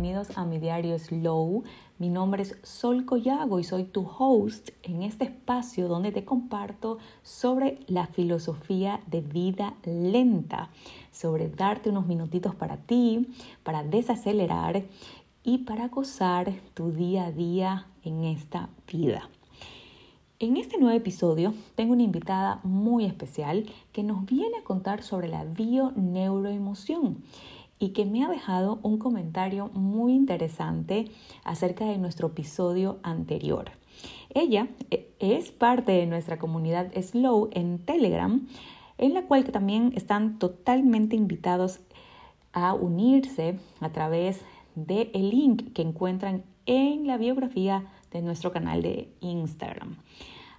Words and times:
bienvenidos 0.00 0.38
a 0.38 0.44
mi 0.44 0.60
diario 0.60 0.96
Slow. 0.96 1.64
Mi 1.98 2.08
nombre 2.08 2.44
es 2.44 2.56
Sol 2.62 3.04
Collago 3.04 3.58
y 3.58 3.64
soy 3.64 3.82
tu 3.82 4.06
host 4.06 4.68
en 4.84 5.02
este 5.02 5.24
espacio 5.24 5.88
donde 5.88 6.12
te 6.12 6.24
comparto 6.24 6.98
sobre 7.24 7.80
la 7.88 8.06
filosofía 8.06 9.00
de 9.08 9.22
vida 9.22 9.74
lenta, 9.84 10.70
sobre 11.10 11.48
darte 11.48 11.90
unos 11.90 12.06
minutitos 12.06 12.54
para 12.54 12.76
ti, 12.76 13.26
para 13.64 13.82
desacelerar 13.82 14.84
y 15.42 15.58
para 15.58 15.88
gozar 15.88 16.52
tu 16.74 16.92
día 16.92 17.26
a 17.26 17.32
día 17.32 17.88
en 18.04 18.22
esta 18.22 18.68
vida. 18.86 19.28
En 20.38 20.56
este 20.56 20.78
nuevo 20.78 20.96
episodio 20.96 21.54
tengo 21.74 21.94
una 21.94 22.04
invitada 22.04 22.60
muy 22.62 23.04
especial 23.04 23.66
que 23.90 24.04
nos 24.04 24.24
viene 24.24 24.58
a 24.58 24.62
contar 24.62 25.02
sobre 25.02 25.26
la 25.26 25.44
bioneuroemoción 25.44 27.16
y 27.78 27.90
que 27.90 28.04
me 28.04 28.24
ha 28.24 28.28
dejado 28.28 28.80
un 28.82 28.98
comentario 28.98 29.70
muy 29.74 30.12
interesante 30.12 31.10
acerca 31.44 31.84
de 31.84 31.98
nuestro 31.98 32.28
episodio 32.28 32.98
anterior. 33.02 33.70
Ella 34.34 34.68
eh, 34.90 35.10
es 35.18 35.50
parte 35.50 35.92
de 35.92 36.06
nuestra 36.06 36.38
comunidad 36.38 36.92
Slow 37.00 37.50
en 37.52 37.78
Telegram, 37.78 38.46
en 38.98 39.14
la 39.14 39.22
cual 39.22 39.44
también 39.44 39.92
están 39.94 40.38
totalmente 40.38 41.16
invitados 41.16 41.80
a 42.52 42.74
unirse 42.74 43.58
a 43.80 43.90
través 43.90 44.40
del 44.74 45.10
el 45.14 45.30
link 45.30 45.72
que 45.72 45.82
encuentran 45.82 46.44
en 46.66 47.06
la 47.06 47.16
biografía 47.16 47.86
de 48.10 48.22
nuestro 48.22 48.52
canal 48.52 48.82
de 48.82 49.08
Instagram. 49.20 49.96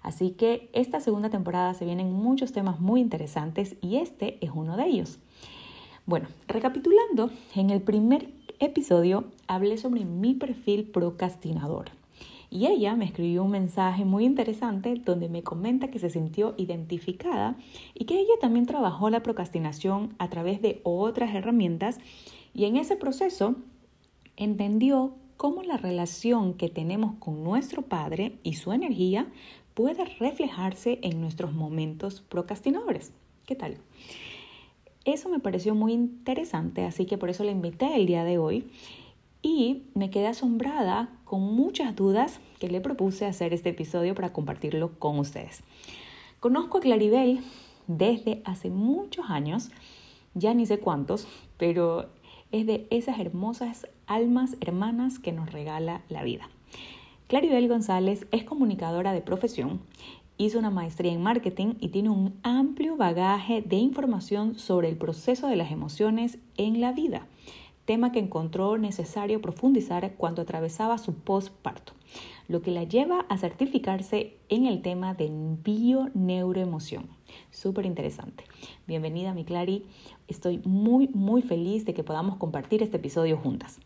Así 0.02 0.31
que 0.31 0.70
esta 0.73 1.02
segunda 1.02 1.30
temporada 1.30 1.73
se 1.73 1.86
vienen 1.86 2.14
muchos 2.14 2.54
temas 2.54 2.80
muy 2.80 3.02
interesantes 3.02 3.76
y 3.81 3.98
este 3.98 4.44
es 4.44 4.52
uno 4.54 4.78
de 4.78 4.86
ellos. 4.86 5.20
Bueno, 6.09 6.27
recapitulando, 6.47 7.29
en 7.53 7.69
el 7.69 7.83
primer 7.83 8.31
episodio 8.57 9.25
hablé 9.45 9.77
sobre 9.77 10.05
mi 10.05 10.33
perfil 10.33 10.85
procrastinador. 10.85 11.91
Y 12.49 12.65
ella 12.65 12.95
me 12.95 13.05
escribió 13.05 13.43
un 13.43 13.52
mensaje 13.52 14.05
muy 14.05 14.25
interesante 14.25 14.95
donde 14.95 15.30
me 15.30 15.43
comenta 15.43 15.91
que 15.91 15.99
se 15.99 16.09
sintió 16.09 16.55
identificada 16.57 17.57
y 17.93 18.05
que 18.05 18.15
ella 18.15 18.33
también 18.41 18.65
trabajó 18.65 19.11
la 19.11 19.21
procrastinación 19.21 20.15
a 20.17 20.31
través 20.31 20.63
de 20.63 20.81
otras 20.81 21.35
herramientas 21.35 21.99
y 22.55 22.65
en 22.65 22.77
ese 22.77 22.95
proceso 22.95 23.53
entendió 24.35 25.13
cómo 25.37 25.61
la 25.61 25.77
relación 25.77 26.55
que 26.55 26.69
tenemos 26.69 27.13
con 27.19 27.43
nuestro 27.43 27.83
padre 27.83 28.39
y 28.41 28.53
su 28.53 28.73
energía 28.73 29.27
puede 29.75 30.05
reflejarse 30.05 30.97
en 31.03 31.21
nuestros 31.21 31.53
momentos 31.53 32.21
procrastinadores. 32.21 33.11
¿Qué 33.45 33.53
tal? 33.53 33.77
Eso 35.05 35.30
me 35.30 35.39
pareció 35.39 35.75
muy 35.75 35.94
interesante, 35.94 36.86
así 36.86 37.05
que 37.05 37.17
por 37.17 37.30
eso 37.30 37.44
la 37.44 37.52
invité 37.52 37.95
el 37.95 38.05
día 38.05 38.23
de 38.23 38.38
hoy 38.38 38.69
y 39.42 39.83
me 39.95 40.09
quedé 40.09 40.28
asombrada 40.28 41.09
con 41.23 41.42
muchas 41.42 41.95
dudas 41.95 42.39
que 42.59 42.67
le 42.67 42.81
propuse 42.81 43.25
hacer 43.25 43.53
este 43.53 43.70
episodio 43.70 44.14
para 44.14 44.33
compartirlo 44.33 45.00
con 45.00 45.17
ustedes. 45.17 45.64
Conozco 46.39 46.80
a 46.80 46.81
Claribel 46.81 47.39
desde 47.88 48.42
hace 48.45 48.70
muchos 48.70 49.30
años, 49.30 49.72
ya 50.33 50.53
ni 50.53 50.66
sé 50.66 50.80
cuántos, 50.80 51.27
pero 51.58 52.09
es 52.52 52.66
de 52.66 52.88
esas 52.89 53.20
hermosas 53.20 53.88
almas 54.08 54.58
hermanas 54.59 55.20
que 55.20 55.31
nos 55.31 55.52
regala 55.52 56.02
la 56.09 56.23
vida. 56.23 56.50
Claribel 57.27 57.67
González 57.67 58.25
es 58.31 58.44
comunicadora 58.44 59.14
de 59.14 59.22
profesión 59.22 59.81
Hizo 60.42 60.58
una 60.58 60.70
maestría 60.70 61.12
en 61.12 61.22
marketing 61.22 61.73
y 61.82 61.90
tiene 61.90 62.12
un 62.12 62.40
amplio 62.44 62.95
bagaje 62.95 63.62
de 63.62 63.76
información 63.76 64.56
sobre 64.58 64.88
el 64.88 64.95
proceso 64.95 65.50
de 65.50 65.58
las 65.58 65.70
emociones 65.70 66.38
en 66.56 66.80
la 66.80 66.94
vida, 66.94 67.28
tema 67.84 68.14
que 68.14 68.20
encontró 68.20 68.78
necesario 68.78 69.42
profundizar 69.42 70.14
cuando 70.16 70.42
atravesaba 70.42 70.98
su 70.98 71.14
postparto, 71.14 71.92
lo 72.48 72.61
que 72.61 72.72
la 72.72 72.86
lleva 72.86 73.26
a 73.28 73.38
certificarse 73.38 74.38
en 74.48 74.66
el 74.66 74.82
tema 74.82 75.14
de 75.14 75.30
bioneuroemoción. 75.30 77.10
Súper 77.52 77.86
interesante. 77.86 78.45
Bienvenida, 78.88 79.33
mi 79.33 79.44
Clary. 79.44 79.88
Estoy 80.30 80.61
muy, 80.64 81.10
muy 81.10 81.42
feliz 81.42 81.83
de 81.83 81.94
que 81.94 82.05
podamos 82.05 82.38
compartir 82.38 82.82
este 82.82 82.95
episodio 82.95 83.36
juntas. 83.36 83.82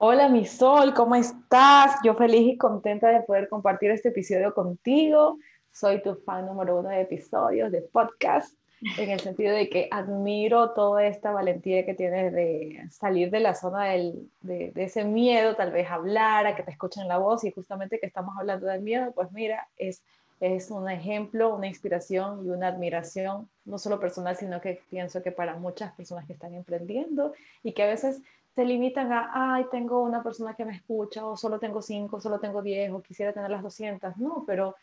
Hola, 0.00 0.28
mi 0.28 0.46
sol, 0.46 0.94
¿cómo 0.94 1.16
estás? 1.16 1.96
Yo 2.04 2.14
feliz 2.14 2.46
y 2.46 2.56
contenta 2.56 3.08
de 3.08 3.22
poder 3.22 3.48
compartir 3.48 3.90
este 3.90 4.10
episodio 4.10 4.54
contigo. 4.54 5.38
Soy 5.72 6.02
tu 6.02 6.14
fan 6.16 6.46
número 6.46 6.78
uno 6.78 6.88
de 6.88 7.02
episodios, 7.02 7.70
de 7.70 7.82
podcast, 7.82 8.58
en 8.96 9.10
el 9.10 9.20
sentido 9.20 9.54
de 9.54 9.68
que 9.68 9.88
admiro 9.90 10.70
toda 10.70 11.04
esta 11.06 11.32
valentía 11.32 11.84
que 11.84 11.94
tienes 11.94 12.32
de 12.32 12.86
salir 12.90 13.30
de 13.30 13.40
la 13.40 13.54
zona 13.54 13.86
del, 13.86 14.30
de, 14.40 14.72
ese 14.76 15.04
miedo, 15.04 15.56
tal 15.56 15.72
vez 15.72 15.90
hablar, 15.90 16.46
a 16.46 16.54
que 16.54 16.62
te 16.62 16.70
escuchen 16.70 17.08
la 17.08 17.18
voz 17.18 17.44
y 17.44 17.50
justamente 17.50 17.98
que 17.98 18.06
estamos 18.06 18.36
hablando 18.38 18.66
del 18.66 18.82
miedo, 18.82 19.12
pues 19.12 19.32
mira, 19.32 19.68
es, 19.76 20.02
es 20.40 20.70
un 20.70 20.88
ejemplo, 20.88 21.54
una 21.54 21.66
inspiración 21.66 22.46
y 22.46 22.50
una 22.50 22.68
admiración, 22.68 23.48
no 23.64 23.78
solo 23.78 23.98
personal, 23.98 24.36
sino 24.36 24.60
que 24.60 24.80
pienso 24.90 25.22
que 25.22 25.32
para 25.32 25.56
muchas 25.56 25.92
personas 25.94 26.26
que 26.26 26.34
están 26.34 26.54
emprendiendo 26.54 27.32
y 27.64 27.72
que 27.72 27.82
a 27.82 27.86
veces 27.86 28.20
se 28.54 28.64
limitan 28.64 29.12
a, 29.12 29.54
ay, 29.54 29.66
tengo 29.70 30.02
una 30.02 30.22
persona 30.22 30.54
que 30.54 30.64
me 30.64 30.74
escucha, 30.74 31.24
o 31.24 31.36
solo 31.36 31.60
tengo 31.60 31.80
cinco, 31.80 32.20
solo 32.20 32.40
tengo 32.40 32.60
diez, 32.60 32.90
o 32.90 33.00
quisiera 33.00 33.32
tener 33.32 33.50
las 33.50 33.62
200. 33.62 34.16
No, 34.16 34.42
pero 34.48 34.74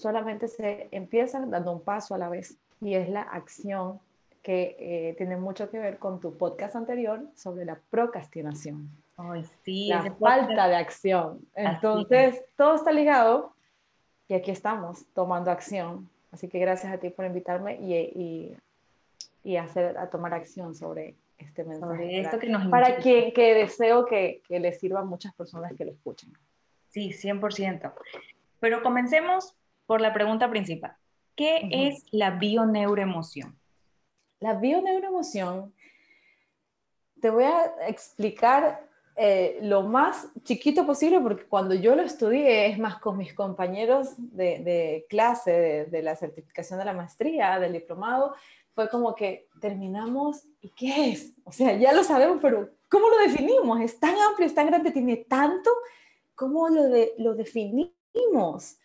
solamente 0.00 0.48
se 0.48 0.88
empiezan 0.90 1.50
dando 1.50 1.72
un 1.72 1.82
paso 1.82 2.14
a 2.14 2.18
la 2.18 2.28
vez. 2.28 2.56
Y 2.80 2.94
es 2.94 3.08
la 3.08 3.22
acción 3.22 4.00
que 4.42 4.76
eh, 4.78 5.14
tiene 5.18 5.36
mucho 5.36 5.70
que 5.70 5.78
ver 5.78 5.98
con 5.98 6.18
tu 6.18 6.36
podcast 6.36 6.74
anterior 6.74 7.22
sobre 7.34 7.64
la 7.64 7.78
procrastinación. 7.90 8.88
Ay, 9.16 9.44
sí, 9.64 9.88
la 9.88 10.14
falta 10.18 10.66
de 10.68 10.76
acción. 10.76 11.40
Entonces, 11.54 12.42
todo 12.56 12.74
está 12.74 12.90
ligado 12.90 13.52
y 14.28 14.34
aquí 14.34 14.50
estamos 14.50 15.04
tomando 15.14 15.50
acción. 15.50 16.08
Así 16.32 16.48
que 16.48 16.58
gracias 16.58 16.92
a 16.92 16.98
ti 16.98 17.10
por 17.10 17.26
invitarme 17.26 17.78
y, 17.80 17.94
y, 17.94 18.56
y 19.44 19.56
hacer, 19.56 19.98
a 19.98 20.08
tomar 20.08 20.32
acción 20.32 20.74
sobre 20.74 21.16
este 21.36 21.64
mensaje. 21.64 22.20
esto 22.20 22.38
que 22.38 22.48
nos 22.48 22.66
para 22.68 22.98
que, 22.98 23.32
que 23.32 23.54
deseo 23.54 24.06
que, 24.06 24.42
que 24.46 24.60
le 24.60 24.72
sirva 24.72 25.00
a 25.00 25.04
muchas 25.04 25.34
personas 25.34 25.74
que 25.76 25.84
lo 25.84 25.92
escuchen. 25.92 26.32
Sí, 26.88 27.10
100%. 27.10 27.92
Pero 28.58 28.82
comencemos 28.82 29.56
por 29.90 30.00
la 30.00 30.12
pregunta 30.12 30.48
principal. 30.48 30.96
¿Qué 31.34 31.68
es 31.68 32.04
la 32.12 32.30
bioneuroemoción? 32.30 33.58
La 34.38 34.54
bioneuroemoción, 34.54 35.74
te 37.20 37.28
voy 37.28 37.42
a 37.42 37.74
explicar 37.88 38.86
eh, 39.16 39.58
lo 39.62 39.82
más 39.82 40.28
chiquito 40.44 40.86
posible 40.86 41.18
porque 41.18 41.42
cuando 41.42 41.74
yo 41.74 41.96
lo 41.96 42.02
estudié, 42.02 42.66
es 42.68 42.78
más 42.78 43.00
con 43.00 43.16
mis 43.16 43.34
compañeros 43.34 44.10
de, 44.16 44.60
de 44.60 45.06
clase, 45.08 45.50
de, 45.50 45.84
de, 45.86 46.02
la 46.04 46.14
certificación 46.14 46.78
de 46.78 46.84
la 46.84 46.92
maestría, 46.92 47.58
del 47.58 47.72
diplomado, 47.72 48.36
fue 48.76 48.88
como 48.88 49.16
que 49.16 49.48
terminamos, 49.60 50.44
¿y 50.60 50.70
qué 50.70 51.10
es? 51.10 51.32
O 51.42 51.50
sea, 51.50 51.76
ya 51.76 51.92
lo 51.92 52.04
sabemos, 52.04 52.38
pero 52.40 52.70
¿cómo 52.88 53.08
lo 53.08 53.18
definimos? 53.18 53.80
Es 53.80 53.98
tan 53.98 54.14
amplio, 54.16 54.46
es 54.46 54.54
tan 54.54 54.68
grande, 54.68 54.92
tiene 54.92 55.16
tanto, 55.16 55.68
¿cómo 56.36 56.68
lo, 56.68 56.84
de, 56.84 57.12
lo 57.18 57.34
definimos? 57.34 58.76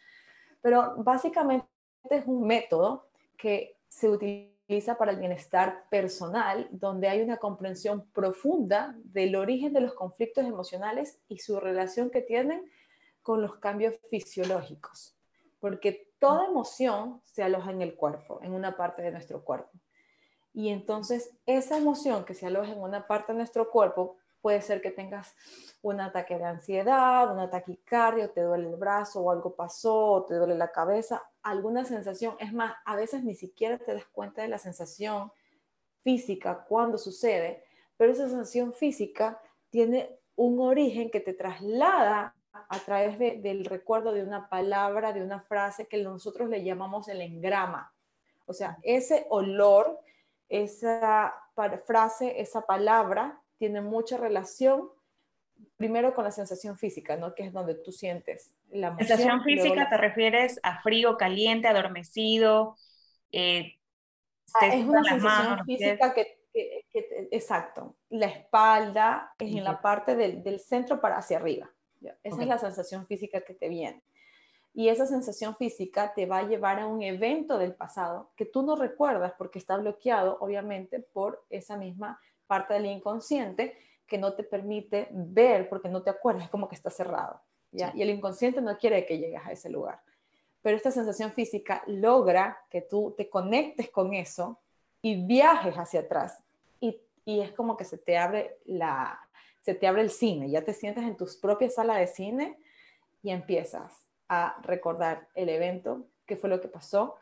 Pero 0.65 0.95
básicamente 0.97 1.67
es 2.09 2.25
un 2.25 2.47
método 2.47 3.05
que 3.37 3.77
se 3.87 4.09
utiliza 4.09 4.97
para 4.97 5.11
el 5.11 5.19
bienestar 5.19 5.83
personal, 5.91 6.67
donde 6.71 7.07
hay 7.07 7.21
una 7.21 7.37
comprensión 7.37 8.07
profunda 8.13 8.95
del 9.03 9.35
origen 9.35 9.73
de 9.73 9.81
los 9.81 9.93
conflictos 9.93 10.43
emocionales 10.43 11.19
y 11.27 11.37
su 11.37 11.59
relación 11.59 12.09
que 12.09 12.23
tienen 12.23 12.65
con 13.21 13.43
los 13.43 13.57
cambios 13.57 13.93
fisiológicos 14.09 15.15
porque 15.65 16.11
toda 16.19 16.45
emoción 16.45 17.21
se 17.23 17.41
aloja 17.41 17.71
en 17.71 17.81
el 17.81 17.95
cuerpo, 17.95 18.40
en 18.43 18.53
una 18.53 18.78
parte 18.78 19.01
de 19.01 19.09
nuestro 19.09 19.43
cuerpo. 19.43 19.72
Y 20.53 20.69
entonces 20.69 21.31
esa 21.47 21.78
emoción 21.78 22.23
que 22.23 22.35
se 22.35 22.45
aloja 22.45 22.72
en 22.72 22.81
una 22.81 23.07
parte 23.07 23.34
de 23.34 23.40
nuestro 23.40 23.72
cuerpo 23.72 24.17
puede 24.45 24.61
ser 24.61 24.79
que 24.79 24.91
tengas 24.91 25.35
un 25.81 25.99
ataque 25.99 26.37
de 26.37 26.43
ansiedad, 26.43 27.35
un 27.35 27.49
taquicardia, 27.49 28.31
te 28.31 28.41
duele 28.41 28.69
el 28.69 28.75
brazo 28.75 29.21
o 29.21 29.31
algo 29.31 29.55
pasó, 29.55 30.23
te 30.27 30.35
duele 30.35 30.53
la 30.53 30.71
cabeza, 30.71 31.23
alguna 31.41 31.83
sensación. 31.83 32.35
Es 32.39 32.53
más, 32.53 32.75
a 32.85 32.95
veces 32.95 33.23
ni 33.23 33.33
siquiera 33.33 33.79
te 33.79 33.95
das 33.95 34.05
cuenta 34.05 34.43
de 34.43 34.47
la 34.47 34.59
sensación 34.59 35.31
física 36.03 36.63
cuando 36.69 36.99
sucede, 36.99 37.63
pero 37.97 38.11
esa 38.11 38.29
sensación 38.29 38.71
física 38.71 39.41
tiene 39.71 40.15
un 40.35 40.59
origen 40.59 41.09
que 41.09 41.21
te 41.21 41.33
traslada 41.33 42.35
a 42.51 42.79
través 42.81 43.17
del 43.17 43.65
recuerdo 43.65 44.11
de 44.11 44.21
una 44.21 44.47
palabra, 44.47 45.11
de 45.11 45.23
una 45.23 45.39
frase 45.39 45.87
que 45.87 46.03
nosotros 46.03 46.49
le 46.49 46.63
llamamos 46.63 47.07
el 47.07 47.21
engrama. 47.21 47.91
O 48.45 48.53
sea, 48.53 48.77
ese 48.83 49.25
olor, 49.31 49.99
esa 50.49 51.33
frase, 51.87 52.39
esa 52.39 52.61
palabra 52.61 53.41
tiene 53.57 53.81
mucha 53.81 54.17
relación 54.17 54.90
primero 55.78 56.13
con 56.13 56.23
la 56.23 56.31
sensación 56.31 56.78
física, 56.78 57.17
¿no? 57.17 57.34
Que 57.34 57.43
es 57.43 57.53
donde 57.53 57.75
tú 57.75 57.91
sientes 57.91 58.53
la 58.69 58.87
emoción. 58.87 59.07
Sensación 59.07 59.43
física 59.43 59.90
te 59.90 59.97
refieres 59.97 60.59
a 60.63 60.81
frío, 60.81 61.17
caliente, 61.17 61.67
adormecido. 61.67 62.78
Eh, 63.31 63.75
ah, 64.53 64.67
es 64.67 64.85
una 64.85 65.03
sensación 65.03 65.66
física 65.66 66.13
que, 66.13 66.40
exacto. 67.31 67.96
La 68.09 68.28
espalda 68.28 69.34
es 69.40 69.53
en 69.53 69.63
la 69.63 69.81
parte 69.81 70.16
del, 70.16 70.59
centro 70.59 71.02
para 71.02 71.17
hacia 71.17 71.37
arriba. 71.37 71.69
Esa 72.23 72.41
es 72.41 72.47
la 72.47 72.57
sensación 72.57 73.07
física 73.07 73.41
que 73.41 73.53
te 73.53 73.69
viene. 73.69 74.03
Y 74.73 74.90
esa 74.90 75.05
sensación 75.05 75.55
física 75.55 76.13
te 76.13 76.25
va 76.25 76.40
a 76.40 76.47
llevar 76.47 76.79
a 76.79 76.87
un 76.87 77.02
evento 77.02 77.57
del 77.57 77.73
pasado 77.73 78.31
que 78.35 78.46
tú 78.46 78.61
no 78.61 78.75
recuerdas 78.75 79.34
porque 79.37 79.57
está 79.57 79.78
bloqueado, 79.78 80.37
obviamente, 80.41 80.99
por 80.99 81.46
esa 81.49 81.78
misma 81.78 82.19
parte 82.47 82.73
del 82.73 82.85
inconsciente 82.85 83.77
que 84.07 84.17
no 84.17 84.33
te 84.33 84.43
permite 84.43 85.07
ver 85.11 85.67
porque 85.69 85.89
no 85.89 86.03
te 86.03 86.09
acuerdas, 86.09 86.45
es 86.45 86.49
como 86.49 86.67
que 86.67 86.75
está 86.75 86.89
cerrado. 86.89 87.41
¿ya? 87.71 87.91
Y 87.95 88.01
el 88.01 88.09
inconsciente 88.09 88.61
no 88.61 88.77
quiere 88.77 89.05
que 89.05 89.17
llegues 89.17 89.41
a 89.45 89.51
ese 89.51 89.69
lugar. 89.69 89.99
Pero 90.61 90.77
esta 90.77 90.91
sensación 90.91 91.31
física 91.31 91.83
logra 91.87 92.57
que 92.69 92.81
tú 92.81 93.13
te 93.17 93.29
conectes 93.29 93.89
con 93.89 94.13
eso 94.13 94.59
y 95.01 95.25
viajes 95.25 95.75
hacia 95.75 96.01
atrás. 96.01 96.43
Y, 96.79 97.01
y 97.23 97.41
es 97.41 97.51
como 97.51 97.77
que 97.77 97.85
se 97.85 97.97
te 97.97 98.17
abre 98.17 98.57
la, 98.65 99.19
se 99.61 99.73
te 99.73 99.87
abre 99.87 100.03
el 100.03 100.11
cine, 100.11 100.49
ya 100.49 100.63
te 100.63 100.73
sientes 100.73 101.03
en 101.03 101.17
tus 101.17 101.37
propias 101.37 101.73
sala 101.73 101.97
de 101.97 102.07
cine 102.07 102.59
y 103.23 103.31
empiezas 103.31 104.07
a 104.27 104.59
recordar 104.61 105.27
el 105.33 105.49
evento, 105.49 106.07
qué 106.27 106.35
fue 106.35 106.49
lo 106.49 106.61
que 106.61 106.67
pasó, 106.67 107.15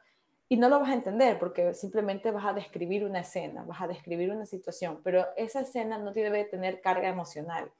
y 0.53 0.57
no 0.57 0.69
lo 0.69 0.79
vas 0.79 0.91
a 0.91 0.94
entender 0.94 1.39
porque 1.39 1.73
simplemente 1.73 2.29
vas 2.29 2.45
a 2.45 2.53
describir 2.53 3.03
una 3.05 3.21
escena, 3.21 3.63
vas 3.63 3.81
a 3.81 3.88
describir 3.88 4.29
una 4.29 4.45
situación, 4.45 5.01
pero 5.03 5.25
esa 5.35 5.61
escena 5.61 5.97
no 5.97 6.13
debe 6.13 6.44
tener 6.45 6.79
carga 6.79 7.09
emocional, 7.09 7.71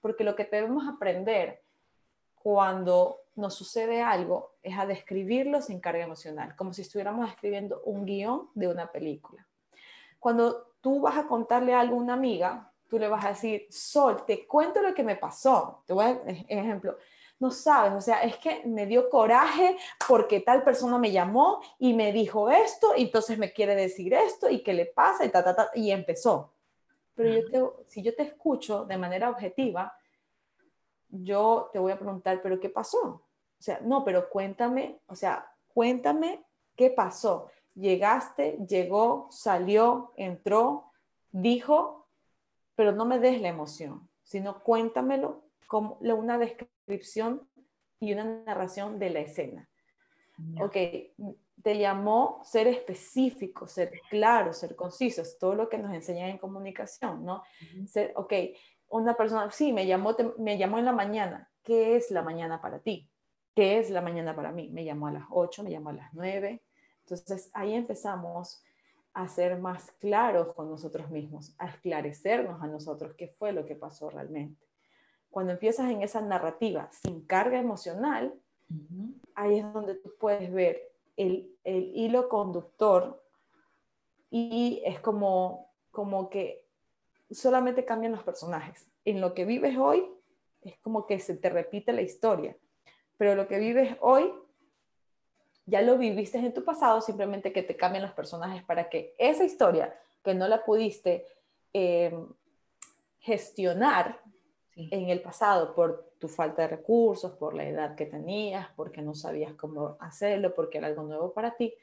porque 0.00 0.24
lo 0.24 0.34
que 0.34 0.42
debemos 0.42 0.88
aprender 0.88 1.62
cuando 2.34 3.20
nos 3.36 3.54
sucede 3.54 4.02
algo 4.02 4.56
es 4.64 4.76
a 4.76 4.86
describirlo 4.86 5.62
sin 5.62 5.78
carga 5.78 6.02
emocional, 6.02 6.56
como 6.56 6.72
si 6.72 6.82
estuviéramos 6.82 7.30
escribiendo 7.30 7.80
un 7.84 8.04
guion 8.04 8.50
de 8.54 8.66
una 8.66 8.90
película. 8.90 9.46
Cuando 10.18 10.72
tú 10.80 11.02
vas 11.02 11.16
a 11.18 11.28
contarle 11.28 11.74
algo 11.74 11.94
a 11.94 12.00
una 12.00 12.14
amiga, 12.14 12.72
tú 12.88 12.98
le 12.98 13.06
vas 13.06 13.24
a 13.24 13.28
decir, 13.28 13.68
Sol, 13.70 14.24
te 14.26 14.48
cuento 14.48 14.82
lo 14.82 14.92
que 14.94 15.04
me 15.04 15.14
pasó. 15.14 15.84
Te 15.86 15.92
voy 15.92 16.06
a 16.06 16.20
ejemplo, 16.48 16.96
no 17.38 17.50
sabes, 17.50 17.92
o 17.92 18.00
sea, 18.00 18.22
es 18.22 18.36
que 18.38 18.62
me 18.64 18.86
dio 18.86 19.10
coraje 19.10 19.76
porque 20.08 20.40
tal 20.40 20.62
persona 20.64 20.98
me 20.98 21.12
llamó 21.12 21.60
y 21.78 21.92
me 21.92 22.12
dijo 22.12 22.50
esto, 22.50 22.94
y 22.96 23.02
entonces 23.04 23.38
me 23.38 23.52
quiere 23.52 23.74
decir 23.74 24.14
esto, 24.14 24.48
y 24.48 24.62
qué 24.62 24.72
le 24.72 24.86
pasa, 24.86 25.24
y 25.24 25.28
ta, 25.28 25.44
ta, 25.44 25.54
ta, 25.54 25.70
y 25.74 25.90
empezó. 25.90 26.54
Pero 27.14 27.30
yo 27.30 27.50
te, 27.50 27.84
si 27.86 28.02
yo 28.02 28.14
te 28.14 28.22
escucho 28.22 28.84
de 28.84 28.98
manera 28.98 29.30
objetiva, 29.30 29.94
yo 31.08 31.70
te 31.72 31.78
voy 31.78 31.92
a 31.92 31.98
preguntar, 31.98 32.40
¿pero 32.42 32.60
qué 32.60 32.68
pasó? 32.68 33.00
O 33.58 33.62
sea, 33.62 33.80
no, 33.82 34.04
pero 34.04 34.28
cuéntame, 34.28 35.00
o 35.06 35.14
sea, 35.14 35.50
cuéntame 35.72 36.44
qué 36.74 36.90
pasó. 36.90 37.48
Llegaste, 37.74 38.58
llegó, 38.68 39.28
salió, 39.30 40.12
entró, 40.16 40.92
dijo, 41.30 42.06
pero 42.74 42.92
no 42.92 43.04
me 43.04 43.18
des 43.18 43.40
la 43.40 43.48
emoción, 43.48 44.08
sino 44.22 44.62
cuéntamelo 44.62 45.45
como 45.66 45.98
una 46.00 46.38
descripción 46.38 47.48
y 48.00 48.12
una 48.12 48.24
narración 48.44 48.98
de 48.98 49.10
la 49.10 49.20
escena. 49.20 49.68
Ok, 50.60 50.76
te 51.62 51.78
llamó 51.78 52.40
ser 52.44 52.66
específico, 52.68 53.66
ser 53.66 53.90
claro, 54.10 54.52
ser 54.52 54.76
conciso, 54.76 55.22
es 55.22 55.38
todo 55.38 55.54
lo 55.54 55.68
que 55.68 55.78
nos 55.78 55.92
enseñan 55.94 56.30
en 56.30 56.38
comunicación, 56.38 57.24
¿no? 57.24 57.42
ser, 57.86 58.12
ok, 58.16 58.32
una 58.88 59.14
persona, 59.14 59.50
sí, 59.50 59.72
me 59.72 59.86
llamó, 59.86 60.14
me 60.38 60.58
llamó 60.58 60.78
en 60.78 60.84
la 60.84 60.92
mañana. 60.92 61.50
¿Qué 61.62 61.96
es 61.96 62.10
la 62.10 62.22
mañana 62.22 62.60
para 62.60 62.78
ti? 62.78 63.10
¿Qué 63.54 63.78
es 63.78 63.90
la 63.90 64.00
mañana 64.00 64.36
para 64.36 64.52
mí? 64.52 64.68
Me 64.68 64.84
llamó 64.84 65.08
a 65.08 65.12
las 65.12 65.24
8, 65.30 65.64
me 65.64 65.70
llamó 65.70 65.88
a 65.88 65.94
las 65.94 66.12
9. 66.12 66.62
Entonces 67.00 67.50
ahí 67.54 67.74
empezamos 67.74 68.62
a 69.14 69.26
ser 69.26 69.58
más 69.58 69.90
claros 69.92 70.54
con 70.54 70.70
nosotros 70.70 71.10
mismos, 71.10 71.54
a 71.58 71.68
esclarecernos 71.68 72.62
a 72.62 72.66
nosotros 72.66 73.14
qué 73.16 73.28
fue 73.28 73.52
lo 73.52 73.64
que 73.64 73.74
pasó 73.74 74.10
realmente 74.10 74.65
cuando 75.36 75.52
empiezas 75.52 75.90
en 75.90 76.00
esa 76.00 76.22
narrativa 76.22 76.88
sin 76.90 77.20
carga 77.26 77.58
emocional, 77.58 78.32
ahí 79.34 79.58
es 79.58 79.70
donde 79.70 79.94
tú 79.96 80.14
puedes 80.18 80.50
ver 80.50 80.90
el, 81.18 81.54
el, 81.62 81.94
hilo 81.94 82.30
conductor 82.30 83.22
y 84.30 84.80
es 84.86 84.98
como, 84.98 85.74
como 85.90 86.30
que 86.30 86.64
solamente 87.30 87.84
cambian 87.84 88.12
los 88.12 88.22
personajes. 88.22 88.86
En 89.04 89.20
lo 89.20 89.34
que 89.34 89.44
vives 89.44 89.76
hoy 89.76 90.08
es 90.62 90.78
como 90.78 91.06
que 91.06 91.20
se 91.20 91.36
te 91.36 91.50
repite 91.50 91.92
la 91.92 92.00
historia, 92.00 92.56
pero 93.18 93.34
lo 93.34 93.46
que 93.46 93.58
vives 93.58 93.94
hoy 94.00 94.32
ya 95.66 95.82
lo 95.82 95.98
viviste 95.98 96.38
en 96.38 96.54
tu 96.54 96.64
pasado, 96.64 97.02
simplemente 97.02 97.52
que 97.52 97.62
te 97.62 97.76
cambian 97.76 98.04
los 98.04 98.14
personajes 98.14 98.64
para 98.64 98.88
que 98.88 99.14
esa 99.18 99.44
historia 99.44 99.94
que 100.24 100.32
no 100.32 100.48
la 100.48 100.64
pudiste 100.64 101.26
eh, 101.74 102.18
gestionar 103.18 104.24
en 104.76 105.08
el 105.08 105.22
pasado 105.22 105.74
por 105.74 106.12
tu 106.18 106.28
falta 106.28 106.62
de 106.62 106.68
recursos, 106.68 107.32
por 107.32 107.54
la 107.54 107.66
edad 107.66 107.94
que 107.94 108.04
tenías, 108.06 108.68
porque 108.76 109.00
no 109.00 109.14
sabías 109.14 109.54
cómo 109.54 109.96
hacerlo, 110.00 110.54
porque 110.54 110.78
era 110.78 110.86
algo 110.86 111.02
nuevo 111.02 111.32
para 111.32 111.56
ti, 111.56 111.74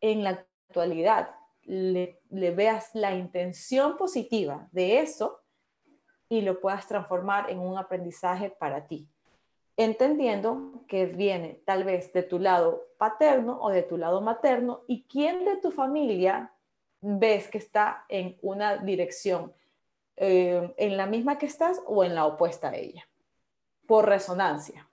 en 0.00 0.22
la 0.22 0.46
actualidad 0.68 1.34
le, 1.64 2.20
veas 2.30 2.90
la 2.94 3.14
intención 3.14 3.96
positiva 3.96 4.68
de 4.72 5.00
eso 5.00 5.40
y 6.28 6.40
lo 6.42 6.60
puedas 6.60 6.86
transformar 6.86 7.50
en 7.50 7.58
un 7.58 7.76
aprendizaje 7.76 8.50
para 8.50 8.86
ti, 8.86 9.08
entendiendo 9.76 10.84
que 10.86 11.06
viene 11.06 11.60
tal 11.66 11.84
vez 11.84 12.12
de 12.12 12.22
tu 12.22 12.38
lado 12.38 12.84
paterno 12.96 13.58
o 13.60 13.70
de 13.70 13.82
tu 13.82 13.96
lado 13.96 14.20
materno 14.20 14.82
y 14.86 15.04
quién 15.04 15.44
de 15.44 15.56
tu 15.56 15.72
familia 15.72 16.52
ves 17.00 17.48
que 17.48 17.58
está 17.58 18.04
en 18.08 18.38
una 18.42 18.76
dirección 18.76 19.52
eh, 20.22 20.74
en 20.76 20.98
la 20.98 21.06
misma 21.06 21.38
que 21.38 21.46
estás 21.46 21.80
o 21.86 22.04
en 22.04 22.14
la 22.14 22.26
opuesta 22.26 22.68
a 22.68 22.76
ella, 22.76 23.08
por 23.86 24.06
resonancia. 24.06 24.86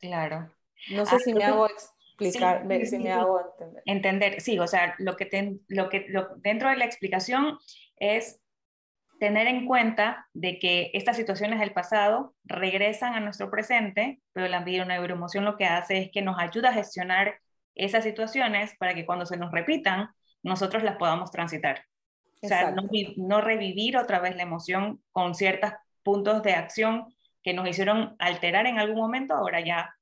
Claro. 0.00 0.50
No 0.90 1.04
sé 1.04 1.18
si 1.18 1.34
me 1.34 1.44
hago 1.44 1.68
explicar, 1.68 2.66
si 2.86 2.98
me 2.98 3.12
hago 3.12 3.40
entender. 3.40 3.82
Entender, 3.84 4.40
sí, 4.40 4.58
o 4.58 4.66
sea, 4.66 4.94
lo 4.98 5.14
que, 5.16 5.58
lo 5.68 5.90
que 5.90 6.06
dentro 6.38 6.70
de 6.70 6.76
la 6.76 6.86
explicación 6.86 7.58
es 7.98 8.40
tener 9.20 9.46
en 9.46 9.66
cuenta 9.66 10.26
de 10.32 10.58
que 10.58 10.90
estas 10.94 11.18
situaciones 11.18 11.60
del 11.60 11.74
pasado 11.74 12.34
regresan 12.44 13.12
a 13.12 13.20
nuestro 13.20 13.50
presente, 13.50 14.22
pero 14.32 14.48
la 14.48 14.60
neuroemoción 14.60 15.44
lo 15.44 15.58
que 15.58 15.66
hace 15.66 15.98
es 15.98 16.10
que 16.10 16.22
nos 16.22 16.38
ayuda 16.38 16.70
a 16.70 16.74
gestionar 16.74 17.40
esas 17.74 18.04
situaciones 18.04 18.74
para 18.78 18.94
que 18.94 19.04
cuando 19.04 19.26
se 19.26 19.36
nos 19.36 19.52
repitan, 19.52 20.08
nosotros 20.42 20.82
las 20.82 20.96
podamos 20.96 21.30
transitar. 21.30 21.84
O 22.42 22.48
sea, 22.48 22.74
no, 23.16 23.40
revivir 23.40 23.96
otra 23.96 24.18
vez 24.18 24.34
la 24.36 24.42
emoción 24.42 25.00
con 25.12 25.34
ciertos 25.34 25.72
puntos 26.02 26.42
de 26.42 26.54
acción 26.54 27.14
que 27.42 27.54
nos 27.54 27.68
hicieron 27.68 28.16
alterar 28.18 28.66
en 28.66 28.78
algún 28.78 28.98
momento, 28.98 29.34
ahora 29.34 29.60
ya 29.60 29.94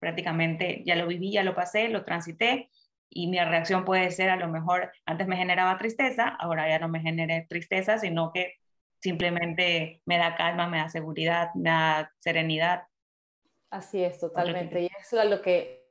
prácticamente 0.00 0.82
ya 0.84 0.96
lo 0.96 1.06
viví, 1.06 1.32
ya 1.32 1.44
lo 1.44 1.54
pasé, 1.54 1.88
lo 1.88 2.04
transité 2.04 2.70
y 3.08 3.28
mi 3.28 3.38
reacción 3.38 3.84
puede 3.84 4.10
ser 4.10 4.30
a 4.30 4.36
lo 4.36 4.48
mejor 4.48 4.92
antes 5.06 5.26
me 5.26 5.36
generaba 5.36 5.78
tristeza, 5.78 6.28
ahora 6.28 6.68
ya 6.68 6.78
no 6.78 6.88
me 6.88 7.00
genere 7.00 7.46
tristeza, 7.48 7.98
sino 7.98 8.32
que 8.32 8.54
simplemente 9.00 10.02
me 10.04 10.18
da 10.18 10.34
calma, 10.34 10.66
me 10.66 10.78
da 10.78 10.88
seguridad, 10.88 11.54
me 11.54 11.70
da 11.70 12.12
serenidad. 12.18 12.84
Así 13.70 14.02
es, 14.02 14.18
totalmente. 14.18 14.82
Y 14.82 14.90
eso 15.00 15.20
es 15.20 15.30
lo 15.30 15.40
que 15.42 15.84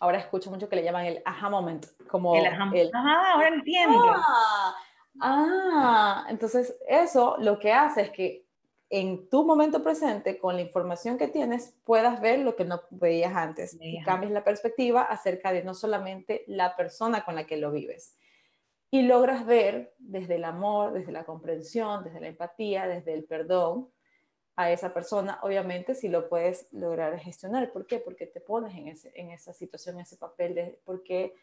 ahora 0.00 0.18
escucho 0.18 0.50
mucho 0.50 0.68
que 0.68 0.76
le 0.76 0.82
llaman 0.82 1.06
el 1.06 1.22
aha 1.24 1.48
moment, 1.48 1.86
como 2.08 2.34
el 2.34 2.46
aha, 2.46 2.70
el, 2.74 2.90
ajá, 2.92 3.32
ahora 3.32 3.48
entiendo. 3.48 3.98
Ah, 4.16 4.74
Ah, 5.20 6.26
entonces 6.28 6.76
eso 6.88 7.36
lo 7.38 7.58
que 7.58 7.72
hace 7.72 8.02
es 8.02 8.10
que 8.10 8.46
en 8.92 9.30
tu 9.30 9.44
momento 9.46 9.82
presente, 9.82 10.38
con 10.38 10.54
la 10.54 10.60
información 10.60 11.16
que 11.16 11.26
tienes, 11.26 11.74
puedas 11.84 12.20
ver 12.20 12.40
lo 12.40 12.56
que 12.56 12.66
no 12.66 12.82
veías 12.90 13.34
antes 13.34 13.74
y 13.80 14.02
cambies 14.02 14.32
la 14.32 14.44
perspectiva 14.44 15.00
acerca 15.00 15.50
de 15.50 15.64
no 15.64 15.72
solamente 15.72 16.44
la 16.46 16.76
persona 16.76 17.24
con 17.24 17.34
la 17.34 17.46
que 17.46 17.56
lo 17.56 17.72
vives. 17.72 18.18
Y 18.90 19.02
logras 19.02 19.46
ver 19.46 19.94
desde 19.96 20.34
el 20.34 20.44
amor, 20.44 20.92
desde 20.92 21.10
la 21.10 21.24
comprensión, 21.24 22.04
desde 22.04 22.20
la 22.20 22.28
empatía, 22.28 22.86
desde 22.86 23.14
el 23.14 23.24
perdón 23.24 23.88
a 24.56 24.70
esa 24.70 24.92
persona, 24.92 25.38
obviamente 25.42 25.94
si 25.94 26.08
lo 26.08 26.28
puedes 26.28 26.68
lograr 26.72 27.18
gestionar. 27.18 27.72
¿Por 27.72 27.86
qué? 27.86 27.98
Porque 27.98 28.26
te 28.26 28.42
pones 28.42 28.76
en, 28.76 28.88
ese, 28.88 29.10
en 29.14 29.30
esa 29.30 29.54
situación, 29.54 29.94
en 29.94 30.02
ese 30.02 30.18
papel 30.18 30.54
de 30.54 30.80
por 30.84 31.02
qué 31.02 31.34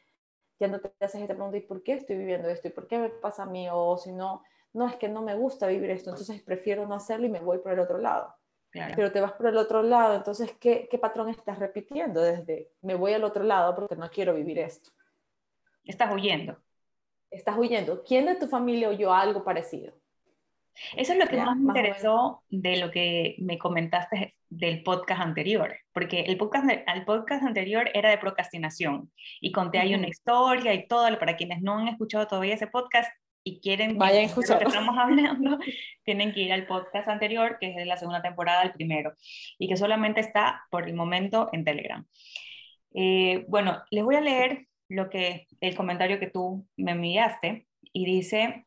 ya 0.60 0.68
no 0.68 0.80
te 0.80 0.92
haces 1.00 1.22
esta 1.22 1.34
pregunta, 1.34 1.58
¿y 1.58 1.62
por 1.62 1.84
qué 1.84 1.94
estoy 1.94 2.18
viviendo 2.18 2.50
esto? 2.50 2.68
¿Y 2.68 2.72
por 2.72 2.88
qué 2.88 2.98
me 2.98 3.10
pasa 3.10 3.44
a 3.44 3.46
mí? 3.46 3.68
O 3.72 3.98
si 3.98 4.12
no, 4.12 4.44
no 4.74 4.88
es 4.88 4.96
que 4.96 5.08
no 5.10 5.22
me 5.22 5.36
gusta 5.36 5.68
vivir 5.68 5.89
esto, 5.89 6.10
entonces 6.10 6.42
prefiero 6.42 6.88
no 6.88 6.96
hacerlo 6.96 7.25
y 7.25 7.30
me 7.30 7.39
voy 7.39 7.60
por 7.60 7.72
el 7.72 7.80
otro 7.80 7.98
lado. 7.98 8.36
Pero 8.72 9.12
te 9.12 9.20
vas 9.20 9.34
por 9.34 9.48
el 9.48 9.58
otro 9.58 9.82
lado, 9.82 10.16
entonces, 10.16 10.51
¿qué, 10.60 10.88
¿qué 10.92 11.00
patrón 11.00 11.30
estás 11.30 11.58
repitiendo? 11.58 12.22
Desde, 12.22 12.72
me 12.82 12.96
voy 12.96 13.13
al 13.13 13.24
otro 13.24 13.44
lado 13.44 13.74
porque 13.75 13.96
no 13.96 14.10
quiero 14.10 14.36
vivir 14.36 14.60
esto. 14.60 14.92
Estás 15.84 16.13
huyendo. 16.13 16.58
Estás 17.32 17.58
huyendo. 17.58 18.04
¿Quién 18.04 18.25
de 18.25 18.36
tu 18.36 18.48
familia 18.48 18.89
oyó 18.89 19.12
algo 19.12 19.44
parecido? 19.44 19.94
Eso 20.96 21.14
es 21.14 21.20
lo 21.20 21.28
que 21.28 21.38
más 21.38 21.58
me 21.58 21.68
interesó 21.68 22.44
de 22.50 22.78
lo 22.78 22.92
que 22.92 23.36
me 23.40 23.58
comentaste 23.58 24.36
del 24.50 24.84
podcast 24.84 25.22
anterior, 25.22 25.76
porque 25.94 26.22
el 26.22 26.38
podcast, 26.38 26.66
el 26.70 27.06
podcast 27.06 27.44
anterior 27.44 27.90
era 27.94 28.10
de 28.10 28.18
procrastinación 28.18 29.12
y 29.42 29.52
conté 29.52 29.80
ahí 29.80 29.94
una 29.94 30.08
historia 30.08 30.74
y 30.74 30.88
todo, 30.88 31.20
para 31.20 31.36
quienes 31.36 31.62
no 31.62 31.78
han 31.78 31.88
escuchado 31.88 32.28
todavía 32.28 32.56
ese 32.56 32.68
podcast, 32.68 33.12
y 33.44 33.62
quieren 33.62 33.98
Vayan 33.98 34.26
escuchar 34.26 34.58
lo 34.58 34.60
que 34.60 34.68
estamos 34.68 34.98
hablando, 34.98 35.58
tienen 36.04 36.34
que 36.34 36.42
ir 36.42 36.54
al 36.54 36.68
podcast 36.68 37.08
anterior, 37.08 37.58
que 37.60 37.70
es 37.70 37.76
de 37.76 37.86
la 37.86 37.98
segunda 37.98 38.22
temporada, 38.22 38.64
el 38.64 38.74
primero, 38.74 39.14
y 39.58 39.68
que 39.68 39.78
solamente 39.78 40.20
está 40.20 40.66
por 40.70 40.88
el 40.88 40.94
momento 40.94 41.50
en 41.54 41.64
Telegram. 41.64 42.06
Eh, 42.94 43.46
bueno, 43.48 43.84
les 43.92 44.04
voy 44.04 44.16
a 44.16 44.22
leer 44.22 44.68
lo 44.90 45.10
que 45.10 45.48
el 45.62 45.76
comentario 45.76 46.20
que 46.20 46.30
tú 46.30 46.68
me 46.76 46.92
enviaste 46.92 47.68
y 47.94 48.06
dice, 48.06 48.66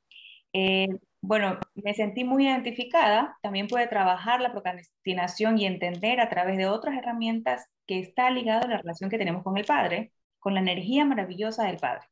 eh, 0.52 0.88
bueno, 1.22 1.58
me 1.74 1.94
sentí 1.94 2.24
muy 2.24 2.46
identificada, 2.46 3.38
también 3.42 3.68
puede 3.68 3.86
trabajar 3.86 4.40
la 4.40 4.50
procrastinación 4.50 5.56
y 5.56 5.66
entender 5.66 6.20
a 6.20 6.28
través 6.28 6.56
de 6.56 6.66
otras 6.66 6.98
herramientas 6.98 7.68
que 7.86 8.00
está 8.00 8.28
ligado 8.30 8.64
a 8.64 8.68
la 8.68 8.78
relación 8.78 9.08
que 9.08 9.18
tenemos 9.18 9.44
con 9.44 9.56
el 9.56 9.64
Padre, 9.64 10.12
con 10.40 10.54
la 10.54 10.60
energía 10.60 11.04
maravillosa 11.04 11.64
del 11.64 11.76
Padre, 11.76 12.02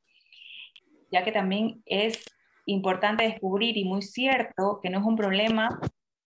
ya 1.10 1.24
que 1.24 1.32
también 1.32 1.82
es 1.86 2.22
importante 2.66 3.24
descubrir 3.24 3.76
y 3.76 3.84
muy 3.84 4.02
cierto 4.02 4.78
que 4.80 4.90
no 4.90 5.00
es 5.00 5.04
un 5.04 5.16
problema 5.16 5.80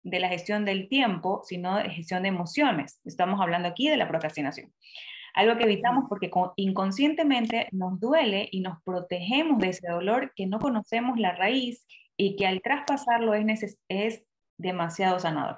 de 0.03 0.19
la 0.19 0.27
gestión 0.27 0.65
del 0.65 0.89
tiempo, 0.89 1.41
sino 1.45 1.77
de 1.77 1.89
gestión 1.89 2.23
de 2.23 2.29
emociones. 2.29 2.99
Estamos 3.05 3.39
hablando 3.39 3.69
aquí 3.69 3.87
de 3.87 3.95
la 3.95 4.09
procrastinación. 4.09 4.73
Algo 5.35 5.57
que 5.57 5.63
evitamos 5.63 6.03
porque 6.09 6.29
inconscientemente 6.57 7.69
nos 7.71 7.97
duele 8.01 8.49
y 8.51 8.59
nos 8.59 8.83
protegemos 8.83 9.59
de 9.59 9.69
ese 9.69 9.87
dolor 9.87 10.33
que 10.35 10.47
no 10.47 10.59
conocemos 10.59 11.17
la 11.17 11.33
raíz 11.33 11.87
y 12.25 12.38
que 12.38 12.48
al 12.48 12.62
traspasarlo 12.62 13.34
es, 13.34 14.25
demasiado 14.58 15.20
sanador. 15.20 15.58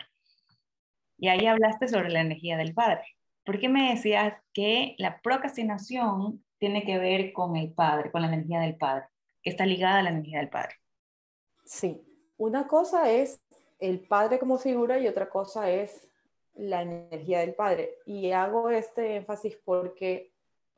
Y 1.16 1.28
ahí 1.28 1.46
hablaste 1.46 1.88
sobre 1.88 2.10
la 2.10 2.22
energía 2.22 2.58
del 2.58 2.74
Padre. 2.74 3.04
¿Por 3.44 3.60
qué 3.60 3.70
me 3.70 3.92
decías 3.92 4.34
que 4.52 4.96
la 4.98 5.22
procrastinación 5.22 6.44
tiene 6.58 6.84
que 6.84 6.98
ver 6.98 7.34
con 7.34 7.56
el 7.56 7.72
Padre, 7.72 8.10
con 8.12 8.24
la 8.24 8.30
energía 8.30 8.62
del 8.62 8.78
Padre? 8.78 9.06
está 9.44 9.64
ligada 9.64 10.00
a 10.00 10.02
la 10.02 10.10
energía 10.10 10.40
del 10.40 10.50
Padre. 10.50 10.74
Sí, 11.66 12.02
una 12.38 12.66
cosa 12.66 13.12
es 13.12 13.40
el 13.78 14.00
Padre 14.00 14.40
como 14.40 14.58
figura 14.58 14.98
y 14.98 15.08
otra 15.08 15.30
cosa 15.30 15.70
es 15.70 16.10
la 16.56 16.82
energía 16.82 17.42
del 17.42 17.54
Padre. 17.54 18.00
Y 18.08 18.32
hago 18.32 18.72
este 18.72 19.18
énfasis 19.18 19.56
porque 19.64 20.34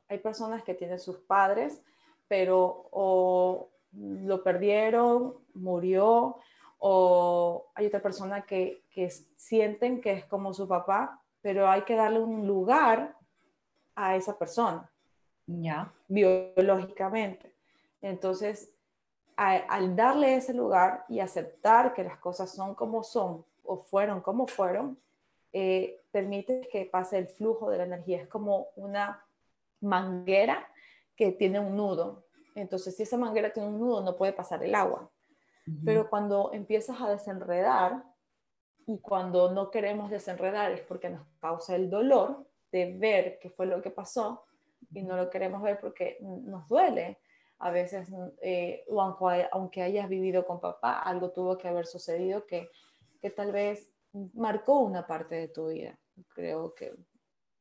hay 0.06 0.18
personas 0.18 0.62
que 0.64 0.74
tienen 0.74 1.00
sus 1.00 1.16
padres, 1.20 1.80
pero 2.28 2.90
o 2.90 3.70
lo 3.92 4.42
perdieron, 4.42 5.34
murió, 5.54 6.36
o 6.78 7.70
hay 7.74 7.86
otra 7.86 8.00
persona 8.00 8.42
que, 8.42 8.84
que 8.90 9.10
sienten 9.10 10.00
que 10.00 10.12
es 10.12 10.24
como 10.26 10.52
su 10.54 10.68
papá, 10.68 11.20
pero 11.40 11.68
hay 11.68 11.82
que 11.82 11.96
darle 11.96 12.20
un 12.20 12.46
lugar 12.46 13.16
a 13.94 14.16
esa 14.16 14.38
persona. 14.38 14.90
Ya. 15.46 15.92
Biológicamente. 16.08 17.54
Entonces, 18.00 18.72
al 19.36 19.96
darle 19.96 20.36
ese 20.36 20.52
lugar 20.52 21.04
y 21.08 21.20
aceptar 21.20 21.94
que 21.94 22.04
las 22.04 22.18
cosas 22.18 22.52
son 22.52 22.74
como 22.74 23.02
son 23.02 23.44
o 23.64 23.78
fueron 23.78 24.20
como 24.20 24.46
fueron, 24.46 24.98
eh, 25.52 26.00
permite 26.10 26.68
que 26.72 26.86
pase 26.86 27.18
el 27.18 27.28
flujo 27.28 27.70
de 27.70 27.78
la 27.78 27.84
energía. 27.84 28.22
Es 28.22 28.28
como 28.28 28.68
una 28.76 29.24
manguera 29.80 30.66
que 31.16 31.32
tiene 31.32 31.60
un 31.60 31.76
nudo. 31.76 32.24
Entonces, 32.60 32.96
si 32.96 33.02
esa 33.02 33.16
manguera 33.16 33.52
tiene 33.52 33.68
un 33.68 33.78
nudo, 33.78 34.02
no 34.02 34.16
puede 34.16 34.32
pasar 34.32 34.62
el 34.62 34.74
agua. 34.74 35.10
Pero 35.84 36.08
cuando 36.08 36.50
empiezas 36.54 36.98
a 37.02 37.10
desenredar 37.10 38.02
y 38.86 38.98
cuando 39.00 39.52
no 39.52 39.70
queremos 39.70 40.10
desenredar 40.10 40.72
es 40.72 40.80
porque 40.80 41.10
nos 41.10 41.26
causa 41.40 41.76
el 41.76 41.90
dolor 41.90 42.46
de 42.72 42.96
ver 42.96 43.38
qué 43.38 43.50
fue 43.50 43.66
lo 43.66 43.82
que 43.82 43.90
pasó 43.90 44.46
y 44.94 45.02
no 45.02 45.14
lo 45.14 45.28
queremos 45.28 45.60
ver 45.60 45.78
porque 45.78 46.16
nos 46.22 46.66
duele 46.68 47.18
a 47.58 47.70
veces, 47.70 48.08
eh, 48.40 48.84
aunque, 48.90 49.46
aunque, 49.52 49.82
hayas 49.82 50.08
vivido 50.08 50.46
con 50.46 50.58
papá, 50.58 51.00
algo 51.00 51.32
tuvo 51.32 51.58
que 51.58 51.68
haber 51.68 51.86
sucedido 51.86 52.46
que, 52.46 52.70
que 53.20 53.28
tal 53.28 53.52
vez 53.52 53.90
marcó 54.32 54.78
una 54.78 55.06
parte 55.06 55.34
de 55.34 55.48
tu 55.48 55.68
vida. 55.68 55.98
Creo 56.28 56.74
que 56.74 56.94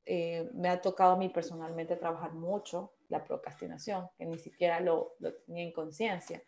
eh, 0.06 0.50
me 0.54 0.70
ha 0.70 0.80
tocado 0.80 1.13
a 1.13 1.18
mí 1.18 1.30
personalmente 1.30 1.98
trabajar 1.98 2.34
mucho 2.34 2.94
la 3.10 3.24
procrastinación, 3.24 4.10
que 4.18 4.26
ni 4.26 4.38
siquiera 4.38 4.80
lo, 4.80 5.14
lo 5.20 5.34
tenía 5.34 5.64
en 5.64 5.72
conciencia. 5.72 6.42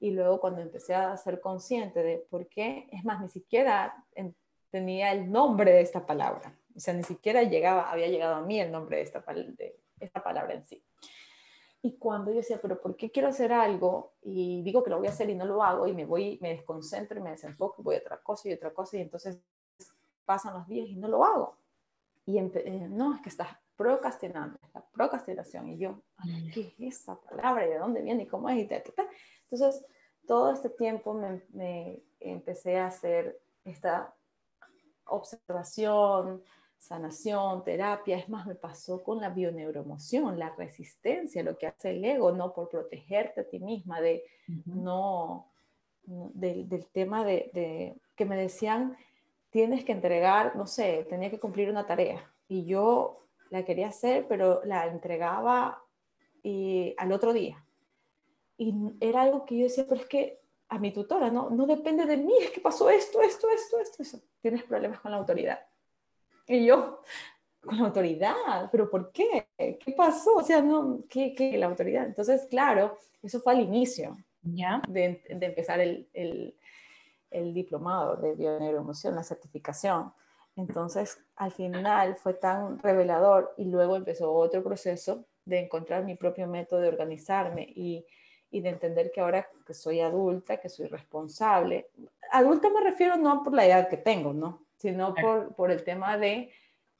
Y 0.00 0.12
luego 0.12 0.40
cuando 0.40 0.60
empecé 0.60 0.94
a 0.94 1.16
ser 1.16 1.40
consciente 1.40 2.02
de 2.02 2.18
por 2.30 2.48
qué, 2.48 2.88
es 2.92 3.04
más, 3.04 3.20
ni 3.20 3.28
siquiera 3.28 4.04
tenía 4.70 5.12
el 5.12 5.30
nombre 5.30 5.72
de 5.72 5.80
esta 5.80 6.06
palabra. 6.06 6.56
O 6.76 6.80
sea, 6.80 6.94
ni 6.94 7.02
siquiera 7.02 7.42
llegaba, 7.42 7.90
había 7.90 8.08
llegado 8.08 8.36
a 8.36 8.42
mí 8.42 8.60
el 8.60 8.70
nombre 8.70 8.98
de 8.98 9.02
esta, 9.02 9.24
palabra 10.22 10.54
en 10.54 10.64
sí. 10.64 10.82
Y 11.82 11.96
cuando 11.96 12.30
yo 12.30 12.38
decía, 12.38 12.60
pero 12.60 12.80
¿por 12.80 12.96
qué 12.96 13.10
quiero 13.10 13.28
hacer 13.28 13.52
algo? 13.52 14.14
Y 14.22 14.62
digo 14.62 14.82
que 14.84 14.90
lo 14.90 14.98
voy 14.98 15.08
a 15.08 15.10
hacer 15.10 15.30
y 15.30 15.34
no 15.34 15.44
lo 15.44 15.62
hago 15.62 15.86
y 15.86 15.94
me 15.94 16.04
voy, 16.04 16.38
me 16.40 16.50
desconcentro 16.50 17.18
y 17.18 17.22
me 17.22 17.30
desenfoco, 17.30 17.82
voy 17.82 17.96
a 17.96 17.98
otra 17.98 18.20
cosa 18.22 18.48
y 18.48 18.52
otra 18.52 18.72
cosa 18.72 18.96
y 18.96 19.00
entonces 19.00 19.40
pasan 20.24 20.54
los 20.54 20.68
días 20.68 20.88
y 20.88 20.96
no 20.96 21.08
lo 21.08 21.24
hago. 21.24 21.56
Y 22.26 22.38
eh, 22.38 22.86
no, 22.90 23.14
es 23.14 23.22
que 23.22 23.30
estás 23.30 23.48
procrastinando, 23.78 24.58
la 24.74 24.84
procrastinación. 24.84 25.68
Y 25.68 25.78
yo, 25.78 26.02
¿qué 26.52 26.74
es 26.78 26.96
esa 26.96 27.18
palabra? 27.18 27.64
¿Y 27.64 27.70
de 27.70 27.78
dónde 27.78 28.02
viene? 28.02 28.24
¿Y 28.24 28.26
cómo 28.26 28.50
es? 28.50 28.58
Y 28.58 28.68
Entonces, 29.50 29.86
todo 30.26 30.52
este 30.52 30.68
tiempo 30.68 31.14
me, 31.14 31.42
me 31.54 32.02
empecé 32.20 32.76
a 32.76 32.88
hacer 32.88 33.40
esta 33.64 34.12
observación, 35.06 36.42
sanación, 36.76 37.64
terapia, 37.64 38.18
es 38.18 38.28
más, 38.28 38.46
me 38.46 38.56
pasó 38.56 39.02
con 39.02 39.20
la 39.20 39.30
bioneuroemoción, 39.30 40.38
la 40.38 40.54
resistencia, 40.56 41.42
lo 41.42 41.56
que 41.56 41.68
hace 41.68 41.90
el 41.90 42.04
ego, 42.04 42.32
no 42.32 42.52
por 42.52 42.68
protegerte 42.68 43.42
a 43.42 43.48
ti 43.48 43.60
misma, 43.60 44.00
de 44.00 44.24
no, 44.66 45.52
del, 46.04 46.86
tema 46.92 47.24
de, 47.24 47.96
que 48.16 48.24
me 48.24 48.36
decían, 48.36 48.96
tienes 49.50 49.84
que 49.84 49.92
entregar, 49.92 50.56
no 50.56 50.66
sé, 50.66 51.06
tenía 51.08 51.30
que 51.30 51.40
cumplir 51.40 51.70
una 51.70 51.86
tarea 51.86 52.28
y 52.48 52.64
yo 52.64 53.27
la 53.50 53.64
quería 53.64 53.88
hacer, 53.88 54.26
pero 54.28 54.62
la 54.64 54.86
entregaba 54.86 55.82
y, 56.42 56.94
al 56.98 57.12
otro 57.12 57.32
día. 57.32 57.64
Y 58.56 58.74
era 59.00 59.22
algo 59.22 59.44
que 59.44 59.56
yo 59.56 59.64
decía, 59.64 59.86
pero 59.88 60.00
es 60.00 60.06
que 60.06 60.40
a 60.68 60.78
mi 60.78 60.92
tutora, 60.92 61.30
no, 61.30 61.50
no 61.50 61.66
depende 61.66 62.04
de 62.04 62.16
mí, 62.16 62.34
es 62.40 62.50
que 62.50 62.60
pasó 62.60 62.90
esto, 62.90 63.22
esto, 63.22 63.48
esto, 63.50 63.78
esto, 63.78 64.02
eso. 64.02 64.20
Tienes 64.40 64.64
problemas 64.64 65.00
con 65.00 65.10
la 65.10 65.16
autoridad 65.16 65.60
y 66.48 66.64
yo, 66.64 67.02
con 67.60 67.78
la 67.78 67.84
autoridad, 67.84 68.68
pero 68.72 68.90
¿por 68.90 69.12
qué? 69.12 69.48
¿Qué 69.56 69.92
pasó? 69.96 70.36
O 70.36 70.42
sea, 70.42 70.62
no, 70.62 71.04
¿qué, 71.08 71.34
qué 71.34 71.56
la 71.58 71.66
autoridad? 71.66 72.06
Entonces, 72.06 72.46
claro, 72.50 72.96
eso 73.22 73.40
fue 73.40 73.52
al 73.52 73.60
inicio 73.60 74.16
¿Ya? 74.42 74.80
De, 74.88 75.22
de 75.28 75.46
empezar 75.46 75.80
el, 75.80 76.08
el, 76.14 76.56
el 77.30 77.52
diplomado 77.52 78.16
de 78.16 78.34
bioneuroemoción, 78.34 79.14
la 79.14 79.24
certificación. 79.24 80.12
Entonces, 80.58 81.18
al 81.36 81.52
final 81.52 82.16
fue 82.16 82.34
tan 82.34 82.80
revelador 82.80 83.54
y 83.56 83.64
luego 83.66 83.94
empezó 83.94 84.32
otro 84.32 84.62
proceso 84.62 85.24
de 85.44 85.60
encontrar 85.60 86.04
mi 86.04 86.16
propio 86.16 86.48
método 86.48 86.80
de 86.80 86.88
organizarme 86.88 87.62
y, 87.62 88.04
y, 88.50 88.60
de 88.60 88.70
entender 88.70 89.12
que 89.12 89.20
ahora 89.20 89.48
que 89.64 89.72
soy 89.72 90.00
adulta, 90.00 90.56
que 90.56 90.68
soy 90.68 90.86
responsable, 90.88 91.88
adulta 92.32 92.68
me 92.70 92.80
refiero 92.80 93.16
no 93.16 93.44
por 93.44 93.54
la 93.54 93.66
edad 93.66 93.88
que 93.88 93.98
tengo, 93.98 94.34
¿no? 94.34 94.66
sino 94.78 95.14
por, 95.14 95.54
por 95.54 95.70
el 95.70 95.84
tema 95.84 96.16
de 96.18 96.50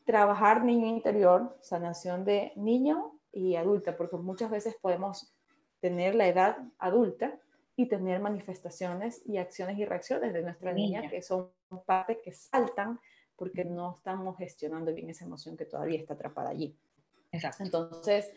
trabajar 0.04 0.64
niño 0.64 0.86
interior, 0.86 1.56
sanación 1.60 2.24
de 2.24 2.52
niño 2.56 3.18
y 3.32 3.56
adulta, 3.56 3.96
porque 3.96 4.16
muchas 4.16 4.50
veces 4.50 4.76
podemos 4.80 5.34
tener 5.80 6.14
la 6.14 6.28
edad 6.28 6.58
adulta 6.78 7.38
y 7.76 7.86
tener 7.86 8.20
manifestaciones 8.20 9.22
y 9.24 9.36
acciones 9.36 9.78
y 9.78 9.84
reacciones 9.84 10.32
de 10.32 10.42
nuestra 10.42 10.72
niña, 10.72 11.08
que 11.08 11.22
son 11.22 11.50
partes 11.86 12.18
que 12.24 12.32
saltan 12.32 12.98
porque 13.38 13.64
no 13.64 13.94
estamos 13.94 14.36
gestionando 14.36 14.92
bien 14.92 15.08
esa 15.08 15.24
emoción 15.24 15.56
que 15.56 15.64
todavía 15.64 15.98
está 15.98 16.14
atrapada 16.14 16.50
allí. 16.50 16.76
Exacto. 17.32 17.62
Entonces, 17.62 18.34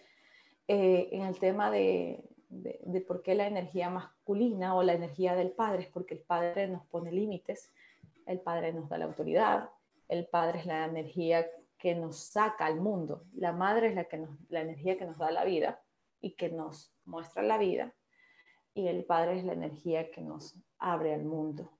eh, 0.67 1.09
en 1.11 1.23
el 1.23 1.37
tema 1.39 1.69
de, 1.71 2.23
de, 2.47 2.79
de, 2.85 3.01
por 3.01 3.21
qué 3.21 3.35
la 3.35 3.47
energía 3.47 3.89
masculina 3.89 4.75
o 4.75 4.83
la 4.83 4.93
energía 4.93 5.35
del 5.35 5.51
padre 5.51 5.83
es 5.83 5.89
porque 5.89 6.13
el 6.13 6.21
padre 6.21 6.67
nos 6.67 6.85
pone 6.85 7.11
límites, 7.11 7.73
el 8.25 8.39
Padre 8.39 8.73
nos 8.73 8.89
da 8.89 8.97
la 8.97 9.05
autoridad, 9.05 9.69
el 10.07 10.25
Padre 10.27 10.59
es 10.59 10.65
la 10.65 10.85
energía 10.85 11.47
que 11.77 11.95
nos 11.95 12.17
saca 12.17 12.65
al 12.65 12.79
mundo, 12.79 13.25
la 13.33 13.53
Madre 13.53 13.87
es 13.87 13.95
la, 13.95 14.05
que 14.05 14.17
nos, 14.17 14.29
la 14.49 14.61
energía 14.61 14.97
que 14.97 15.05
nos 15.05 15.17
da 15.17 15.31
la 15.31 15.43
vida 15.43 15.81
y 16.19 16.31
que 16.31 16.49
nos 16.49 16.93
muestra 17.05 17.43
la 17.43 17.57
vida, 17.57 17.93
y 18.73 18.87
el 18.87 19.03
Padre 19.03 19.39
es 19.39 19.43
la 19.43 19.53
energía 19.53 20.11
que 20.11 20.21
nos 20.21 20.55
abre 20.77 21.13
al 21.13 21.23
mundo. 21.23 21.71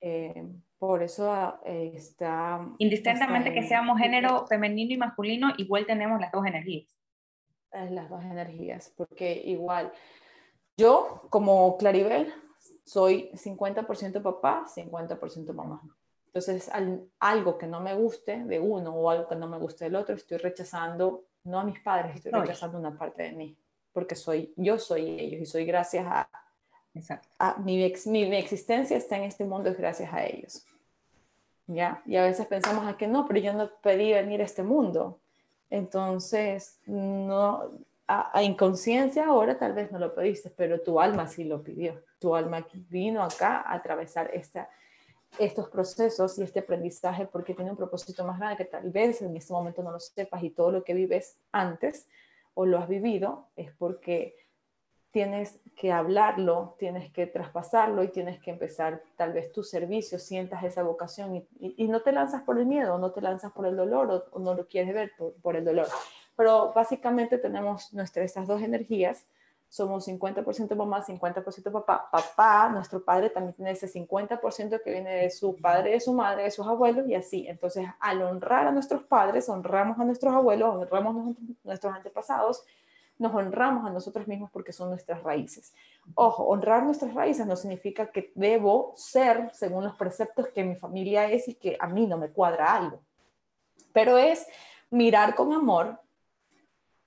Eh, 0.00 0.48
por 0.82 1.00
eso 1.00 1.32
eh, 1.64 1.92
está... 1.94 2.60
Indistintamente 2.78 3.52
que 3.52 3.62
seamos 3.68 4.00
género 4.00 4.48
femenino 4.48 4.92
y 4.92 4.96
masculino, 4.96 5.52
igual 5.56 5.86
tenemos 5.86 6.20
las 6.20 6.32
dos 6.32 6.44
energías. 6.44 6.92
Las 7.70 8.10
dos 8.10 8.24
energías, 8.24 8.92
porque 8.96 9.32
igual 9.44 9.92
yo 10.76 11.28
como 11.30 11.78
Claribel 11.78 12.34
soy 12.84 13.30
50% 13.32 14.22
papá, 14.22 14.64
50% 14.74 15.52
mamá. 15.52 15.80
Entonces, 16.26 16.68
algo 17.20 17.58
que 17.58 17.68
no 17.68 17.78
me 17.78 17.94
guste 17.94 18.42
de 18.42 18.58
uno 18.58 18.92
o 18.92 19.08
algo 19.08 19.28
que 19.28 19.36
no 19.36 19.46
me 19.46 19.58
guste 19.58 19.84
del 19.84 19.94
otro, 19.94 20.16
estoy 20.16 20.38
rechazando, 20.38 21.26
no 21.44 21.60
a 21.60 21.64
mis 21.64 21.78
padres, 21.78 22.16
estoy 22.16 22.32
rechazando 22.32 22.76
una 22.76 22.98
parte 22.98 23.22
de 23.22 23.30
mí, 23.30 23.56
porque 23.92 24.16
soy, 24.16 24.52
yo 24.56 24.80
soy 24.80 25.20
ellos 25.20 25.42
y 25.42 25.46
soy 25.46 25.64
gracias 25.64 26.04
a, 26.08 26.28
Exacto. 26.94 27.28
Ah, 27.38 27.56
mi, 27.64 27.76
mi, 28.06 28.36
existencia 28.36 28.96
está 28.96 29.16
en 29.16 29.22
este 29.22 29.44
mundo 29.44 29.70
es 29.70 29.78
gracias 29.78 30.12
a 30.12 30.26
ellos. 30.26 30.66
¿Ya? 31.72 32.02
Y 32.06 32.16
a 32.16 32.24
veces 32.24 32.46
pensamos 32.46 32.86
a 32.86 32.96
que 32.96 33.06
no, 33.06 33.26
pero 33.26 33.40
yo 33.40 33.52
no 33.52 33.70
pedí 33.82 34.12
venir 34.12 34.40
a 34.40 34.44
este 34.44 34.62
mundo. 34.62 35.20
Entonces, 35.70 36.80
no, 36.86 37.70
a, 38.06 38.42
inconsciencia 38.42 39.26
ahora 39.26 39.58
tal 39.58 39.72
vez 39.72 39.90
no 39.90 39.98
lo 39.98 40.14
pediste, 40.14 40.50
pero 40.50 40.80
tu 40.80 41.00
alma 41.00 41.26
sí 41.28 41.44
lo 41.44 41.62
pidió. 41.62 42.02
Tu 42.18 42.34
alma 42.34 42.66
vino 42.90 43.22
acá 43.22 43.60
a 43.60 43.74
atravesar 43.74 44.30
esta, 44.34 44.68
estos 45.38 45.68
procesos 45.70 46.38
y 46.38 46.42
este 46.42 46.60
aprendizaje 46.60 47.26
porque 47.26 47.54
tiene 47.54 47.70
un 47.70 47.76
propósito 47.76 48.24
más 48.24 48.38
grande 48.38 48.56
que 48.58 48.64
tal 48.64 48.90
vez 48.90 49.22
en 49.22 49.36
este 49.36 49.52
momento 49.52 49.82
no 49.82 49.92
lo 49.92 50.00
sepas 50.00 50.42
y 50.42 50.50
todo 50.50 50.70
lo 50.70 50.84
que 50.84 50.94
vives 50.94 51.38
antes 51.52 52.06
o 52.54 52.66
lo 52.66 52.78
has 52.78 52.88
vivido 52.88 53.48
es 53.56 53.72
porque 53.72 54.36
tienes 55.12 55.60
que 55.76 55.92
hablarlo, 55.92 56.74
tienes 56.78 57.12
que 57.12 57.26
traspasarlo 57.26 58.02
y 58.02 58.08
tienes 58.08 58.40
que 58.40 58.50
empezar 58.50 59.02
tal 59.16 59.32
vez 59.32 59.52
tu 59.52 59.62
servicio, 59.62 60.18
sientas 60.18 60.64
esa 60.64 60.82
vocación 60.82 61.46
y, 61.60 61.88
no 61.88 62.00
te 62.00 62.12
lanzas 62.12 62.42
por 62.42 62.58
el 62.58 62.66
miedo, 62.66 62.98
no 62.98 63.12
te 63.12 63.20
lanzas 63.20 63.52
por 63.52 63.66
el 63.66 63.76
dolor 63.76 64.28
o, 64.32 64.38
no 64.38 64.54
lo 64.54 64.66
quieres 64.66 64.94
ver 64.94 65.12
por, 65.42 65.56
el 65.56 65.64
dolor. 65.64 65.86
Pero 66.34 66.72
básicamente 66.72 67.36
tenemos 67.36 67.92
nuestras, 67.92 68.24
estas 68.24 68.46
dos 68.46 68.62
energías, 68.62 69.26
somos 69.68 70.06
50% 70.06 70.74
mamá, 70.74 71.04
50% 71.04 71.72
papá. 71.72 72.08
Papá, 72.10 72.68
nuestro 72.70 73.02
padre, 73.02 73.30
también 73.30 73.54
tiene 73.54 73.70
ese 73.70 73.88
50% 73.88 74.82
que 74.82 74.90
viene 74.90 75.14
de 75.14 75.30
su 75.30 75.56
padre, 75.56 75.92
de 75.92 76.00
su 76.00 76.12
madre, 76.12 76.44
de 76.44 76.50
sus 76.50 76.66
abuelos 76.66 77.08
y 77.08 77.14
así. 77.14 77.46
Entonces, 77.48 77.86
al 78.00 78.20
honrar 78.22 78.66
a 78.66 78.72
nuestros 78.72 79.02
padres, 79.04 79.48
honramos 79.48 79.98
a 79.98 80.04
nuestros 80.04 80.34
abuelos, 80.34 80.74
honramos 80.74 81.16
a 81.16 81.40
nuestros 81.64 81.94
antepasados, 81.94 82.64
nos 83.22 83.34
honramos 83.34 83.86
a 83.86 83.90
nosotros 83.90 84.26
mismos 84.26 84.50
porque 84.50 84.72
son 84.72 84.90
nuestras 84.90 85.22
raíces. 85.22 85.72
Ojo, 86.14 86.44
honrar 86.44 86.82
nuestras 86.82 87.14
raíces 87.14 87.46
no 87.46 87.56
significa 87.56 88.10
que 88.10 88.32
debo 88.34 88.92
ser 88.96 89.50
según 89.54 89.84
los 89.84 89.94
preceptos 89.94 90.48
que 90.48 90.64
mi 90.64 90.74
familia 90.74 91.30
es 91.30 91.48
y 91.48 91.54
que 91.54 91.76
a 91.80 91.86
mí 91.86 92.06
no 92.06 92.18
me 92.18 92.30
cuadra 92.30 92.74
algo, 92.74 93.00
pero 93.92 94.18
es 94.18 94.46
mirar 94.90 95.34
con 95.34 95.52
amor 95.52 96.00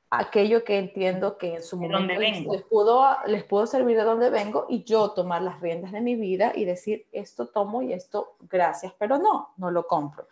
aquello 0.10 0.63
que 0.63 0.77
entiendo 0.77 1.38
que 1.38 1.55
en 1.55 1.63
su 1.63 1.77
momento 1.77 2.13
les, 2.19 2.63
pudo, 2.63 3.05
les 3.27 3.43
pudo 3.43 3.67
servir 3.67 3.98
de 3.98 4.03
donde 4.03 4.29
vengo 4.29 4.65
y 4.69 4.84
yo 4.84 5.12
tomar 5.12 5.41
las 5.41 5.60
riendas 5.60 5.91
de 5.91 6.00
mi 6.00 6.15
vida 6.15 6.53
y 6.55 6.63
decir 6.63 7.05
esto 7.12 7.48
tomo 7.48 7.81
y 7.81 7.91
esto 7.91 8.36
gracias, 8.50 8.93
pero 8.98 9.17
no, 9.17 9.50
no 9.57 9.72
lo 9.72 9.88
compro. 9.88 10.27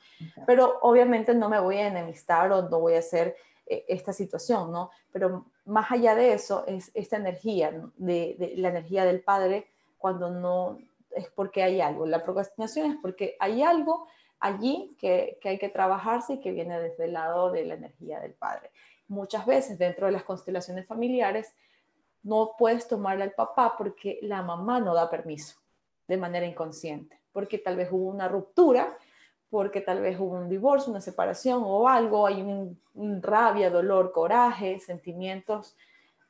Pero 0.45 0.79
obviamente 0.81 1.33
no 1.33 1.49
me 1.49 1.59
voy 1.59 1.77
a 1.77 1.87
enemistar 1.87 2.51
o 2.51 2.61
no 2.69 2.79
voy 2.79 2.95
a 2.95 2.99
hacer 2.99 3.35
eh, 3.65 3.85
esta 3.87 4.13
situación, 4.13 4.71
¿no? 4.71 4.91
Pero 5.11 5.45
más 5.65 5.91
allá 5.91 6.15
de 6.15 6.33
eso 6.33 6.65
es 6.67 6.91
esta 6.93 7.17
energía, 7.17 7.71
de, 7.97 8.53
la 8.57 8.69
energía 8.69 9.05
del 9.05 9.21
padre, 9.21 9.67
cuando 9.97 10.29
no 10.29 10.79
es 11.11 11.29
porque 11.29 11.63
hay 11.63 11.79
algo. 11.81 12.05
La 12.05 12.23
procrastinación 12.23 12.91
es 12.91 12.97
porque 13.01 13.35
hay 13.39 13.61
algo 13.61 14.07
allí 14.39 14.95
que, 14.99 15.37
que 15.41 15.49
hay 15.49 15.59
que 15.59 15.69
trabajarse 15.69 16.33
y 16.33 16.39
que 16.41 16.51
viene 16.51 16.79
desde 16.79 17.05
el 17.05 17.13
lado 17.13 17.51
de 17.51 17.65
la 17.65 17.75
energía 17.75 18.19
del 18.19 18.33
padre. 18.33 18.71
Muchas 19.07 19.45
veces 19.45 19.77
dentro 19.77 20.07
de 20.07 20.11
las 20.11 20.23
constelaciones 20.23 20.85
familiares 20.85 21.53
no 22.23 22.55
puedes 22.57 22.87
tomar 22.87 23.21
al 23.21 23.31
papá 23.31 23.75
porque 23.77 24.19
la 24.21 24.41
mamá 24.41 24.79
no 24.79 24.93
da 24.93 25.09
permiso 25.09 25.57
de 26.07 26.17
manera 26.17 26.45
inconsciente, 26.45 27.19
porque 27.31 27.57
tal 27.57 27.77
vez 27.77 27.89
hubo 27.91 28.09
una 28.09 28.27
ruptura 28.27 28.97
porque 29.53 29.81
tal 29.81 30.01
vez 30.01 30.19
hubo 30.19 30.33
un 30.33 30.49
divorcio, 30.49 30.89
una 30.89 30.99
separación 30.99 31.61
o 31.63 31.87
algo, 31.87 32.25
hay 32.25 32.41
un, 32.41 33.21
rabia, 33.21 33.69
dolor, 33.69 34.11
coraje, 34.11 34.79
sentimientos 34.79 35.77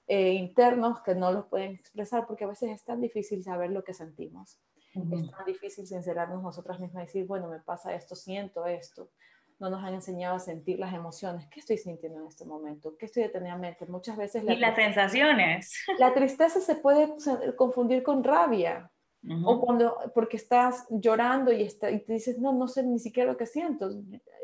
eh, 0.08 0.34
internos 0.34 1.02
que 1.02 1.16
no 1.16 1.32
los 1.32 1.46
pueden 1.46 1.72
expresar 1.72 2.28
porque 2.28 2.44
a 2.44 2.48
veces 2.48 2.72
es 2.72 2.84
tan 2.84 3.00
difícil 3.00 3.42
saber 3.42 3.70
lo 3.70 3.82
que 3.86 3.94
sentimos. 3.94 4.60
Es 4.94 5.32
tan 5.32 5.46
difícil 5.46 5.88
sincerarnos 5.88 6.44
nosotras 6.44 6.82
mismas 6.82 7.04
y 7.04 7.06
decir, 7.06 7.26
bueno, 7.26 7.48
me 7.48 7.62
pasa 7.62 7.96
esto, 7.96 8.14
siento 8.14 8.66
esto. 8.66 9.10
No 9.58 9.70
nos 9.70 9.82
han 9.82 9.94
enseñado 9.94 10.36
a 10.36 10.40
sentir 10.40 10.78
las 10.78 10.94
emociones. 10.94 11.48
¿Qué 11.48 11.62
estoy 11.62 11.78
sintiendo 11.78 12.20
en 12.20 12.28
este 12.28 12.44
momento? 12.44 12.98
¿Qué 12.98 13.06
estoy 13.06 13.24
deteniendo 13.24 13.58
mente? 13.58 13.86
Muchas 13.86 14.18
veces... 14.18 14.44
y 14.44 14.58
las 14.58 14.76
sensaciones. 14.76 15.74
La 15.98 16.14
tristeza 16.14 16.60
se 16.60 16.76
puede 16.76 17.16
confundir 17.56 18.04
con 18.04 18.22
rabia. 18.22 18.92
O 19.46 19.62
cuando, 19.62 19.98
porque 20.14 20.36
estás 20.36 20.86
llorando 20.90 21.52
y, 21.54 21.64
está, 21.64 21.90
y 21.90 22.04
te 22.04 22.14
dices, 22.14 22.40
no, 22.40 22.52
no 22.52 22.68
sé 22.68 22.84
ni 22.84 23.00
siquiera 23.00 23.32
lo 23.32 23.38
que 23.38 23.46
siento. 23.46 23.90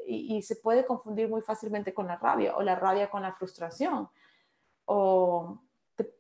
Y, 0.08 0.42
se 0.42 0.56
puede 0.56 0.86
confundir 0.86 1.28
muy 1.28 1.42
fácilmente 1.42 1.94
con 1.94 2.08
la 2.08 2.16
rabia 2.16 2.56
o 2.56 2.62
la 2.62 2.76
rabia 2.76 3.10
con 3.10 3.22
la 3.22 3.34
frustración. 3.34 4.08
O, 4.86 5.62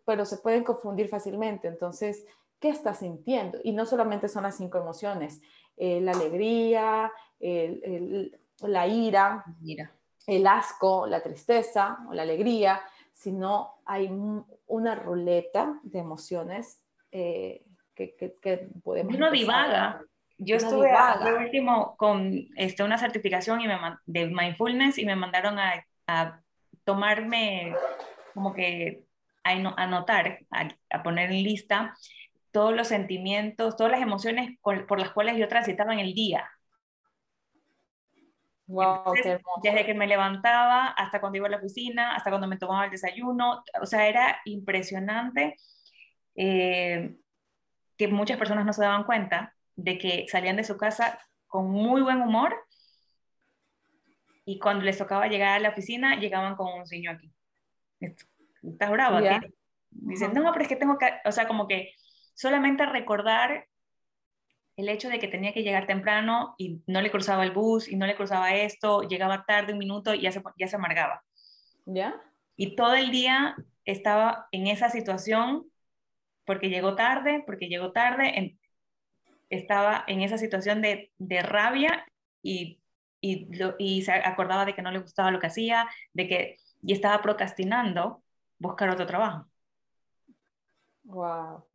pero 0.05 0.25
se 0.25 0.37
pueden 0.37 0.65
confundir 0.65 1.07
fácilmente. 1.07 1.69
Entonces, 1.69 2.25
¿qué 2.59 2.69
estás 2.69 2.99
sintiendo? 2.99 3.59
Y 3.63 3.71
no 3.71 3.85
solamente 3.85 4.27
son 4.27 4.43
las 4.43 4.57
cinco 4.57 4.77
emociones, 4.77 5.41
eh, 5.77 6.01
la 6.01 6.11
alegría, 6.11 7.11
la 7.39 8.87
ira, 8.87 9.45
el 10.27 10.47
asco, 10.47 11.07
la 11.07 11.23
tristeza 11.23 11.99
o 12.09 12.13
la 12.13 12.23
alegría, 12.23 12.81
sino 13.13 13.75
hay 13.85 14.11
una 14.67 14.95
ruleta 14.95 15.79
de 15.83 15.99
emociones 15.99 16.81
eh, 17.11 17.65
que, 18.07 18.35
que, 18.41 18.69
podemos... 18.83 19.13
Uno 19.15 19.31
divaga. 19.31 20.01
Yo 20.37 20.55
estuve 20.55 20.91
al 20.91 21.33
último 21.33 21.97
con 21.97 22.47
este, 22.55 22.83
una 22.83 22.97
certificación 22.97 23.59
y 23.59 23.67
me, 23.67 23.77
de 24.05 24.27
mindfulness 24.27 24.97
y 24.97 25.05
me 25.05 25.17
mandaron 25.17 25.59
a, 25.59 25.85
a 26.07 26.39
tomarme 26.85 27.75
como 28.33 28.53
que 28.53 29.03
a 29.43 29.51
anotar, 29.51 30.39
a, 30.51 30.69
a, 30.89 31.03
poner 31.03 31.31
en 31.31 31.43
lista 31.43 31.95
todos 32.51 32.73
los 32.73 32.87
sentimientos, 32.87 33.75
todas 33.75 33.91
las 33.91 34.01
emociones 34.01 34.57
por, 34.61 34.99
las 34.99 35.11
cuales 35.11 35.37
yo 35.37 35.47
transitaba 35.47 35.93
en 35.93 35.99
el 35.99 36.13
día. 36.13 36.49
Wow, 38.67 39.13
desde 39.63 39.85
que 39.85 39.95
me 39.95 40.07
levantaba 40.07 40.87
hasta 40.87 41.19
cuando 41.19 41.37
iba 41.37 41.47
a 41.47 41.49
la 41.49 41.57
oficina, 41.57 42.15
hasta 42.15 42.29
cuando 42.29 42.47
me 42.47 42.57
tomaba 42.57 42.85
el 42.85 42.91
desayuno, 42.91 43.63
o 43.81 43.85
sea, 43.85 44.07
era 44.07 44.39
impresionante. 44.45 45.55
Eh, 46.35 47.15
que 47.99 48.07
muchas 48.07 48.37
personas 48.37 48.65
no 48.65 48.71
se 48.71 48.81
daban 48.81 49.03
cuenta 49.03 49.53
de 49.75 49.97
que 49.97 50.25
salían 50.29 50.55
de 50.55 50.63
su 50.63 50.77
casa 50.77 51.19
con 51.47 51.69
muy 51.69 52.01
buen 52.01 52.21
humor 52.21 52.55
y 54.45 54.57
cuando 54.57 54.85
les 54.85 54.97
tocaba 54.97 55.27
llegar 55.27 55.49
a 55.49 55.59
la 55.59 55.69
oficina 55.69 56.15
llegaban 56.15 56.55
con 56.55 56.79
un 56.79 56.87
sueño 56.87 57.11
aquí. 57.11 57.29
¿Estás 57.99 58.89
bravo? 58.89 59.19
Dicen, 59.91 60.33
no, 60.33 60.49
pero 60.53 60.63
es 60.63 60.69
que 60.69 60.77
tengo 60.77 60.97
que, 60.97 61.11
o 61.25 61.31
sea, 61.33 61.45
como 61.45 61.67
que 61.67 61.93
solamente 62.35 62.85
recordar 62.85 63.67
el 64.77 64.87
hecho 64.87 65.09
de 65.09 65.19
que 65.19 65.27
tenía 65.27 65.53
que 65.53 65.63
llegar 65.63 65.85
temprano 65.85 66.55
y 66.57 66.81
no 66.87 67.01
le 67.01 67.11
cruzaba 67.11 67.43
el 67.43 67.51
bus 67.51 67.89
y 67.89 67.97
no 67.97 68.07
le 68.07 68.15
cruzaba 68.15 68.55
esto, 68.55 69.01
llegaba 69.01 69.43
tarde 69.45 69.73
un 69.73 69.79
minuto 69.79 70.13
y 70.13 70.21
ya 70.21 70.31
se, 70.31 70.41
ya 70.57 70.67
se 70.69 70.77
amargaba. 70.77 71.21
¿Ya? 71.85 72.15
Y 72.55 72.77
todo 72.77 72.93
el 72.93 73.11
día 73.11 73.57
estaba 73.83 74.47
en 74.53 74.67
esa 74.67 74.89
situación 74.89 75.68
porque 76.49 76.69
llegó 76.69 76.95
tarde, 76.95 77.43
porque 77.45 77.67
llegó 77.67 77.91
tarde, 77.91 78.57
estaba 79.51 80.03
en 80.07 80.21
esa 80.21 80.39
situación 80.39 80.81
de, 80.81 81.11
rabia 81.43 82.07
y, 82.41 82.79
y, 83.21 84.01
se 84.01 84.11
acordaba 84.11 84.65
de 84.65 84.73
que 84.73 84.81
no 84.81 84.89
le 84.89 84.97
gustaba 84.97 85.29
lo 85.29 85.39
que 85.39 85.45
hacía, 85.45 85.87
de 86.11 86.27
que 86.27 86.57
y 86.81 86.93
estaba 86.93 87.21
procrastinando 87.21 88.23
buscar 88.57 88.89
otro 88.89 89.05
trabajo. 89.05 89.47
Wow. 91.03 91.65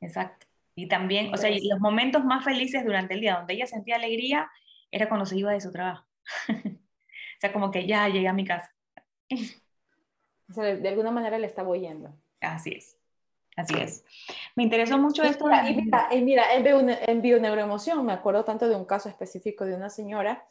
Exacto. 0.00 0.48
Y 0.74 0.88
también, 0.88 1.32
o 1.32 1.36
sea, 1.36 1.48
los 1.50 1.78
momentos 1.78 2.24
más 2.24 2.42
felices 2.44 2.84
durante 2.84 3.14
el 3.14 3.20
día 3.20 3.36
donde 3.36 3.54
ella 3.54 3.68
sentía 3.68 3.94
alegría 3.94 4.50
era 4.90 5.08
cuando 5.08 5.24
se 5.24 5.38
iba 5.38 5.52
de 5.52 5.60
su 5.60 5.70
trabajo. 5.70 6.04
o 6.48 7.40
sea, 7.40 7.52
como 7.52 7.70
que 7.70 7.86
ya 7.86 8.08
llegué 8.08 8.26
a 8.26 8.32
mi 8.32 8.44
casa. 8.44 8.74
o 10.50 10.52
sea, 10.52 10.64
de 10.64 10.88
alguna 10.88 11.12
manera 11.12 11.38
le 11.38 11.46
estaba 11.46 11.68
oyendo. 11.68 12.12
Así 12.40 12.72
es. 12.72 12.96
Así 13.56 13.74
es. 13.74 14.04
Me 14.54 14.64
interesó 14.64 14.98
mucho 14.98 15.22
esto. 15.22 15.46
Mira, 15.46 15.70
y 15.70 15.74
mira, 15.74 16.08
y 16.14 16.22
mira 16.22 16.44
en, 16.54 17.22
bioneuroemoción 17.22 18.04
me 18.04 18.12
acuerdo 18.12 18.44
tanto 18.44 18.68
de 18.68 18.76
un 18.76 18.84
caso 18.84 19.08
específico 19.08 19.64
de 19.64 19.74
una 19.74 19.88
señora 19.88 20.46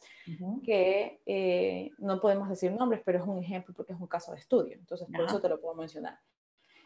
que 0.64 1.20
eh, 1.24 1.92
no 1.98 2.20
podemos 2.20 2.48
decir 2.48 2.72
nombres, 2.72 3.00
pero 3.04 3.18
es 3.18 3.24
un 3.24 3.38
ejemplo 3.38 3.72
porque 3.74 3.92
es 3.92 4.00
un 4.00 4.08
caso 4.08 4.32
de 4.32 4.38
estudio, 4.38 4.74
entonces 4.74 5.06
por 5.14 5.24
eso 5.24 5.40
te 5.40 5.48
lo 5.48 5.60
puedo 5.60 5.76
mencionar. 5.76 6.18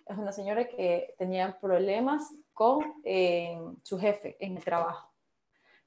Es 0.07 0.19
una 0.19 0.33
señora 0.33 0.69
que 0.69 1.15
tenía 1.17 1.59
problemas 1.59 2.35
con 2.53 3.01
eh, 3.03 3.59
su 3.83 3.99
jefe 3.99 4.37
en 4.41 4.59
el 4.59 4.65
trabajo. 4.65 5.11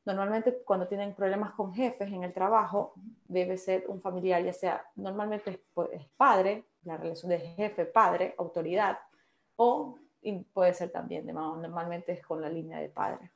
Normalmente 0.06 0.63
cuando 0.65 0.88
tienen 0.88 1.13
problemas 1.13 1.52
con 1.52 1.74
jefes 1.74 2.12
en 2.12 2.24
el 2.24 2.34
trabajo, 2.34 2.93
debe 3.28 3.58
ser 3.58 3.86
un 3.88 4.02
familiar, 4.02 4.43
ya 4.43 4.52
sea 4.52 4.84
normalmente 4.96 5.52
es 5.52 5.60
pues, 5.74 5.89
padre, 6.17 6.65
la 6.84 6.98
relación 6.98 7.30
de 7.30 7.39
jefe-padre, 7.39 8.34
autoridad, 8.38 8.98
o 9.56 9.98
y 10.23 10.39
puede 10.39 10.73
ser 10.73 10.89
también 10.89 11.25
de 11.25 11.33
mamá, 11.33 11.62
normalmente 11.62 12.13
es 12.13 12.25
con 12.25 12.41
la 12.41 12.49
línea 12.49 12.79
de 12.79 12.89
padre. 12.89 13.29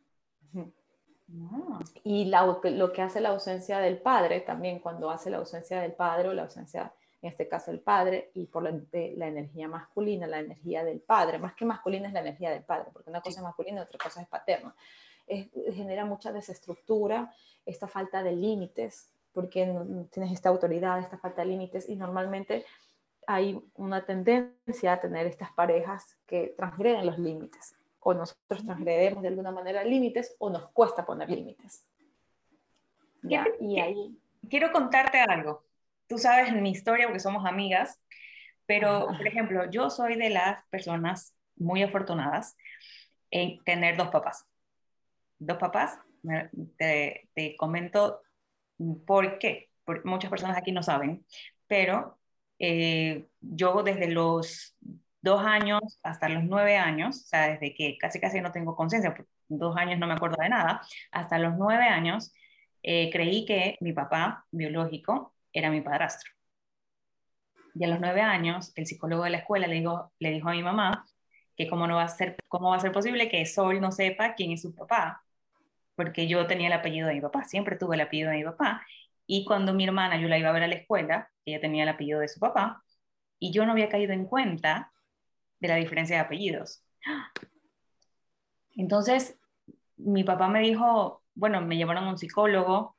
Ah. 0.56 1.80
Y 2.04 2.26
lo 2.26 2.94
que 2.94 3.02
hace 3.02 3.20
la 3.20 3.30
ausencia 3.30 3.80
del 3.80 3.98
padre, 3.98 4.42
también 4.42 4.80
cuando 4.80 5.10
hace 5.10 5.30
la 5.30 5.38
ausencia 5.38 5.82
del 5.82 5.94
padre 5.94 6.30
o 6.30 6.34
la 6.34 6.44
ausencia 6.44 6.94
en 7.22 7.30
este 7.30 7.48
caso 7.48 7.72
el 7.72 7.80
padre, 7.80 8.32
y 8.36 8.46
por 8.46 8.64
la, 8.64 8.72
la, 8.72 9.28
energía 9.28 9.68
masculina, 9.68 10.28
la 10.28 10.40
energía 10.40 10.84
del 10.84 11.00
padre, 11.00 11.40
más 11.40 11.54
que 11.56 11.66
masculina 11.66 12.08
es 12.08 12.14
la 12.14 12.20
energía 12.20 12.52
del 12.52 12.64
padre, 12.64 12.90
porque 12.94 13.10
una 13.10 13.22
cosa 13.22 13.40
es 13.40 13.44
masculina 13.44 13.80
y 13.80 13.84
otra 13.84 13.98
cosa 13.98 14.22
es 14.22 14.28
paterna. 14.28 14.76
genera 15.74 16.06
mucha 16.06 16.32
desestructura, 16.32 17.34
esta 17.66 17.88
falta 17.88 18.22
de 18.22 18.34
límites, 18.34 19.12
porque 19.34 19.66
no, 19.66 20.06
tienes 20.06 20.32
esta 20.32 20.50
autoridad, 20.50 21.00
esta 21.00 21.18
falta 21.18 21.42
de 21.42 21.48
límites, 21.48 21.90
y 21.90 21.96
normalmente 21.96 22.66
hay 23.28 23.62
una 23.76 24.06
tendencia 24.06 24.94
a 24.94 25.00
tener 25.00 25.28
estas 25.28 25.52
parejas 25.52 26.18
que 26.26 26.56
transgreden 26.58 27.06
los 27.06 27.20
límites, 27.20 27.76
o 28.00 28.14
nosotros 28.14 28.66
transgredemos 28.66 29.22
de 29.22 29.28
alguna 29.28 29.52
manera 29.52 29.84
límites, 29.84 30.36
o 30.40 30.50
nos 30.50 30.70
cuesta 30.70 31.06
poner 31.06 31.30
límites. 31.30 31.86
y 33.24 33.80
ahí... 33.80 34.18
Quiero 34.50 34.72
contarte 34.72 35.20
algo 35.20 35.68
tú 36.08 36.18
sabes 36.18 36.54
mi 36.54 36.72
historia 36.72 37.06
porque 37.06 37.20
somos 37.20 37.46
amigas, 37.46 38.02
pero, 38.66 39.08
por 39.08 39.28
ejemplo, 39.28 39.70
yo 39.70 39.90
soy 39.90 40.16
de 40.16 40.30
las 40.30 40.64
personas 40.66 41.34
muy 41.56 41.84
afortunadas 41.84 42.58
en 43.32 43.64
tener 43.64 43.96
dos 43.96 44.10
papás. 44.10 44.46
Dos 45.40 45.58
papás, 45.58 46.00
te, 46.78 47.30
te 47.34 47.56
comento 47.56 48.22
por 49.06 49.38
qué, 49.40 49.70
porque 49.86 50.08
muchas 50.08 50.30
personas 50.30 50.58
aquí 50.58 50.72
no 50.72 50.84
saben, 50.84 51.26
pero 51.68 52.17
eh, 52.60 53.28
yo 53.42 53.84
desde 53.84 54.10
los 54.10 54.76
dos 55.22 55.42
años 55.46 55.82
hasta 56.04 56.30
los 56.30 56.44
nueve 56.44 56.78
años, 56.78 57.18
o 57.18 57.28
sea, 57.28 57.50
desde 57.50 57.74
que 57.76 57.98
casi 57.98 58.20
casi 58.20 58.42
no 58.42 58.52
tengo 58.52 58.76
conciencia, 58.76 59.16
dos 59.48 59.76
años 59.78 60.00
no 60.00 60.08
me 60.08 60.14
acuerdo 60.14 60.38
de 60.42 60.50
nada, 60.50 60.82
hasta 61.12 61.40
los 61.40 61.56
nueve 61.58 61.86
años 61.86 62.34
eh, 62.84 63.10
creí 63.12 63.46
que 63.46 63.78
mi 63.82 63.94
papá 63.94 64.46
biológico 64.52 65.36
era 65.54 65.70
mi 65.72 65.82
padrastro. 65.82 66.32
Y 67.76 67.84
a 67.84 67.88
los 67.88 68.00
nueve 68.00 68.22
años, 68.22 68.72
el 68.76 68.88
psicólogo 68.88 69.24
de 69.24 69.30
la 69.32 69.38
escuela 69.40 69.68
le 69.68 69.76
dijo, 69.76 70.12
le 70.20 70.32
dijo 70.32 70.50
a 70.50 70.54
mi 70.54 70.64
mamá 70.64 71.06
que 71.56 71.68
cómo, 71.68 71.88
no 71.88 71.96
va 71.96 72.04
a 72.04 72.08
ser, 72.08 72.38
cómo 72.48 72.70
va 72.70 72.78
a 72.78 72.80
ser 72.80 72.92
posible 72.92 73.30
que 73.30 73.46
Sol 73.46 73.82
no 73.82 73.92
sepa 73.92 74.36
quién 74.36 74.52
es 74.52 74.62
su 74.62 74.74
papá, 74.76 75.24
porque 75.96 76.28
yo 76.28 76.48
tenía 76.48 76.68
el 76.68 76.74
apellido 76.74 77.08
de 77.08 77.16
mi 77.16 77.22
papá, 77.22 77.44
siempre 77.44 77.76
tuve 77.78 77.96
el 77.96 78.02
apellido 78.02 78.32
de 78.32 78.38
mi 78.38 78.44
papá. 78.44 78.86
Y 79.28 79.46
cuando 79.46 79.74
mi 79.74 79.84
hermana, 79.84 80.20
yo 80.20 80.28
la 80.28 80.40
iba 80.40 80.50
a 80.50 80.54
ver 80.54 80.64
a 80.64 80.68
la 80.68 80.76
escuela, 80.76 81.30
ella 81.46 81.60
tenía 81.60 81.84
el 81.84 81.90
apellido 81.90 82.22
de 82.22 82.30
su 82.30 82.40
papá, 82.40 82.84
y 83.40 83.52
yo 83.52 83.66
no 83.66 83.74
había 83.74 83.90
caído 83.90 84.14
en 84.14 84.26
cuenta 84.26 84.92
de 85.60 85.68
la 85.68 85.76
diferencia 85.76 86.16
de 86.16 86.22
apellidos. 86.24 86.84
Entonces, 88.76 89.38
mi 89.98 90.24
papá 90.24 90.48
me 90.48 90.62
dijo, 90.62 91.24
bueno, 91.36 91.62
me 91.62 91.76
llevaron 91.78 92.06
a 92.06 92.10
un 92.10 92.18
psicólogo, 92.18 92.96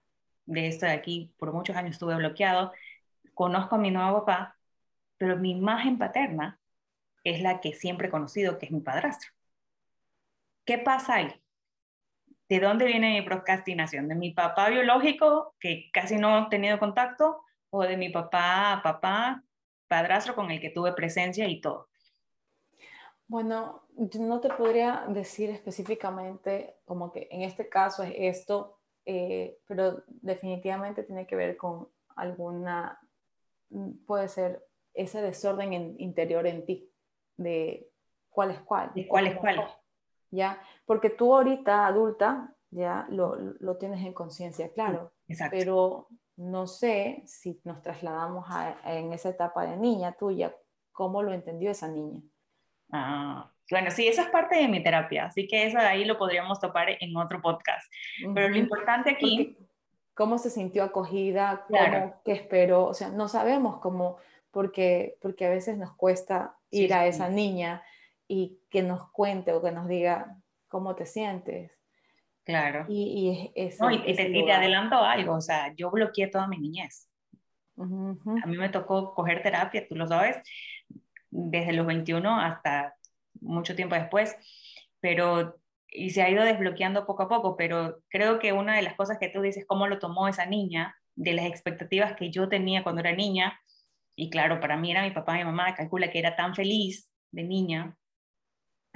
de 0.47 0.67
esto 0.67 0.87
de 0.87 0.93
aquí, 0.93 1.35
por 1.39 1.53
muchos 1.53 1.77
años 1.77 1.93
estuve 1.93 2.17
bloqueado, 2.17 2.73
conozco 3.35 3.77
a 3.77 3.79
mi 3.79 3.91
nuevo 3.91 4.25
papá, 4.25 4.57
pero 5.19 5.37
mi 5.37 5.51
imagen 5.51 5.99
paterna 5.99 6.59
es 7.23 7.43
la 7.43 7.61
que 7.61 7.75
siempre 7.75 8.09
he 8.09 8.11
conocido, 8.11 8.59
que 8.59 8.67
es 8.67 8.73
mi 8.73 8.81
padrastro. 8.81 9.31
¿Qué 10.65 10.79
pasa 10.79 11.17
ahí? 11.17 11.43
¿De 12.49 12.61
dónde 12.61 12.87
viene 12.87 13.21
mi 13.21 13.23
procrastinación? 13.23 14.09
¿De 14.09 14.15
mi 14.15 14.31
papá 14.33 14.71
biológico, 14.71 15.55
que 15.61 15.91
casi 15.93 16.17
no 16.17 16.47
he 16.47 16.49
tenido 16.49 16.79
contacto, 16.79 17.43
o 17.71 17.83
de 17.83 17.97
mi 17.97 18.09
papá, 18.09 18.81
papá, 18.83 19.45
padrastro 19.87 20.35
con 20.35 20.51
el 20.51 20.61
que 20.61 20.71
tuve 20.71 20.93
presencia 20.93 21.47
y 21.47 21.61
todo? 21.61 21.89
Bueno, 23.27 23.83
yo 23.95 24.21
no 24.23 24.41
te 24.41 24.49
podría 24.49 25.05
decir 25.09 25.51
específicamente 25.51 26.77
como 26.87 27.13
que 27.13 27.29
en 27.31 27.43
este 27.43 27.69
caso 27.69 28.03
es 28.03 28.15
esto, 28.17 28.79
eh, 29.05 29.59
pero 29.67 30.03
definitivamente 30.07 31.03
tiene 31.03 31.27
que 31.27 31.37
ver 31.37 31.59
con 31.59 31.89
alguna, 32.17 32.99
puede 34.07 34.29
ser 34.29 34.65
ese 34.95 35.21
desorden 35.21 35.75
interior 36.01 36.47
en 36.47 36.65
ti, 36.65 36.91
de 37.37 37.91
cuál 38.31 38.53
es 38.53 38.61
cuál. 38.61 38.93
¿De 38.95 39.07
cuál 39.07 39.27
es 39.27 39.37
cuál? 39.37 39.78
¿Ya? 40.31 40.61
Porque 40.87 41.11
tú 41.11 41.35
ahorita, 41.35 41.87
adulta, 41.87 42.55
ya 42.71 43.07
lo, 43.11 43.37
lo 43.37 43.77
tienes 43.77 44.05
en 44.05 44.13
conciencia, 44.13 44.73
claro. 44.73 45.13
Exacto. 45.27 45.57
Pero 45.59 46.09
no 46.37 46.67
sé 46.67 47.23
si 47.27 47.61
nos 47.65 47.83
trasladamos 47.83 48.47
a, 48.49 48.77
en 48.85 49.13
esa 49.13 49.31
etapa 49.31 49.67
de 49.67 49.77
niña 49.77 50.13
tuya, 50.13 50.55
cómo 50.93 51.23
lo 51.23 51.33
entendió 51.33 51.71
esa 51.71 51.89
niña. 51.89 52.21
Ah, 52.93 53.51
bueno, 53.71 53.91
sí, 53.91 54.09
eso 54.09 54.23
es 54.23 54.29
parte 54.29 54.57
de 54.57 54.69
mi 54.69 54.83
terapia, 54.83 55.27
así 55.27 55.47
que 55.47 55.67
eso 55.67 55.79
de 55.79 55.87
ahí 55.87 56.05
lo 56.05 56.17
podríamos 56.19 56.61
topar 56.61 56.89
en 57.01 57.17
otro 57.17 57.41
podcast. 57.43 57.91
Pero 58.35 58.49
lo 58.49 58.57
importante 58.57 59.11
aquí... 59.11 59.57
¿Cómo 60.15 60.37
se 60.39 60.51
sintió 60.51 60.83
acogida? 60.83 61.65
Cómo, 61.69 62.21
¿Qué 62.25 62.33
esperó? 62.33 62.87
O 62.87 62.93
sea, 62.93 63.09
no 63.09 63.29
sabemos 63.29 63.79
cómo, 63.79 64.17
porque, 64.51 65.17
porque 65.23 65.47
a 65.47 65.51
veces 65.51 65.79
nos 65.79 65.95
cuesta 65.95 66.57
ir 66.73 66.93
a 66.93 67.07
esa 67.07 67.29
niña 67.29 67.85
y 68.29 68.61
que 68.71 68.83
nos 68.83 69.11
cuente 69.11 69.53
o 69.53 69.63
que 69.63 69.73
nos 69.73 69.89
diga 69.89 70.37
cómo 70.69 70.95
te 70.95 71.07
sientes. 71.07 71.73
Claro. 72.45 72.87
Y, 72.89 73.51
es, 73.55 73.81
no, 73.81 73.91
y, 73.91 74.01
te, 74.15 74.53
adelanto 74.53 74.97
algo, 74.97 75.35
o 75.35 75.41
sea, 75.41 75.75
yo 75.75 75.91
bloqueé 75.91 76.29
toda 76.29 76.47
mi 76.47 76.59
niñez. 76.59 77.11
A 77.77 78.47
mí 78.47 78.57
me 78.57 78.71
tocó 78.71 79.15
coger 79.15 79.43
terapia, 79.43 79.87
tú 79.87 79.95
lo 79.95 80.07
sabes, 80.07 80.37
desde 81.31 81.73
los 81.73 81.87
21 81.87 82.41
hasta 82.41 82.95
mucho 83.41 83.77
tiempo 83.77 83.95
después, 83.95 84.37
pero 85.01 85.61
y 85.91 86.11
se 86.11 86.23
ha 86.23 86.31
ido 86.31 86.45
desbloqueando 86.45 87.07
poco 87.07 87.25
a 87.25 87.29
poco, 87.29 87.57
pero 87.57 88.03
creo 88.09 88.39
que 88.39 88.53
una 88.53 88.77
de 88.77 88.83
las 88.83 88.95
cosas 88.95 89.19
que 89.19 89.29
tú 89.29 89.41
dices, 89.41 89.65
cómo 89.67 89.87
lo 89.87 89.99
tomó 89.99 90.29
esa 90.29 90.47
niña, 90.47 90.97
de 91.15 91.33
las 91.33 91.47
expectativas 91.47 92.15
que 92.15 92.31
yo 92.31 92.49
tenía 92.49 92.83
cuando 92.83 93.01
era 93.01 93.13
niña, 93.13 93.59
y 94.15 94.31
claro, 94.31 94.61
para 94.61 94.77
mí 94.77 94.91
era 94.91 95.03
mi 95.03 95.11
papá 95.11 95.37
y 95.37 95.39
mi 95.39 95.45
mamá, 95.45 95.75
calcula 95.75 96.11
que 96.11 96.19
era 96.19 96.37
tan 96.37 96.55
feliz 96.55 97.11
de 97.31 97.45
niña, 97.45 97.97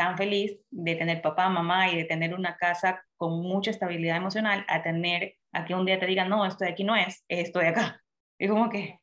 tan 0.03 0.17
feliz 0.17 0.59
de 0.71 0.97
tener 0.97 1.23
papá, 1.23 1.49
mamá 1.49 1.88
y 1.88 1.97
de 1.97 2.05
tener 2.05 2.35
una 2.35 2.57
casa 2.57 3.05
con 3.17 3.41
mucha 3.41 3.71
estabilidad 3.71 4.17
emocional, 4.17 4.65
a 4.67 4.83
tener, 4.83 5.37
a 5.53 5.65
que 5.65 5.77
un 5.77 5.87
día 5.87 6.01
te 6.01 6.07
digan, 6.07 6.29
no, 6.29 6.45
esto 6.45 6.65
de 6.65 6.71
aquí 6.73 6.83
no 6.83 6.97
es, 6.97 7.25
esto 7.29 7.61
de 7.61 7.69
acá. 7.69 8.01
Es 8.38 8.51
como 8.51 8.69
que, 8.69 8.99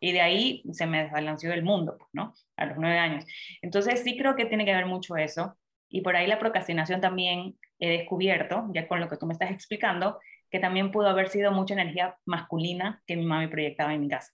y 0.00 0.10
de 0.10 0.20
ahí 0.20 0.64
se 0.72 0.84
me 0.86 1.04
desbalanceó 1.04 1.52
el 1.52 1.62
mundo, 1.62 1.96
pues, 1.96 2.08
¿no? 2.12 2.34
A 2.56 2.66
los 2.66 2.76
nueve 2.78 2.98
años. 2.98 3.24
Entonces 3.62 4.02
sí 4.02 4.18
creo 4.18 4.34
que 4.34 4.46
tiene 4.46 4.64
que 4.64 4.74
ver 4.74 4.86
mucho 4.86 5.16
eso. 5.16 5.56
Y 5.88 6.00
por 6.00 6.16
ahí 6.16 6.26
la 6.26 6.40
procrastinación 6.40 7.00
también 7.00 7.56
he 7.78 7.88
descubierto, 7.88 8.66
ya 8.74 8.88
con 8.88 8.98
lo 8.98 9.08
que 9.08 9.16
tú 9.16 9.26
me 9.26 9.32
estás 9.34 9.52
explicando, 9.52 10.18
que 10.50 10.58
también 10.58 10.90
pudo 10.90 11.08
haber 11.08 11.28
sido 11.28 11.52
mucha 11.52 11.74
energía 11.74 12.16
masculina 12.26 13.00
que 13.06 13.16
mi 13.16 13.24
mami 13.24 13.46
proyectaba 13.46 13.94
en 13.94 14.00
mi 14.00 14.08
casa. 14.08 14.32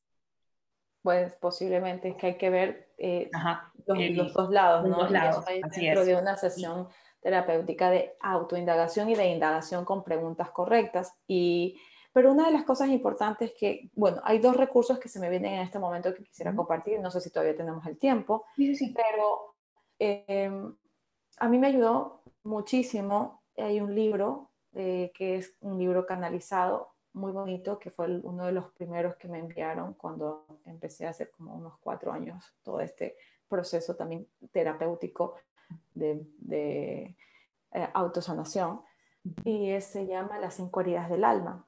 Pues 1.07 1.33
posiblemente 1.35 2.09
es 2.09 2.17
que 2.17 2.27
hay 2.27 2.35
que 2.37 2.51
ver 2.51 2.89
eh, 2.99 3.31
los, 3.87 4.35
dos 4.35 4.51
lados, 4.51 4.83
¿no? 4.83 4.89
Los 4.89 4.99
dos 4.99 5.11
lados, 5.13 5.45
dentro 5.47 6.05
de 6.05 6.17
una 6.17 6.37
sesión 6.37 6.89
terapéutica 7.21 7.91
de 7.91 8.17
autoindagación 8.21 9.09
y 9.11 9.15
de 9.15 9.29
indagación 9.29 9.85
con 9.85 10.03
preguntas 10.03 10.51
correctas. 10.51 11.15
Y 11.29 11.79
pero 12.13 12.33
una 12.33 12.47
de 12.47 12.53
las 12.55 12.65
cosas 12.65 12.89
importantes 12.89 13.53
que, 13.57 13.89
bueno, 13.95 14.21
hay 14.25 14.41
dos 14.41 14.57
recursos 14.57 14.99
que 14.99 15.09
se 15.09 15.21
me 15.21 15.31
vienen 15.31 15.55
en 15.55 15.61
este 15.61 15.79
momento 15.79 16.13
que 16.13 16.25
quisiera 16.25 16.53
compartir, 16.57 16.99
no 16.99 17.13
sé 17.13 17.21
si 17.21 17.31
todavía 17.31 17.57
tenemos 17.57 17.87
el 17.87 17.99
tiempo, 17.99 18.45
sí, 18.57 18.75
sí. 18.75 18.93
pero 18.93 19.55
em, 20.01 20.75
a 21.39 21.49
mí 21.49 21.59
me 21.59 21.69
ayudó 21.69 22.25
muchísimo. 22.43 23.45
Hay 23.57 23.81
un 23.81 23.95
libro 23.95 24.51
eh, 24.75 25.13
que 25.15 25.37
es 25.37 25.57
un 25.61 25.79
libro 25.79 26.05
canalizado 26.05 26.96
muy 27.17 27.33
bonito, 27.33 27.79
que 27.79 27.91
fue 27.91 28.21
uno 28.23 28.45
de 28.47 28.53
los 28.53 28.67
primeros 28.73 29.17
que 29.17 29.27
me 29.27 29.39
enviaron 29.39 29.95
cuando 29.95 30.47
empecé 30.65 31.07
hace 31.07 31.31
como 31.31 31.55
unos 31.55 31.79
cuatro 31.81 32.13
años 32.13 32.55
todo 32.63 32.81
este 32.81 33.17
proceso 33.49 33.97
también 33.97 34.29
terapéutico 34.53 35.35
de, 35.95 36.27
de 36.39 37.17
eh, 37.73 37.89
autosanación. 37.95 38.83
Y 39.45 39.81
se 39.81 40.07
llama 40.07 40.39
Las 40.39 40.55
cinco 40.55 40.81
heridas 40.81 41.09
del 41.11 41.25
alma. 41.25 41.67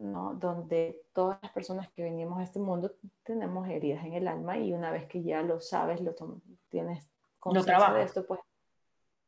¿no? 0.00 0.32
donde 0.34 1.02
todas 1.12 1.38
las 1.42 1.52
personas 1.52 1.90
que 1.90 2.02
venimos 2.02 2.38
a 2.38 2.42
este 2.42 2.58
mundo 2.58 2.94
tenemos 3.22 3.68
heridas 3.68 4.02
en 4.06 4.14
el 4.14 4.28
alma 4.28 4.56
y 4.56 4.72
una 4.72 4.90
vez 4.90 5.06
que 5.06 5.22
ya 5.22 5.42
lo 5.42 5.60
sabes, 5.60 6.00
lo 6.00 6.14
tienes 6.70 7.06
conciencia 7.38 7.92
de 7.92 8.02
esto, 8.02 8.26
pues 8.26 8.40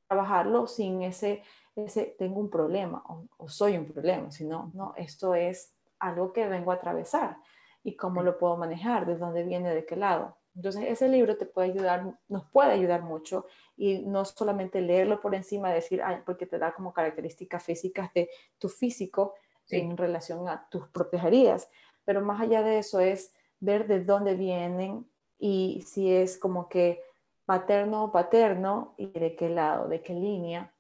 trabajarlo 0.09 0.67
sin 0.67 1.03
ese, 1.03 1.43
ese 1.77 2.15
tengo 2.19 2.41
un 2.41 2.51
problema 2.51 3.03
o, 3.39 3.49
soy 3.49 3.77
un 3.77 3.87
problema, 3.87 4.31
sino, 4.31 4.71
no, 4.75 4.95
esto 4.97 5.35
es 5.35 5.75
algo 5.99 6.33
que 6.33 6.47
vengo 6.49 6.71
a 6.71 6.77
atravesar 6.77 7.37
y 7.83 7.97
cómo 7.97 8.23
lo 8.23 8.39
puedo 8.39 8.57
manejar, 8.57 9.07
de 9.07 9.17
dónde 9.17 9.43
viene, 9.43 9.75
de 9.75 9.85
qué 9.85 9.97
lado. 9.97 10.37
Entonces, 10.55 10.85
ese 10.87 11.09
libro 11.09 11.37
te 11.37 11.47
puede 11.47 11.71
ayudar, 11.71 12.19
nos 12.29 12.45
puede 12.51 12.73
ayudar 12.73 13.03
mucho 13.03 13.47
y 13.77 14.01
no 14.01 14.25
solamente 14.25 14.81
leerlo 14.81 15.21
por 15.21 15.35
encima, 15.35 15.71
decir, 15.71 16.03
Ay, 16.03 16.19
porque 16.27 16.47
te 16.47 16.59
da 16.59 16.73
como 16.75 16.93
características 16.93 17.63
físicas 17.65 18.13
de 18.13 18.29
tu 18.59 18.69
físico, 18.69 19.35
en 19.71 19.97
relación 19.97 20.49
a 20.49 20.69
tus 20.69 20.89
propias 20.89 21.25
heridas. 21.25 21.71
Pero 22.05 22.21
más 22.21 22.41
allá 22.41 22.63
de 22.63 22.79
eso 22.79 23.01
es 23.01 23.33
ver 23.61 23.87
de 23.87 24.05
dónde 24.05 24.35
vienen 24.35 25.09
y 25.39 25.83
si 25.87 26.13
es 26.13 26.39
como 26.39 26.69
que 26.69 27.03
paterno 27.45 28.05
o 28.05 28.13
paterno 28.13 28.95
y 28.97 29.07
de 29.07 29.35
qué 29.35 29.49
lado, 29.49 29.89
de 29.89 30.03
qué 30.03 30.15
línea 30.15 30.73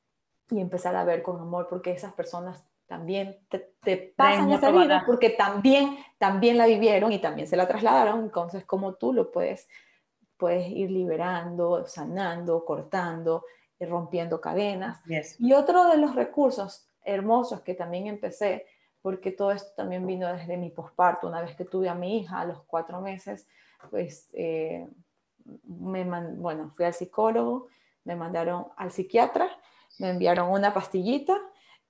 y 0.52 0.60
empezar 0.60 0.94
a 0.96 1.04
ver 1.04 1.22
con 1.22 1.40
amor 1.40 1.66
porque 1.68 1.92
esas 1.92 2.12
personas 2.12 2.64
también 2.86 3.38
te, 3.48 3.58
te 3.82 3.96
pasan 3.96 4.50
esa 4.50 4.70
vida 4.70 5.02
porque 5.06 5.30
también, 5.30 5.96
también 6.18 6.58
la 6.58 6.66
vivieron 6.66 7.10
y 7.10 7.18
también 7.18 7.48
se 7.48 7.56
la 7.56 7.66
trasladaron, 7.66 8.20
entonces 8.20 8.64
como 8.66 8.94
tú 8.94 9.14
lo 9.14 9.32
puedes, 9.32 9.66
puedes 10.36 10.68
ir 10.68 10.90
liberando, 10.90 11.86
sanando, 11.86 12.64
cortando, 12.66 13.44
eh, 13.78 13.86
rompiendo 13.86 14.40
cadenas. 14.40 15.00
Y 15.38 15.54
otro 15.54 15.88
de 15.88 15.96
los 15.96 16.14
recursos 16.14 16.86
hermosos 17.02 17.62
que 17.62 17.74
también 17.74 18.06
empecé, 18.06 18.66
porque 19.00 19.32
todo 19.32 19.52
esto 19.52 19.72
también 19.74 20.06
vino 20.06 20.30
desde 20.30 20.58
mi 20.58 20.68
posparto, 20.68 21.28
una 21.28 21.40
vez 21.40 21.56
que 21.56 21.64
tuve 21.64 21.88
a 21.88 21.94
mi 21.94 22.18
hija 22.18 22.40
a 22.40 22.44
los 22.44 22.62
cuatro 22.64 23.00
meses, 23.00 23.48
pues, 23.90 24.28
eh, 24.34 24.86
me 25.64 26.04
bueno, 26.04 26.72
fui 26.76 26.84
al 26.84 26.94
psicólogo, 26.94 27.68
me 28.04 28.16
mandaron 28.16 28.66
al 28.76 28.92
psiquiatra, 28.92 29.48
me 29.98 30.10
enviaron 30.10 30.50
una 30.50 30.72
pastillita 30.74 31.38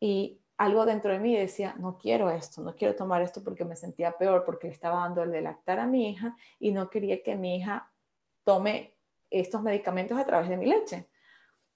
y 0.00 0.40
algo 0.56 0.86
dentro 0.86 1.12
de 1.12 1.18
mí 1.18 1.36
decía, 1.36 1.74
no 1.78 1.98
quiero 1.98 2.30
esto, 2.30 2.62
no 2.62 2.74
quiero 2.74 2.94
tomar 2.94 3.22
esto 3.22 3.42
porque 3.42 3.64
me 3.64 3.76
sentía 3.76 4.16
peor, 4.16 4.44
porque 4.44 4.68
le 4.68 4.74
estaba 4.74 5.00
dando 5.00 5.22
el 5.22 5.32
de 5.32 5.40
lactar 5.40 5.80
a 5.80 5.86
mi 5.86 6.10
hija 6.10 6.36
y 6.60 6.72
no 6.72 6.88
quería 6.90 7.22
que 7.22 7.36
mi 7.36 7.56
hija 7.56 7.90
tome 8.44 8.94
estos 9.30 9.62
medicamentos 9.62 10.18
a 10.18 10.24
través 10.24 10.48
de 10.48 10.56
mi 10.56 10.66
leche. 10.66 11.08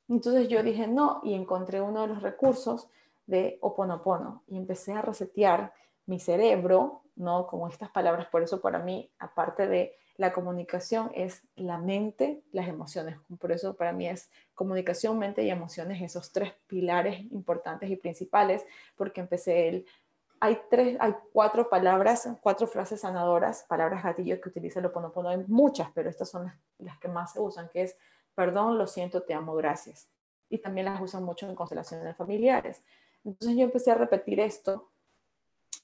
Entonces 0.08 0.48
yo 0.48 0.62
dije 0.62 0.86
no 0.86 1.20
y 1.24 1.34
encontré 1.34 1.80
uno 1.80 2.02
de 2.02 2.08
los 2.08 2.22
recursos 2.22 2.88
de 3.26 3.58
Oponopono 3.60 4.44
y 4.46 4.56
empecé 4.56 4.92
a 4.92 5.02
resetear 5.02 5.72
mi 6.06 6.20
cerebro, 6.20 7.02
¿no? 7.16 7.46
Con 7.46 7.68
estas 7.68 7.90
palabras, 7.90 8.26
por 8.26 8.42
eso 8.42 8.60
para 8.60 8.78
mí, 8.78 9.10
aparte 9.18 9.66
de 9.66 9.96
la 10.16 10.32
comunicación, 10.32 11.10
es 11.14 11.42
la 11.56 11.78
mente, 11.78 12.42
las 12.52 12.68
emociones. 12.68 13.16
Por 13.38 13.52
eso 13.52 13.76
para 13.76 13.92
mí 13.92 14.08
es 14.08 14.30
comunicación, 14.54 15.18
mente 15.18 15.42
y 15.42 15.50
emociones, 15.50 16.00
esos 16.02 16.32
tres 16.32 16.52
pilares 16.66 17.20
importantes 17.32 17.90
y 17.90 17.96
principales, 17.96 18.64
porque 18.96 19.20
empecé 19.20 19.68
el... 19.68 19.86
Hay, 20.38 20.60
tres, 20.68 20.98
hay 21.00 21.14
cuatro 21.32 21.70
palabras, 21.70 22.28
cuatro 22.42 22.66
frases 22.66 23.00
sanadoras, 23.00 23.64
palabras 23.68 24.04
gatillos 24.04 24.38
que 24.38 24.50
utiliza 24.50 24.80
el 24.80 24.86
Oponopono. 24.86 25.30
Hay 25.30 25.42
muchas, 25.46 25.90
pero 25.94 26.10
estas 26.10 26.28
son 26.28 26.44
las, 26.44 26.54
las 26.78 26.98
que 26.98 27.08
más 27.08 27.32
se 27.32 27.40
usan, 27.40 27.70
que 27.72 27.82
es 27.82 27.96
perdón, 28.36 28.78
lo 28.78 28.86
siento, 28.86 29.22
te 29.22 29.34
amo, 29.34 29.54
gracias. 29.56 30.08
Y 30.48 30.58
también 30.58 30.84
las 30.84 31.00
usan 31.00 31.24
mucho 31.24 31.48
en 31.48 31.56
constelaciones 31.56 32.16
familiares. 32.16 32.82
Entonces 33.24 33.56
yo 33.56 33.64
empecé 33.64 33.90
a 33.90 33.96
repetir 33.96 34.38
esto 34.38 34.92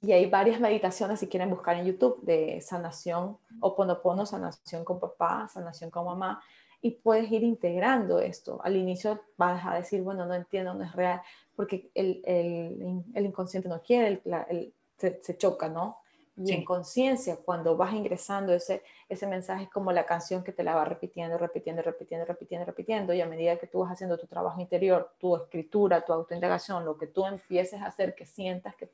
y 0.02 0.10
hay 0.12 0.26
varias 0.26 0.60
meditaciones, 0.60 1.20
si 1.20 1.28
quieren 1.28 1.48
buscar 1.48 1.76
en 1.76 1.86
YouTube, 1.86 2.20
de 2.22 2.60
sanación 2.60 3.38
o 3.60 3.76
ponopono, 3.76 4.26
sanación 4.26 4.84
con 4.84 4.98
papá, 4.98 5.48
sanación 5.48 5.90
con 5.90 6.04
mamá, 6.04 6.42
y 6.80 6.90
puedes 6.90 7.30
ir 7.30 7.44
integrando 7.44 8.18
esto. 8.18 8.60
Al 8.64 8.76
inicio 8.76 9.20
vas 9.36 9.64
a 9.64 9.74
decir, 9.74 10.02
bueno, 10.02 10.26
no 10.26 10.34
entiendo, 10.34 10.74
no 10.74 10.82
es 10.82 10.92
real, 10.92 11.22
porque 11.54 11.90
el, 11.94 12.20
el, 12.24 13.04
el 13.14 13.24
inconsciente 13.24 13.68
no 13.68 13.80
quiere, 13.80 14.20
el, 14.50 14.74
se, 14.98 15.22
se, 15.22 15.36
choca, 15.38 15.68
¿no? 15.68 15.98
Y 16.36 16.52
en 16.52 16.64
conciencia, 16.64 17.36
cuando 17.36 17.76
vas 17.76 17.92
ingresando 17.92 18.52
ese, 18.52 18.82
ese 19.08 19.26
mensaje, 19.28 19.64
es 19.64 19.70
como 19.70 19.92
la 19.92 20.06
canción 20.06 20.42
que 20.42 20.50
te 20.50 20.64
la 20.64 20.74
va 20.74 20.84
repitiendo, 20.84 21.38
repitiendo, 21.38 21.82
repitiendo, 21.82 22.24
repitiendo, 22.24 22.66
repitiendo, 22.66 23.14
y 23.14 23.20
a 23.20 23.26
medida 23.26 23.58
que 23.58 23.68
tú 23.68 23.80
vas 23.80 23.92
haciendo 23.92 24.18
tu 24.18 24.26
trabajo 24.26 24.60
interior, 24.60 25.12
tu 25.18 25.36
escritura, 25.36 26.04
tu 26.04 26.12
autoindagación, 26.12 26.84
lo 26.84 26.96
que 26.96 27.06
tú 27.06 27.24
empieces 27.26 27.80
a 27.80 27.86
hacer, 27.86 28.16
que 28.16 28.26
sientas 28.26 28.74
que 28.74 28.90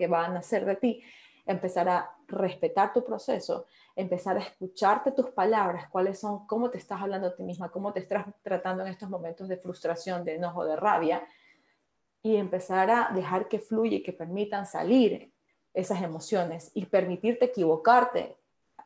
que 0.00 0.06
van 0.06 0.34
a 0.34 0.38
hacer 0.38 0.64
de 0.64 0.76
ti, 0.76 1.02
empezar 1.44 1.86
a 1.90 2.16
respetar 2.26 2.90
tu 2.94 3.04
proceso, 3.04 3.66
empezar 3.94 4.38
a 4.38 4.40
escucharte 4.40 5.12
tus 5.12 5.28
palabras, 5.28 5.90
cuáles 5.90 6.18
son, 6.18 6.46
cómo 6.46 6.70
te 6.70 6.78
estás 6.78 7.02
hablando 7.02 7.26
a 7.28 7.36
ti 7.36 7.42
misma, 7.42 7.68
cómo 7.68 7.92
te 7.92 8.00
estás 8.00 8.24
tratando 8.42 8.82
en 8.82 8.88
estos 8.88 9.10
momentos 9.10 9.46
de 9.46 9.58
frustración, 9.58 10.24
de 10.24 10.36
enojo, 10.36 10.64
de 10.64 10.76
rabia, 10.76 11.22
y 12.22 12.36
empezar 12.36 12.90
a 12.90 13.10
dejar 13.14 13.46
que 13.46 13.58
fluya 13.58 13.98
y 13.98 14.02
que 14.02 14.14
permitan 14.14 14.64
salir 14.64 15.34
esas 15.74 16.00
emociones 16.00 16.70
y 16.72 16.86
permitirte 16.86 17.44
equivocarte 17.44 18.38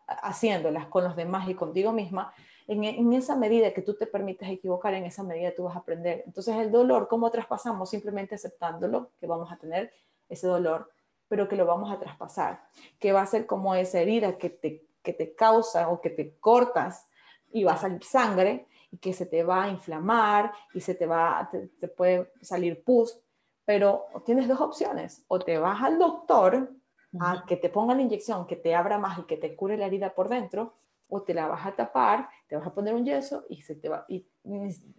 haciéndolas 0.09 0.87
con 0.87 1.05
los 1.05 1.15
demás 1.15 1.49
y 1.49 1.55
contigo 1.55 1.93
misma, 1.93 2.35
en, 2.67 2.83
en, 2.83 3.13
esa 3.13 3.37
medida 3.37 3.73
que 3.73 3.83
tú 3.83 3.95
te 3.95 4.07
permites 4.07 4.49
equivocar, 4.49 4.95
en 4.95 5.05
esa 5.05 5.23
medida 5.23 5.55
tú 5.55 5.63
vas 5.63 5.77
a 5.77 5.79
aprender. 5.79 6.25
Entonces 6.27 6.57
el 6.57 6.73
dolor, 6.73 7.07
¿cómo 7.07 7.31
traspasamos? 7.31 7.89
Simplemente 7.89 8.35
aceptándolo, 8.35 9.13
que 9.21 9.29
vamos 9.29 9.53
a 9.53 9.57
tener 9.57 9.93
ese 10.29 10.47
dolor, 10.47 10.91
pero 11.35 11.49
que 11.49 11.57
lo 11.57 11.67
vamos 11.67 11.91
a 11.91 11.99
traspasar, 11.99 12.63
que 13.01 13.11
va 13.11 13.21
a 13.21 13.27
ser 13.27 13.45
como 13.45 13.75
esa 13.75 13.99
herida 13.99 14.39
que 14.39 14.51
te, 14.51 14.87
que 15.03 15.13
te 15.13 15.35
causa 15.35 15.89
o 15.89 16.01
que 16.01 16.11
te 16.11 16.37
cortas 16.39 17.09
y 17.51 17.65
va 17.65 17.73
a 17.73 17.77
salir 17.77 18.05
sangre 18.05 18.69
y 18.93 18.99
que 18.99 19.13
se 19.13 19.27
te 19.27 19.43
va 19.43 19.65
a 19.65 19.69
inflamar 19.69 20.53
y 20.75 20.81
se 20.81 20.95
te 20.95 21.07
va, 21.07 21.51
te, 21.51 21.89
puede 21.89 22.31
salir 22.41 22.85
pus, 22.85 23.19
pero 23.65 24.05
tienes 24.25 24.47
dos 24.47 24.61
opciones, 24.61 25.25
o 25.27 25.41
te 25.41 25.59
vas 25.59 25.83
al 25.83 25.99
doctor 25.99 26.71
a 27.19 27.45
que 27.49 27.57
te 27.57 27.69
ponga 27.69 27.97
la 27.97 28.03
inyección, 28.03 28.47
que 28.47 28.55
te 28.55 28.73
abra 28.73 28.97
más 28.99 29.19
y 29.19 29.25
que 29.25 29.37
te 29.37 29.57
cure 29.57 29.77
la 29.77 29.87
herida 29.87 30.15
por 30.15 30.29
dentro, 30.29 30.75
o 31.09 31.23
te 31.23 31.35
la 31.35 31.49
vas 31.49 31.67
a 31.67 31.75
tapar, 31.75 32.29
te 32.47 32.55
vas 32.55 32.65
a 32.65 32.73
poner 32.73 32.95
un 32.95 33.05
yeso 33.05 33.45
y 33.49 33.61
se 33.63 33.75
te 33.75 33.89
va 33.89 34.05
y, 34.07 34.25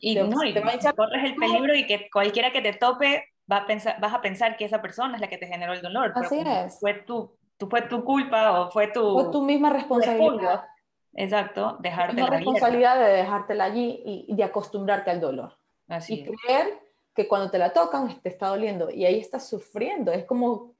y, 0.01 0.15
no, 0.15 0.43
y 0.43 0.53
te 0.53 0.59
va 0.59 0.71
a 0.71 0.75
echar, 0.75 0.95
corres 0.95 1.23
el 1.23 1.35
peligro 1.37 1.73
y 1.73 1.87
que 1.87 2.09
cualquiera 2.11 2.51
que 2.51 2.61
te 2.61 2.73
tope 2.73 3.23
va 3.51 3.57
a 3.57 3.67
pensar, 3.67 3.99
vas 3.99 4.13
a 4.13 4.21
pensar 4.21 4.57
que 4.57 4.65
esa 4.65 4.81
persona 4.81 5.15
es 5.15 5.21
la 5.21 5.27
que 5.27 5.37
te 5.37 5.47
generó 5.47 5.73
el 5.73 5.81
dolor. 5.81 6.11
Así 6.15 6.39
es. 6.39 6.79
Fue 6.79 6.93
tu, 6.93 7.35
tu, 7.57 7.67
fue 7.67 7.83
tu 7.83 8.03
culpa 8.03 8.61
o 8.61 8.71
fue 8.71 8.87
tu... 8.87 9.13
Fue 9.13 9.31
tu 9.31 9.41
misma 9.43 9.69
responsabilidad. 9.69 10.65
Exacto, 11.13 11.77
dejarte 11.79 12.21
la 12.21 12.27
responsabilidad 12.27 12.99
de 12.99 13.13
dejártela 13.13 13.63
allí 13.65 14.01
y, 14.27 14.35
de 14.35 14.43
acostumbrarte 14.43 15.11
al 15.11 15.21
dolor. 15.21 15.53
Así 15.87 16.15
y 16.15 16.25
creer 16.25 16.77
que 17.15 17.27
cuando 17.27 17.49
te 17.49 17.57
la 17.57 17.71
tocan 17.71 18.19
te 18.21 18.29
está 18.29 18.47
doliendo 18.47 18.91
y 18.91 19.05
ahí 19.05 19.19
estás 19.19 19.47
sufriendo. 19.47 20.11
Es 20.11 20.25
como 20.25 20.75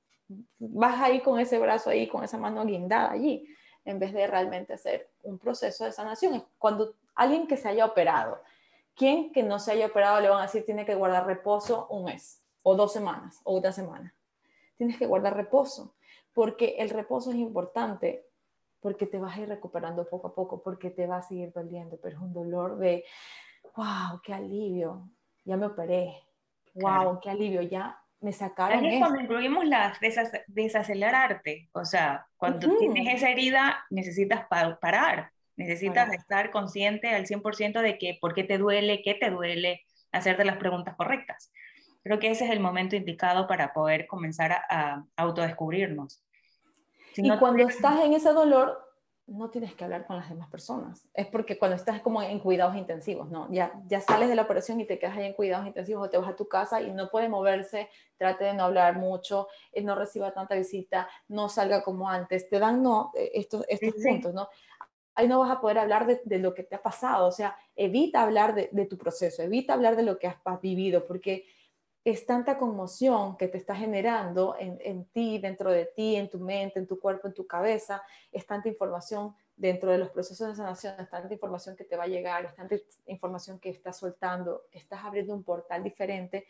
vas 0.58 1.02
ahí 1.02 1.22
con 1.22 1.40
ese 1.40 1.58
brazo 1.58 1.90
ahí, 1.90 2.08
con 2.08 2.24
esa 2.24 2.38
mano 2.38 2.66
guindada 2.66 3.12
allí, 3.12 3.48
en 3.86 4.00
vez 4.00 4.14
de 4.14 4.28
realmente 4.28 4.74
hacer 4.74 5.10
un 5.24 5.40
proceso 5.40 5.86
de 5.86 5.94
sanación. 5.94 6.44
Cuando 6.58 6.96
alguien 7.16 7.48
que 7.48 7.56
se 7.56 7.70
haya 7.70 7.86
operado, 7.86 8.42
¿quién 8.94 9.32
que 9.32 9.42
no 9.42 9.60
se 9.60 9.72
haya 9.72 9.86
operado 9.86 10.20
le 10.20 10.30
van 10.30 10.40
a 10.40 10.44
decir 10.44 10.66
tiene 10.66 10.86
que 10.86 10.96
guardar 10.96 11.26
reposo 11.26 11.88
un 11.90 12.06
mes? 12.06 12.45
O 12.68 12.76
dos 12.76 12.92
semanas 12.92 13.42
o 13.44 13.58
una 13.58 13.72
semana. 13.72 14.14
Tienes 14.76 14.98
que 14.98 15.06
guardar 15.06 15.36
reposo, 15.36 15.96
porque 16.34 16.76
el 16.80 16.90
reposo 16.90 17.30
es 17.30 17.38
importante, 17.38 18.26
porque 18.80 19.06
te 19.06 19.20
vas 19.20 19.38
a 19.38 19.42
ir 19.42 19.50
recuperando 19.50 20.10
poco 20.10 20.30
a 20.30 20.36
poco, 20.36 20.64
porque 20.64 20.90
te 20.90 21.06
va 21.06 21.18
a 21.18 21.22
seguir 21.22 21.54
doliendo, 21.54 22.00
pero 22.02 22.16
es 22.16 22.22
un 22.22 22.34
dolor 22.34 22.78
de, 22.80 23.06
wow, 23.76 24.20
qué 24.24 24.34
alivio, 24.34 25.08
ya 25.44 25.58
me 25.58 25.68
operé, 25.68 26.24
wow, 26.74 27.20
qué 27.22 27.30
alivio, 27.30 27.62
ya 27.62 28.02
me 28.20 28.34
sacaron. 28.34 28.84
Es 28.84 29.00
cuando 29.00 29.22
incluimos 29.22 29.64
las 29.66 30.00
desacelerarte, 30.48 31.70
o 31.72 31.86
sea, 31.86 32.26
cuando 32.36 32.76
tienes 32.78 33.14
esa 33.14 33.30
herida 33.30 33.86
necesitas 33.92 34.48
parar, 34.48 35.32
necesitas 35.56 36.12
estar 36.14 36.50
consciente 36.50 37.10
al 37.10 37.28
100% 37.28 37.82
de 37.82 38.00
que 38.00 38.18
por 38.20 38.34
qué 38.34 38.44
te 38.44 38.58
duele, 38.58 39.04
qué 39.04 39.14
te 39.14 39.30
duele, 39.30 39.84
hacerte 40.12 40.44
las 40.46 40.58
preguntas 40.58 40.96
correctas. 40.96 41.52
Creo 42.06 42.20
que 42.20 42.30
ese 42.30 42.46
es 42.46 42.52
el 42.52 42.60
momento 42.60 42.96
indicado 42.96 43.48
para 43.48 43.74
poder 43.74 44.06
comenzar 44.06 44.52
a, 44.70 45.04
autodescubrirnos. 45.16 46.22
y 47.18 47.36
cuando 47.40 47.68
estás 47.68 48.00
en 48.02 48.14
ese 48.14 48.32
dolor, 48.32 48.80
no 49.26 49.50
tienes 49.50 49.74
que 49.74 49.86
hablar 49.86 50.06
con 50.06 50.18
las 50.18 50.30
demás 50.30 50.48
personas. 50.52 51.08
Es 51.16 51.26
porque 51.26 51.58
cuando 51.58 51.76
estás 51.76 52.02
como 52.02 52.22
en 52.22 52.38
cuidados 52.38 52.76
intensivos, 52.76 53.32
¿no? 53.32 53.52
Ya, 53.52 53.74
ya 53.88 54.02
sales 54.02 54.30
de 54.30 54.36
la 54.36 54.44
operación 54.44 54.80
y 54.80 54.86
te 54.86 55.00
quedas 55.00 55.18
ahí 55.18 55.26
en 55.26 55.34
cuidados 55.34 55.66
intensivos 55.66 56.06
o 56.06 56.10
te 56.12 56.20
vas 56.20 56.30
a 56.30 56.36
tu 56.36 56.48
casa 56.48 56.80
y 56.80 56.92
no 56.92 57.10
puede 57.10 57.28
moverse, 57.28 57.90
trate 58.18 58.44
de 58.44 58.54
no 58.54 58.66
hablar 58.66 58.98
mucho, 58.98 59.48
eh, 59.72 59.82
no 59.82 59.96
reciba 59.96 60.32
tanta 60.32 60.54
visita, 60.54 61.10
no 61.28 61.50
salga 61.50 61.82
como 61.82 62.08
antes, 62.08 62.48
te 62.48 62.60
dan 62.60 62.84
no, 62.84 63.14
eh, 63.16 63.32
estos, 63.34 63.66
estos 63.68 63.96
puntos, 63.96 64.32
¿no? 64.32 64.48
Ahí 65.16 65.28
no 65.28 65.40
vas 65.40 65.50
a 65.50 65.60
poder 65.60 65.80
hablar 65.80 66.06
de, 66.06 66.22
de, 66.24 66.38
lo 66.38 66.54
que 66.54 66.62
te 66.62 66.76
ha 66.76 66.84
pasado, 66.84 67.26
o 67.26 67.32
sea, 67.32 67.58
evita 67.76 68.22
hablar 68.22 68.54
de, 68.54 68.70
de, 68.72 68.86
tu 68.86 68.96
proceso, 68.96 69.42
evita 69.42 69.74
hablar 69.74 69.96
de 69.96 70.04
lo 70.04 70.20
que 70.20 70.28
has 70.28 70.62
vivido, 70.62 71.08
porque 71.08 71.48
es 72.06 72.28
tanta 72.28 72.60
conmoción 72.60 73.36
que 73.36 73.48
te 73.48 73.58
está 73.58 73.76
generando 73.76 74.56
en, 74.60 75.06
ti, 75.06 75.40
dentro 75.40 75.72
de 75.72 75.88
ti, 75.88 76.16
en 76.16 76.30
tu 76.30 76.40
mente, 76.40 76.78
en 76.78 76.86
tu 76.86 77.00
cuerpo, 77.00 77.28
en 77.28 77.34
tu 77.34 77.48
cabeza, 77.48 78.04
es 78.32 78.46
tanta 78.46 78.70
información 78.70 79.34
dentro 79.56 79.92
de 79.92 79.98
los 79.98 80.12
procesos 80.12 80.48
de 80.50 80.56
sanación, 80.56 80.94
es 81.00 81.10
tanta 81.10 81.34
información 81.34 81.76
que 81.76 81.84
te 81.84 81.98
va 81.98 82.04
a 82.04 82.08
llegar, 82.08 82.46
es 82.46 82.54
tanta 82.54 82.76
información 83.08 83.60
que 83.60 83.72
estás 83.72 83.98
soltando, 83.98 84.66
estás 84.72 85.04
abriendo 85.04 85.34
un 85.34 85.44
portal 85.44 85.84
diferente 85.84 86.46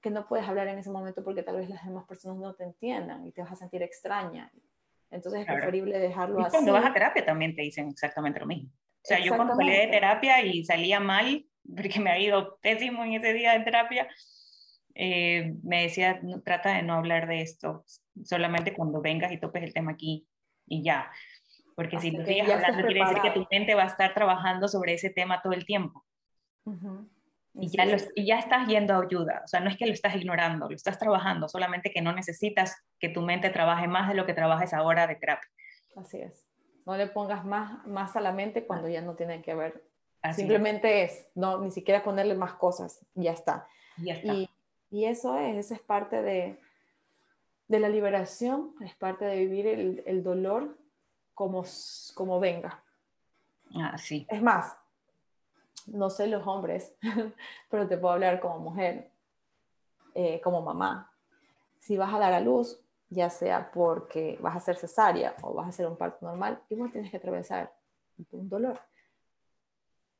que 0.00 0.10
no 0.10 0.28
puedes 0.28 0.46
hablar 0.48 0.68
en 0.68 0.78
ese 0.78 0.90
momento 0.90 1.24
porque 1.24 1.42
tal 1.42 1.56
vez 1.56 1.68
las 1.68 1.84
demás 1.84 2.06
personas 2.06 2.38
no 2.38 2.54
te 2.54 2.62
entiendan 2.62 3.26
y 3.26 3.32
te 3.32 3.42
vas 3.42 3.50
a 3.50 3.56
sentir 3.56 3.82
extraña. 3.82 4.52
Entonces 5.10 5.40
es 5.40 5.46
preferible 5.46 5.98
dejarlo 5.98 6.38
y 6.38 6.42
así. 6.44 6.52
Cuando 6.52 6.72
vas 6.72 6.86
a 6.86 6.92
terapia 6.92 7.24
también 7.24 7.56
te 7.56 7.62
dicen 7.62 7.88
exactamente 7.88 8.38
lo 8.38 8.46
mismo. 8.46 8.70
O 8.70 9.02
sea, 9.02 9.18
yo 9.18 9.34
cuando 9.34 9.56
salí 9.56 9.72
de 9.72 9.88
terapia 9.88 10.40
y 10.44 10.64
salía 10.64 11.00
mal, 11.00 11.44
porque 11.76 11.98
me 11.98 12.12
ha 12.12 12.18
ido 12.20 12.58
pésimo 12.60 13.04
en 13.04 13.14
ese 13.14 13.32
día 13.32 13.58
de 13.58 13.64
terapia, 13.64 14.08
eh, 15.02 15.54
me 15.62 15.84
decía, 15.84 16.20
trata 16.44 16.74
de 16.74 16.82
no 16.82 16.92
hablar 16.92 17.26
de 17.26 17.40
esto, 17.40 17.86
solamente 18.22 18.74
cuando 18.74 19.00
vengas 19.00 19.32
y 19.32 19.40
topes 19.40 19.62
el 19.62 19.72
tema 19.72 19.92
aquí 19.92 20.28
y 20.66 20.82
ya. 20.82 21.10
Porque 21.74 21.98
si 21.98 22.10
lo 22.10 22.22
sigues 22.22 22.50
hablando, 22.50 22.86
quiere 22.86 23.00
decir 23.00 23.22
que 23.22 23.30
tu 23.30 23.46
mente 23.50 23.74
va 23.74 23.84
a 23.84 23.86
estar 23.86 24.12
trabajando 24.12 24.68
sobre 24.68 24.92
ese 24.92 25.08
tema 25.08 25.40
todo 25.40 25.54
el 25.54 25.64
tiempo. 25.64 26.04
Y 27.54 27.68
ya, 27.70 27.86
y 28.14 28.26
ya 28.26 28.38
estás 28.38 28.68
yendo 28.68 28.92
a 28.92 29.02
ayuda, 29.02 29.40
o 29.42 29.48
sea, 29.48 29.60
no 29.60 29.70
es 29.70 29.78
que 29.78 29.86
lo 29.86 29.92
estás 29.94 30.14
ignorando, 30.14 30.68
lo 30.68 30.76
estás 30.76 30.98
trabajando, 30.98 31.48
solamente 31.48 31.90
que 31.90 32.02
no 32.02 32.12
necesitas 32.12 32.76
que 32.98 33.08
tu 33.08 33.22
mente 33.22 33.48
trabaje 33.48 33.88
más 33.88 34.06
de 34.06 34.14
lo 34.14 34.26
que 34.26 34.34
trabajes 34.34 34.74
ahora 34.74 35.06
de 35.06 35.16
terapia. 35.16 35.50
Así 35.96 36.18
es. 36.18 36.46
No 36.84 36.94
le 36.98 37.06
pongas 37.06 37.46
más, 37.46 37.86
más 37.86 38.16
a 38.16 38.20
la 38.20 38.32
mente 38.32 38.66
cuando 38.66 38.86
ya 38.90 39.00
no 39.00 39.14
tiene 39.14 39.40
que 39.40 39.54
ver. 39.54 39.82
Simplemente 40.34 41.04
es. 41.04 41.30
no, 41.34 41.58
ni 41.58 41.70
siquiera 41.70 42.02
ponerle 42.02 42.34
más 42.34 42.52
cosas, 42.52 43.00
ya 43.14 43.32
está. 43.32 43.66
Ya 43.96 44.14
está. 44.14 44.34
Y, 44.34 44.50
y 44.90 45.04
eso 45.04 45.38
es, 45.38 45.56
eso 45.56 45.74
es 45.74 45.80
parte 45.80 46.20
de, 46.22 46.58
de 47.68 47.80
la 47.80 47.88
liberación, 47.88 48.74
es 48.80 48.94
parte 48.96 49.24
de 49.24 49.36
vivir 49.36 49.66
el, 49.66 50.02
el 50.06 50.22
dolor 50.22 50.76
como, 51.34 51.64
como 52.14 52.40
venga. 52.40 52.82
Ah, 53.74 53.96
sí. 53.96 54.26
Es 54.28 54.42
más, 54.42 54.76
no 55.86 56.10
sé 56.10 56.26
los 56.26 56.46
hombres, 56.46 56.94
pero 57.70 57.86
te 57.86 57.96
puedo 57.96 58.14
hablar 58.14 58.40
como 58.40 58.58
mujer, 58.58 59.10
eh, 60.14 60.40
como 60.42 60.62
mamá. 60.62 61.12
Si 61.78 61.96
vas 61.96 62.12
a 62.12 62.18
dar 62.18 62.32
a 62.32 62.40
luz, 62.40 62.80
ya 63.08 63.30
sea 63.30 63.70
porque 63.72 64.38
vas 64.40 64.54
a 64.54 64.58
hacer 64.58 64.76
cesárea 64.76 65.34
o 65.42 65.54
vas 65.54 65.66
a 65.66 65.68
hacer 65.70 65.86
un 65.86 65.96
parto 65.96 66.26
normal, 66.26 66.62
igual 66.68 66.92
tienes 66.92 67.10
que 67.10 67.16
atravesar 67.16 67.72
un 68.32 68.48
dolor. 68.48 68.80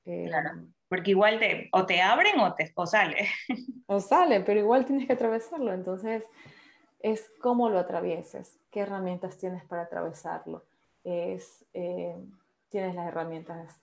Eh, 0.04 0.26
claro, 0.28 0.64
porque 0.90 1.12
igual 1.12 1.38
te, 1.38 1.68
o 1.72 1.86
te 1.86 2.02
abren 2.02 2.40
o, 2.40 2.52
te, 2.54 2.72
o 2.74 2.84
sale. 2.84 3.28
O 3.92 3.98
sale, 3.98 4.40
pero 4.40 4.60
igual 4.60 4.84
tienes 4.84 5.08
que 5.08 5.14
atravesarlo. 5.14 5.72
Entonces, 5.72 6.24
es 7.00 7.28
cómo 7.40 7.70
lo 7.70 7.80
atravieses, 7.80 8.56
qué 8.70 8.80
herramientas 8.80 9.36
tienes 9.36 9.64
para 9.64 9.82
atravesarlo. 9.82 10.64
Es, 11.02 11.64
eh, 11.74 12.16
tienes 12.68 12.94
las 12.94 13.08
herramientas 13.08 13.80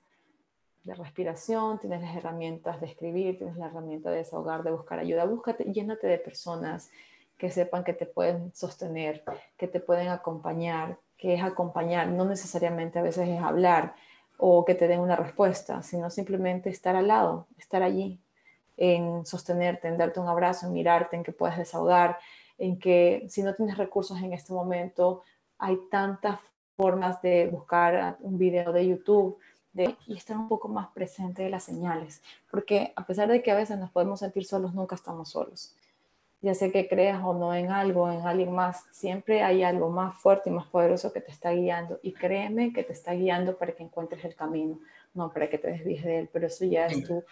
de 0.85 0.95
respiración, 0.95 1.77
tienes 1.79 2.01
las 2.01 2.15
herramientas 2.15 2.79
de 2.79 2.87
escribir, 2.87 3.37
tienes 3.37 3.57
la 3.57 3.65
herramienta 3.65 4.11
de 4.11 4.17
desahogar, 4.17 4.63
de 4.63 4.71
buscar 4.71 4.99
ayuda. 4.99 5.25
Búscate, 5.25 5.65
llénate 5.65 6.07
de 6.07 6.19
personas 6.19 6.89
que 7.37 7.49
sepan 7.49 7.83
que 7.83 7.93
te 7.93 8.05
pueden 8.05 8.53
sostener, 8.55 9.25
que 9.57 9.67
te 9.67 9.81
pueden 9.81 10.07
acompañar, 10.07 10.99
que 11.17 11.33
es 11.33 11.43
acompañar, 11.43 12.07
no 12.07 12.23
necesariamente 12.23 12.99
a 12.99 13.01
veces 13.01 13.27
es 13.27 13.41
hablar 13.41 13.95
o 14.37 14.63
que 14.65 14.75
te 14.75 14.87
den 14.87 14.99
una 14.99 15.15
respuesta, 15.15 15.81
sino 15.81 16.09
simplemente 16.09 16.69
estar 16.69 16.95
al 16.95 17.07
lado, 17.07 17.47
estar 17.57 17.83
allí, 17.83 18.19
en 18.77 19.25
sostenerte, 19.25 19.87
en 19.87 19.97
darte 19.97 20.19
un 20.19 20.27
abrazo, 20.27 20.67
en 20.67 20.73
mirarte, 20.73 21.15
en 21.15 21.23
que 21.23 21.31
puedas 21.31 21.57
desahogar, 21.57 22.17
en 22.57 22.77
que 22.79 23.25
si 23.29 23.41
no 23.41 23.55
tienes 23.55 23.77
recursos 23.77 24.19
en 24.21 24.33
este 24.33 24.53
momento, 24.53 25.23
hay 25.57 25.77
tantas 25.89 26.39
formas 26.75 27.21
de 27.21 27.47
buscar 27.47 28.17
un 28.19 28.37
video 28.37 28.71
de 28.71 28.87
YouTube 28.87 29.37
de, 29.73 29.95
y 30.05 30.15
estar 30.15 30.37
un 30.37 30.47
poco 30.47 30.67
más 30.67 30.87
presente 30.89 31.43
de 31.43 31.49
las 31.49 31.63
señales, 31.63 32.21
porque 32.49 32.93
a 32.95 33.05
pesar 33.05 33.27
de 33.27 33.41
que 33.41 33.51
a 33.51 33.55
veces 33.55 33.77
nos 33.79 33.91
podemos 33.91 34.19
sentir 34.19 34.45
solos, 34.45 34.73
nunca 34.73 34.95
estamos 34.95 35.29
solos. 35.29 35.75
Ya 36.41 36.53
sé 36.53 36.71
que 36.71 36.87
creas 36.87 37.21
o 37.23 37.33
no 37.33 37.53
en 37.53 37.71
algo, 37.71 38.11
en 38.11 38.21
alguien 38.21 38.51
más, 38.51 38.85
siempre 38.91 39.41
hay 39.41 39.63
algo 39.63 39.89
más 39.89 40.15
fuerte 40.19 40.49
y 40.49 40.53
más 40.53 40.67
poderoso 40.67 41.11
que 41.11 41.21
te 41.21 41.31
está 41.31 41.51
guiando. 41.51 41.99
Y 42.03 42.13
créeme 42.13 42.73
que 42.73 42.83
te 42.83 42.93
está 42.93 43.13
guiando 43.13 43.57
para 43.57 43.71
que 43.73 43.83
encuentres 43.83 44.23
el 44.23 44.35
camino, 44.35 44.79
no 45.13 45.31
para 45.31 45.49
que 45.49 45.57
te 45.57 45.67
desvíes 45.67 46.03
de 46.03 46.19
él, 46.19 46.29
pero 46.31 46.47
eso 46.47 46.65
ya 46.65 46.85
es 46.85 47.03
tu 47.03 47.23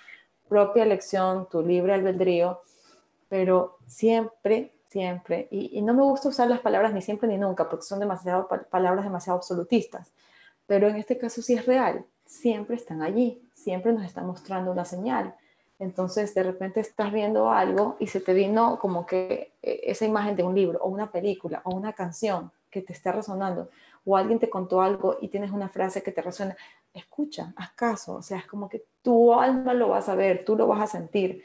propia 0.49 0.83
elección, 0.83 1.47
tu 1.49 1.61
libre 1.61 1.93
albedrío, 1.93 2.61
pero 3.29 3.77
siempre 3.85 4.75
siempre, 4.95 5.49
y, 5.51 5.81
no 5.81 5.93
me 5.93 6.03
gusta 6.03 6.29
usar 6.29 6.49
las 6.49 6.61
palabras 6.61 6.93
ni 6.93 7.01
siempre 7.01 7.27
ni 7.27 7.37
nunca, 7.37 7.67
porque 7.67 7.83
son 7.83 7.99
demasiado 7.99 8.47
palabras 8.69 9.03
demasiado 9.03 9.37
absolutistas, 9.37 10.13
pero 10.67 10.87
en 10.87 10.95
este 10.95 11.17
caso 11.17 11.41
sí 11.41 11.53
es 11.53 11.65
real, 11.65 12.05
siempre 12.25 12.77
están 12.77 13.01
allí, 13.01 13.41
siempre 13.53 13.91
nos 13.91 14.05
están 14.05 14.25
mostrando 14.25 14.71
una 14.71 14.85
señal. 14.85 15.35
Entonces, 15.77 16.33
de 16.33 16.43
repente 16.43 16.79
estás 16.79 17.11
viendo 17.11 17.51
algo 17.51 17.97
y 17.99 18.07
se 18.07 18.21
te 18.21 18.33
vino 18.33 18.79
como 18.79 19.05
que 19.05 19.53
eh, 19.61 19.81
esa 19.83 20.05
imagen 20.05 20.35
de 20.35 20.43
un 20.43 20.55
libro 20.55 20.79
o 20.81 20.89
una 20.89 21.11
película 21.11 21.61
o 21.65 21.75
una 21.75 21.93
canción 21.93 22.51
que 22.69 22.81
te 22.81 22.93
está 22.93 23.11
resonando 23.11 23.69
o 24.05 24.15
alguien 24.15 24.39
te 24.39 24.49
contó 24.49 24.81
algo 24.81 25.17
y 25.19 25.27
tienes 25.27 25.51
una 25.51 25.67
frase 25.67 26.03
que 26.03 26.11
te 26.11 26.21
resuena, 26.21 26.55
escucha, 26.93 27.53
haz 27.57 27.71
caso, 27.71 28.15
o 28.15 28.21
sea, 28.21 28.37
es 28.37 28.45
como 28.45 28.69
que 28.69 28.83
tu 29.01 29.33
alma 29.33 29.73
lo 29.73 29.89
vas 29.89 30.07
a 30.07 30.15
ver, 30.15 30.45
tú 30.45 30.55
lo 30.55 30.67
vas 30.67 30.81
a 30.81 30.87
sentir. 30.87 31.43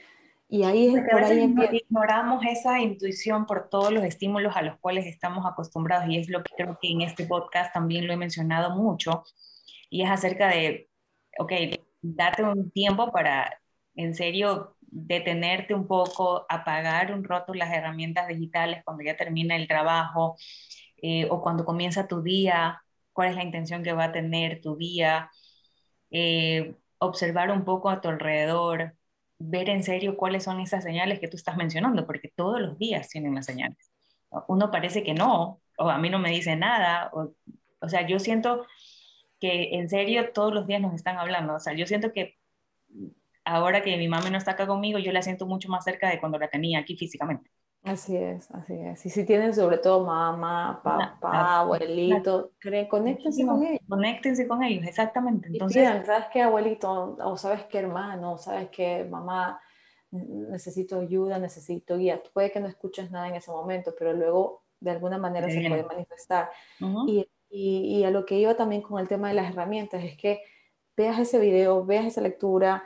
Y 0.49 0.64
ahí 0.64 0.95
es 0.95 1.03
por 1.09 1.23
ahí 1.23 1.55
ignoramos 1.73 2.45
esa 2.45 2.81
intuición 2.81 3.47
por 3.47 3.69
todos 3.69 3.93
los 3.93 4.05
estímulos 4.05 4.57
a 4.57 4.62
los 4.62 4.79
cuales 4.79 5.07
estamos 5.07 5.47
acostumbrados 5.47 6.09
y 6.09 6.19
es 6.19 6.29
lo 6.29 6.43
que 6.43 6.53
creo 6.57 6.77
que 6.81 6.90
en 6.90 7.03
este 7.03 7.25
podcast 7.25 7.73
también 7.73 8.07
lo 8.07 8.12
he 8.12 8.16
mencionado 8.16 8.77
mucho 8.77 9.23
y 9.88 10.03
es 10.03 10.11
acerca 10.11 10.49
de, 10.49 10.88
ok, 11.38 11.53
date 12.03 12.43
un 12.43 12.71
tiempo 12.73 13.12
para 13.12 13.61
en 14.01 14.15
serio 14.15 14.77
detenerte 14.81 15.75
un 15.75 15.87
poco, 15.87 16.47
apagar 16.49 17.13
un 17.13 17.25
rato 17.25 17.55
las 17.55 17.73
herramientas 17.73 18.29
digitales 18.29 18.83
cuando 18.85 19.05
ya 19.05 19.17
termina 19.17 19.57
el 19.57 19.69
trabajo 19.69 20.37
eh, 21.03 21.27
o 21.31 21.43
cuando 21.43 21.65
comienza 21.65 22.09
tu 22.09 22.23
día, 22.23 22.83
cuál 23.13 23.31
es 23.31 23.37
la 23.37 23.45
intención 23.45 23.83
que 23.83 23.93
va 23.93 24.05
a 24.05 24.13
tener 24.13 24.61
tu 24.61 24.77
día, 24.77 25.31
eh, 26.11 26.75
observar 26.99 27.51
un 27.51 27.65
poco 27.65 27.91
a 27.91 28.01
tu 28.01 28.09
alrededor, 28.09 28.95
ver 29.39 29.71
en 29.71 29.83
serio 29.85 30.17
cuáles 30.17 30.45
son 30.45 30.61
esas 30.61 30.85
señales 30.85 31.21
que 31.21 31.29
tú 31.29 31.37
estás 31.37 31.57
mencionando, 31.57 32.07
porque 32.07 32.29
todos 32.35 32.61
los 32.61 32.79
días 32.79 33.09
tienen 33.09 33.35
las 33.35 33.47
señales. 33.47 33.93
Uno 34.49 34.71
parece 34.71 35.03
que 35.03 35.15
no, 35.15 35.61
o 35.79 35.91
a 35.91 35.99
mí 35.99 36.11
no 36.11 36.19
me 36.19 36.31
dice 36.31 36.57
nada, 36.57 37.11
o, 37.13 37.33
o 37.81 37.89
sea, 37.89 38.07
yo 38.07 38.19
siento 38.19 38.67
que 39.41 39.71
en 39.77 39.89
serio 39.89 40.33
todos 40.33 40.53
los 40.53 40.67
días 40.67 40.81
nos 40.81 40.95
están 40.95 41.19
hablando, 41.19 41.55
o 41.55 41.61
sea, 41.61 41.75
yo 41.75 41.87
siento 41.87 42.13
que 42.13 42.39
ahora 43.51 43.83
que 43.83 43.97
mi 43.97 44.09
mamá 44.09 44.31
no 44.31 44.39
está 44.39 44.53
acá 44.53 44.67
conmigo, 44.67 44.99
yo 44.99 45.13
la 45.13 45.23
siento 45.23 45.47
mucho 45.47 45.69
más 45.69 45.85
cerca 45.85 46.09
de 46.09 46.21
cuando 46.21 46.39
la 46.39 46.49
tenía 46.49 46.79
aquí 46.79 46.97
físicamente. 46.97 47.51
Así 47.83 48.15
es, 48.15 48.51
así 48.51 48.75
es. 48.75 49.07
Y 49.07 49.11
si 49.11 49.25
tienen 49.25 49.55
sobre 49.55 49.79
todo 49.79 50.05
mamá, 50.05 50.81
papá, 50.85 51.61
abuelito, 51.61 52.53
creen, 52.59 52.87
conéctense 52.87 53.47
con 53.47 53.65
ellos. 53.65 53.81
Conéctense 53.89 54.47
con 54.47 54.63
ellos, 54.63 54.87
exactamente. 54.87 55.49
Entonces, 55.51 55.89
¿sabes 56.05 56.27
qué 56.31 56.43
abuelito? 56.43 57.17
O 57.25 57.37
sabes 57.39 57.65
qué 57.65 57.79
hermano, 57.79 58.37
sabes 58.37 58.69
qué 58.69 59.07
mamá, 59.09 59.61
necesito 60.11 61.01
ayuda, 61.01 61.39
necesito 61.39 61.97
guía. 61.97 62.23
Puede 62.35 62.53
que 62.53 62.61
no 62.61 62.69
escuches 62.69 63.11
nada 63.11 63.29
en 63.29 63.37
ese 63.37 63.51
momento, 63.51 63.95
pero 63.99 64.13
luego 64.13 64.63
de 64.79 64.91
alguna 64.91 65.17
manera 65.17 65.49
se 65.49 65.67
puede 65.67 65.85
manifestar. 65.85 66.51
y, 67.07 67.27
y, 67.49 67.99
y, 67.99 68.05
a 68.05 68.11
lo 68.11 68.27
que 68.27 68.39
iba 68.39 68.55
también 68.55 68.83
con 68.83 69.01
el 69.01 69.09
tema 69.09 69.29
de 69.29 69.35
las 69.35 69.51
herramientas 69.51 70.05
es 70.05 70.17
que 70.19 70.43
veas 70.97 71.19
ese 71.19 71.39
video, 71.39 71.85
veas 71.85 72.05
esa 72.05 72.21
lectura, 72.21 72.85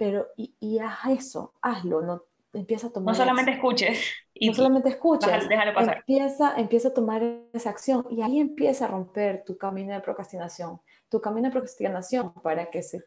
pero 0.00 0.28
y, 0.34 0.54
y 0.60 0.78
haz 0.78 1.10
eso, 1.10 1.52
hazlo, 1.60 2.00
no 2.00 2.22
empieza 2.54 2.86
a 2.86 2.90
tomar. 2.90 3.14
No 3.14 3.20
solamente 3.20 3.50
escuches. 3.50 4.00
Y 4.32 4.48
no 4.48 4.54
solamente 4.54 4.88
escuches. 4.88 5.30
Empieza, 5.50 6.54
empieza 6.56 6.88
a 6.88 6.94
tomar 6.94 7.22
esa 7.52 7.68
acción 7.68 8.06
y 8.10 8.22
ahí 8.22 8.40
empieza 8.40 8.86
a 8.86 8.88
romper 8.88 9.44
tu 9.44 9.58
camino 9.58 9.92
de 9.92 10.00
procrastinación. 10.00 10.80
Tu 11.10 11.20
camino 11.20 11.48
de 11.48 11.52
procrastinación 11.52 12.32
para 12.32 12.70
que 12.70 12.82
se 12.82 13.04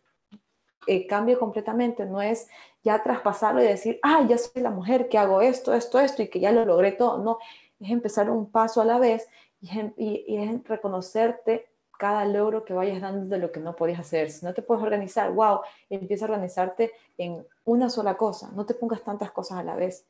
eh, 0.85 1.07
cambie 1.07 1.35
completamente 1.35 2.05
no 2.05 2.21
es 2.21 2.47
ya 2.83 3.01
traspasarlo 3.01 3.63
y 3.63 3.67
decir, 3.67 3.99
ah, 4.03 4.23
ya 4.29 4.37
soy 4.37 4.61
la 4.61 4.69
mujer 4.69 5.09
que 5.09 5.17
hago 5.17 5.41
esto, 5.41 5.73
esto, 5.73 5.99
esto 5.99 6.21
y 6.21 6.27
que 6.27 6.39
ya 6.39 6.51
lo 6.51 6.63
logré 6.63 6.91
todo. 6.91 7.17
No, 7.17 7.39
es 7.79 7.89
empezar 7.89 8.29
un 8.29 8.51
paso 8.51 8.81
a 8.81 8.85
la 8.85 8.99
vez 8.99 9.27
y, 9.59 9.71
y, 9.97 10.25
y 10.27 10.37
es 10.37 10.63
reconocerte 10.65 11.72
cada 12.03 12.25
logro 12.25 12.65
que 12.65 12.73
vayas 12.73 12.99
dando 12.99 13.33
de 13.33 13.39
lo 13.39 13.49
que 13.49 13.61
no 13.61 13.77
podías 13.77 14.01
hacer. 14.01 14.29
Si 14.29 14.45
no 14.45 14.53
te 14.53 14.61
puedes 14.61 14.83
organizar, 14.83 15.31
wow, 15.31 15.61
empieza 15.89 16.25
a 16.25 16.27
organizarte 16.27 16.91
en 17.17 17.47
una 17.63 17.89
sola 17.89 18.17
cosa. 18.17 18.51
No 18.53 18.65
te 18.65 18.73
pongas 18.73 19.01
tantas 19.05 19.31
cosas 19.31 19.59
a 19.59 19.63
la 19.63 19.77
vez. 19.77 20.05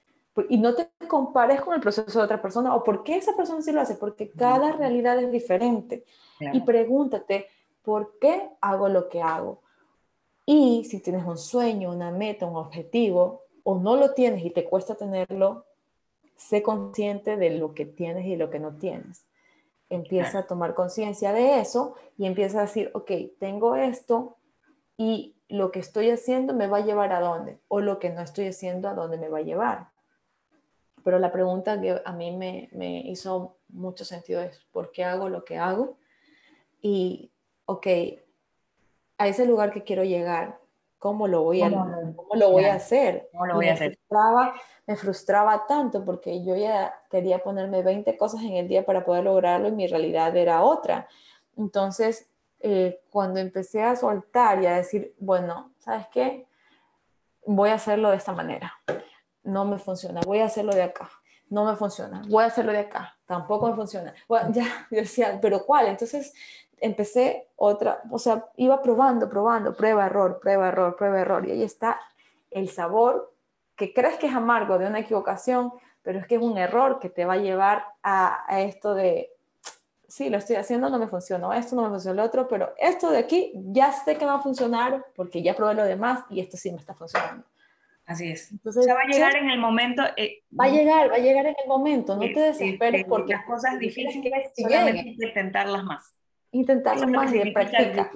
Y 0.50 0.58
no 0.58 0.74
te 0.74 0.90
compares 1.08 1.62
con 1.62 1.76
el 1.76 1.82
proceso 1.82 2.18
de 2.18 2.26
otra 2.26 2.42
persona 2.42 2.74
o 2.74 2.84
por 2.84 3.04
qué 3.04 3.18
esa 3.18 3.36
persona 3.36 3.62
sí 3.62 3.72
lo 3.72 3.80
hace, 3.80 3.94
porque 3.94 4.32
cada 4.32 4.72
realidad 4.72 5.20
es 5.20 5.32
diferente. 5.32 6.04
Y 6.40 6.62
pregúntate, 6.62 7.46
¿por 7.84 8.18
qué 8.20 8.50
hago 8.60 8.90
lo 8.90 9.08
que 9.08 9.22
hago? 9.22 9.62
Y 10.48 10.86
si 10.86 11.00
tienes 11.00 11.24
un 11.24 11.38
sueño, 11.38 11.92
una 11.92 12.10
meta, 12.10 12.48
un 12.48 12.56
objetivo, 12.56 13.44
o 13.62 13.78
no 13.78 13.98
lo 13.98 14.16
tienes 14.16 14.44
y 14.44 14.50
te 14.50 14.66
cuesta 14.66 14.96
tenerlo, 14.96 15.68
sé 16.38 16.64
consciente 16.64 17.38
de 17.38 17.52
lo 17.52 17.76
que 17.76 17.86
tienes 17.86 18.26
y 18.26 18.36
lo 18.36 18.50
que 18.50 18.58
no 18.58 18.78
tienes 18.78 19.28
empieza 19.96 20.40
a 20.40 20.48
tomar 20.48 20.74
conciencia 20.74 21.34
de 21.34 21.60
eso 21.60 21.96
y 22.18 22.26
empieza 22.26 22.60
a 22.60 22.64
decir, 22.64 22.92
ok, 22.94 23.12
tengo 23.40 23.76
esto 23.76 24.38
y 24.98 25.36
lo 25.50 25.72
que 25.72 25.80
estoy 25.80 26.10
haciendo 26.10 26.54
me 26.54 26.68
va 26.68 26.78
a 26.78 26.86
llevar 26.86 27.12
a 27.14 27.20
dónde, 27.20 27.60
o 27.68 27.80
lo 27.80 28.00
que 28.00 28.10
no 28.10 28.22
estoy 28.22 28.48
haciendo 28.48 28.90
a 28.90 28.94
dónde 28.94 29.18
me 29.18 29.30
va 29.30 29.40
a 29.40 29.44
llevar. 29.44 29.90
Pero 31.04 31.20
la 31.20 31.32
pregunta 31.32 31.80
que 31.80 32.02
a 32.04 32.12
mí 32.14 32.36
me, 32.36 32.70
me 32.72 33.00
hizo 33.02 33.58
mucho 33.70 34.06
sentido 34.06 34.42
es, 34.42 34.66
¿por 34.72 34.92
qué 34.92 35.04
hago 35.04 35.30
lo 35.30 35.44
que 35.44 35.58
hago? 35.58 35.98
Y, 36.82 37.32
ok, 37.66 37.88
a 39.18 39.28
ese 39.28 39.46
lugar 39.46 39.72
que 39.72 39.84
quiero 39.84 40.04
llegar, 40.04 40.60
¿cómo 41.04 41.28
lo 41.28 41.44
voy 41.44 41.62
a, 41.62 41.70
¿cómo 41.70 42.36
lo 42.36 42.52
voy 42.52 42.64
a 42.64 42.76
hacer? 42.76 43.28
¿Cómo 43.34 43.46
lo 43.46 43.56
voy 43.56 43.68
a 43.68 43.74
hacer? 43.74 44.00
me 44.88 44.96
frustraba 44.96 45.66
tanto 45.68 46.06
porque 46.06 46.46
yo 46.46 46.56
ya 46.56 46.94
quería 47.12 47.40
ponerme 47.44 47.84
20 47.84 48.16
cosas 48.18 48.42
en 48.44 48.54
el 48.54 48.70
día 48.70 48.86
para 48.86 49.04
poder 49.04 49.26
lograrlo 49.26 49.68
y 49.68 49.74
mi 49.74 49.86
realidad 49.86 50.36
era 50.38 50.64
otra. 50.64 51.10
Entonces, 51.58 52.30
eh, 52.62 53.02
cuando 53.10 53.42
empecé 53.42 53.84
a 53.84 53.98
soltar 53.98 54.64
y 54.64 54.66
a 54.66 54.78
decir, 54.78 55.14
bueno, 55.20 55.74
¿sabes 55.78 56.08
qué? 56.08 56.48
voy 57.46 57.70
a 57.70 57.74
hacerlo 57.74 58.12
de 58.12 58.16
esta 58.16 58.32
manera. 58.32 58.74
No 59.44 59.66
me 59.66 59.78
funciona, 59.78 60.22
voy 60.26 60.40
a 60.40 60.46
hacerlo 60.46 60.74
de 60.74 60.84
acá. 60.84 61.10
No 61.50 61.66
me 61.66 61.76
funciona, 61.76 62.22
voy 62.30 62.46
a 62.46 62.48
hacerlo 62.48 62.72
de 62.72 62.80
acá. 62.80 63.18
Tampoco 63.26 63.68
me 63.68 63.76
funciona. 63.76 64.14
ya, 64.54 64.88
yo 64.90 64.98
decía, 64.98 65.40
pero 65.42 65.66
¿cuál? 65.66 65.88
Entonces 65.88 66.34
empecé 66.84 67.48
otra, 67.56 68.02
o 68.12 68.20
sea, 68.20 68.46
iba 68.58 68.82
probando, 68.82 69.30
probando, 69.30 69.76
prueba, 69.76 70.06
error, 70.06 70.40
prueba, 70.42 70.68
error, 70.68 70.96
prueba, 70.96 71.22
error. 71.22 71.48
Y 71.48 71.52
ahí 71.52 71.64
está 71.64 72.00
el 72.52 72.70
sabor 72.70 73.34
que 73.76 73.94
crees 73.94 74.18
que 74.18 74.28
es 74.28 74.36
amargo 74.36 74.78
de 74.78 74.86
una 74.88 75.00
equivocación, 75.00 75.72
pero 76.02 76.20
es 76.20 76.28
que 76.28 76.36
es 76.36 76.42
un 76.42 76.58
error 76.58 77.00
que 77.00 77.10
te 77.10 77.26
va 77.26 77.34
a 77.34 77.38
llevar 77.38 77.86
a, 78.04 78.44
a 78.48 78.62
esto 78.62 78.94
de, 78.94 79.32
sí, 80.08 80.30
lo 80.30 80.38
estoy 80.38 80.58
haciendo, 80.58 80.90
no 80.90 81.00
me 81.00 81.08
funcionó 81.08 81.54
esto, 81.54 81.76
no 81.76 81.84
me 81.84 81.90
funcionó 81.90 82.18
lo 82.18 82.28
otro, 82.28 82.48
pero 82.48 82.74
esto 82.78 83.10
de 83.10 83.20
aquí 83.20 83.54
ya 83.56 83.92
sé 83.94 84.18
que 84.18 84.26
va 84.26 84.36
a 84.36 84.42
funcionar 84.42 85.06
porque 85.16 85.42
ya 85.42 85.56
probé 85.56 85.76
lo 85.76 85.86
demás 85.86 86.26
y 86.30 86.42
esto 86.42 86.58
sí 86.58 86.70
me 86.72 86.78
está 86.78 86.94
funcionando. 86.94 87.46
Así 88.06 88.30
es. 88.30 88.52
Entonces, 88.52 88.86
va 88.88 89.00
a 89.02 89.08
llegar 89.08 89.36
en 89.38 89.50
el 89.50 89.60
momento. 89.60 90.04
Eh, 90.18 90.44
va 90.60 90.66
a 90.66 90.70
llegar, 90.70 91.10
va 91.10 91.16
a 91.16 91.20
llegar 91.20 91.46
en 91.46 91.56
el 91.58 91.68
momento, 91.68 92.16
no 92.16 92.22
te 92.22 92.40
desesperes 92.42 93.06
porque 93.06 93.34
las 93.34 93.46
cosas 93.46 93.80
difíciles 93.80 94.52
solamente 94.56 95.04
que 95.04 95.26
intentarlas 95.26 95.86
más. 95.86 96.14
Intentarlas 96.54 97.10
más 97.10 97.34
y 97.34 97.40
de 97.40 97.52
práctica. 97.52 98.12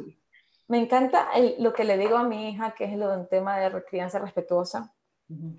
Me 0.68 0.80
encanta 0.80 1.30
lo 1.60 1.74
que 1.74 1.84
le 1.84 1.98
digo 1.98 2.18
a 2.18 2.24
mi 2.24 2.50
hija, 2.50 2.74
que 2.76 2.86
es 2.86 2.98
lo 2.98 3.10
del 3.16 3.28
tema 3.28 3.60
de 3.60 3.84
crianza 3.84 4.20
respetuosa, 4.20 4.94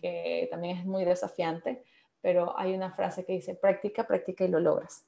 que 0.00 0.48
también 0.50 0.78
es 0.78 0.84
muy 0.84 1.04
desafiante, 1.04 1.82
pero 2.20 2.58
hay 2.58 2.74
una 2.74 2.92
frase 2.92 3.24
que 3.24 3.32
dice, 3.32 3.54
práctica, 3.54 4.06
práctica 4.06 4.44
y 4.44 4.48
lo 4.48 4.60
logras. 4.60 5.06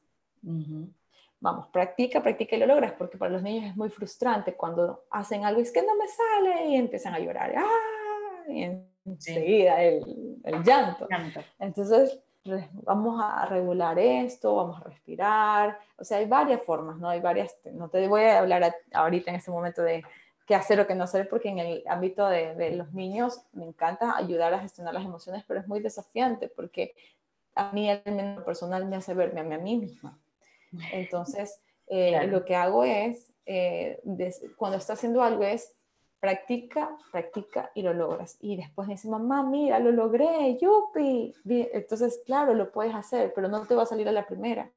Vamos, 1.42 1.68
practica, 1.68 2.22
practica 2.22 2.56
y 2.56 2.58
lo 2.58 2.66
logras, 2.66 2.92
porque 2.92 3.16
para 3.16 3.32
los 3.32 3.42
niños 3.42 3.70
es 3.70 3.76
muy 3.76 3.88
frustrante 3.88 4.54
cuando 4.54 5.04
hacen 5.10 5.44
algo 5.44 5.60
y 5.60 5.62
es 5.62 5.72
que 5.72 5.82
no 5.82 5.96
me 5.96 6.06
sale 6.08 6.66
y 6.68 6.76
empiezan 6.76 7.14
a 7.14 7.18
llorar. 7.18 7.54
¡Ah! 7.56 8.44
Y 8.48 8.68
enseguida 9.04 9.82
el, 9.82 10.38
el 10.44 10.62
llanto. 10.62 11.08
Entonces, 11.58 12.20
vamos 12.82 13.20
a 13.22 13.46
regular 13.46 13.98
esto, 13.98 14.54
vamos 14.54 14.80
a 14.80 14.84
respirar. 14.84 15.78
O 15.96 16.04
sea, 16.04 16.18
hay 16.18 16.26
varias 16.26 16.62
formas, 16.62 16.98
¿no? 16.98 17.08
Hay 17.08 17.20
varias, 17.20 17.56
no 17.72 17.88
te 17.88 18.06
voy 18.08 18.22
a 18.22 18.38
hablar 18.38 18.74
ahorita 18.92 19.30
en 19.30 19.36
este 19.36 19.50
momento 19.50 19.82
de 19.82 20.04
qué 20.46 20.54
hacer 20.54 20.80
o 20.80 20.86
qué 20.86 20.94
no 20.94 21.04
hacer, 21.04 21.28
porque 21.28 21.48
en 21.48 21.58
el 21.58 21.84
ámbito 21.86 22.26
de, 22.26 22.54
de 22.54 22.72
los 22.72 22.92
niños 22.92 23.42
me 23.52 23.64
encanta 23.64 24.16
ayudar 24.16 24.52
a 24.54 24.60
gestionar 24.60 24.94
las 24.94 25.04
emociones, 25.04 25.44
pero 25.46 25.60
es 25.60 25.68
muy 25.68 25.80
desafiante 25.80 26.48
porque 26.48 26.94
a 27.54 27.72
mí, 27.72 27.88
menos 28.06 28.44
personal, 28.44 28.86
me 28.86 28.96
hace 28.96 29.14
verme 29.14 29.40
a 29.40 29.44
mí, 29.44 29.54
a 29.54 29.58
mí 29.58 29.76
misma. 29.76 30.18
Entonces, 30.92 31.60
eh, 31.86 32.26
lo 32.26 32.44
que 32.44 32.56
hago 32.56 32.84
es, 32.84 33.32
eh, 33.46 34.00
cuando 34.56 34.78
está 34.78 34.94
haciendo 34.94 35.22
algo 35.22 35.42
es, 35.42 35.74
practica, 36.20 36.96
practica 37.10 37.70
y 37.74 37.82
lo 37.82 37.94
logras. 37.94 38.36
Y 38.40 38.56
después 38.56 38.88
dice, 38.88 39.08
mamá, 39.08 39.42
mira, 39.42 39.78
lo 39.78 39.90
logré, 39.90 40.58
yupi. 40.60 41.34
Entonces, 41.46 42.20
claro, 42.24 42.54
lo 42.54 42.70
puedes 42.70 42.94
hacer, 42.94 43.32
pero 43.34 43.48
no 43.48 43.66
te 43.66 43.74
va 43.74 43.82
a 43.84 43.86
salir 43.86 44.08
a 44.08 44.12
la 44.12 44.26
primera. 44.26 44.70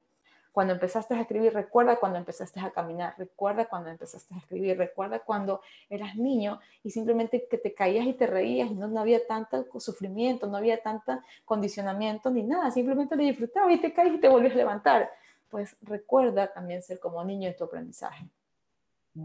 Cuando 0.52 0.72
empezaste 0.72 1.14
a 1.14 1.20
escribir, 1.20 1.52
recuerda 1.52 1.96
cuando 1.96 2.16
empezaste 2.16 2.60
a 2.60 2.70
caminar, 2.70 3.14
recuerda 3.18 3.66
cuando 3.66 3.90
empezaste 3.90 4.34
a 4.34 4.38
escribir, 4.38 4.78
recuerda 4.78 5.18
cuando 5.18 5.60
eras 5.90 6.14
niño 6.14 6.60
y 6.84 6.90
simplemente 6.90 7.48
que 7.50 7.58
te 7.58 7.74
caías 7.74 8.06
y 8.06 8.12
te 8.12 8.28
reías 8.28 8.70
y 8.70 8.74
no, 8.74 8.86
no 8.86 9.00
había 9.00 9.26
tanto 9.26 9.66
sufrimiento, 9.80 10.46
no 10.46 10.56
había 10.56 10.80
tanto 10.80 11.20
condicionamiento 11.44 12.30
ni 12.30 12.44
nada, 12.44 12.70
simplemente 12.70 13.16
lo 13.16 13.24
disfrutabas 13.24 13.74
y 13.74 13.78
te 13.78 13.92
caes 13.92 14.14
y 14.14 14.18
te 14.18 14.28
volvías 14.28 14.54
a 14.54 14.58
levantar 14.58 15.10
pues 15.54 15.76
recuerda 15.82 16.52
también 16.52 16.82
ser 16.82 16.98
como 16.98 17.24
niño 17.24 17.48
en 17.48 17.56
tu 17.56 17.62
aprendizaje. 17.62 18.28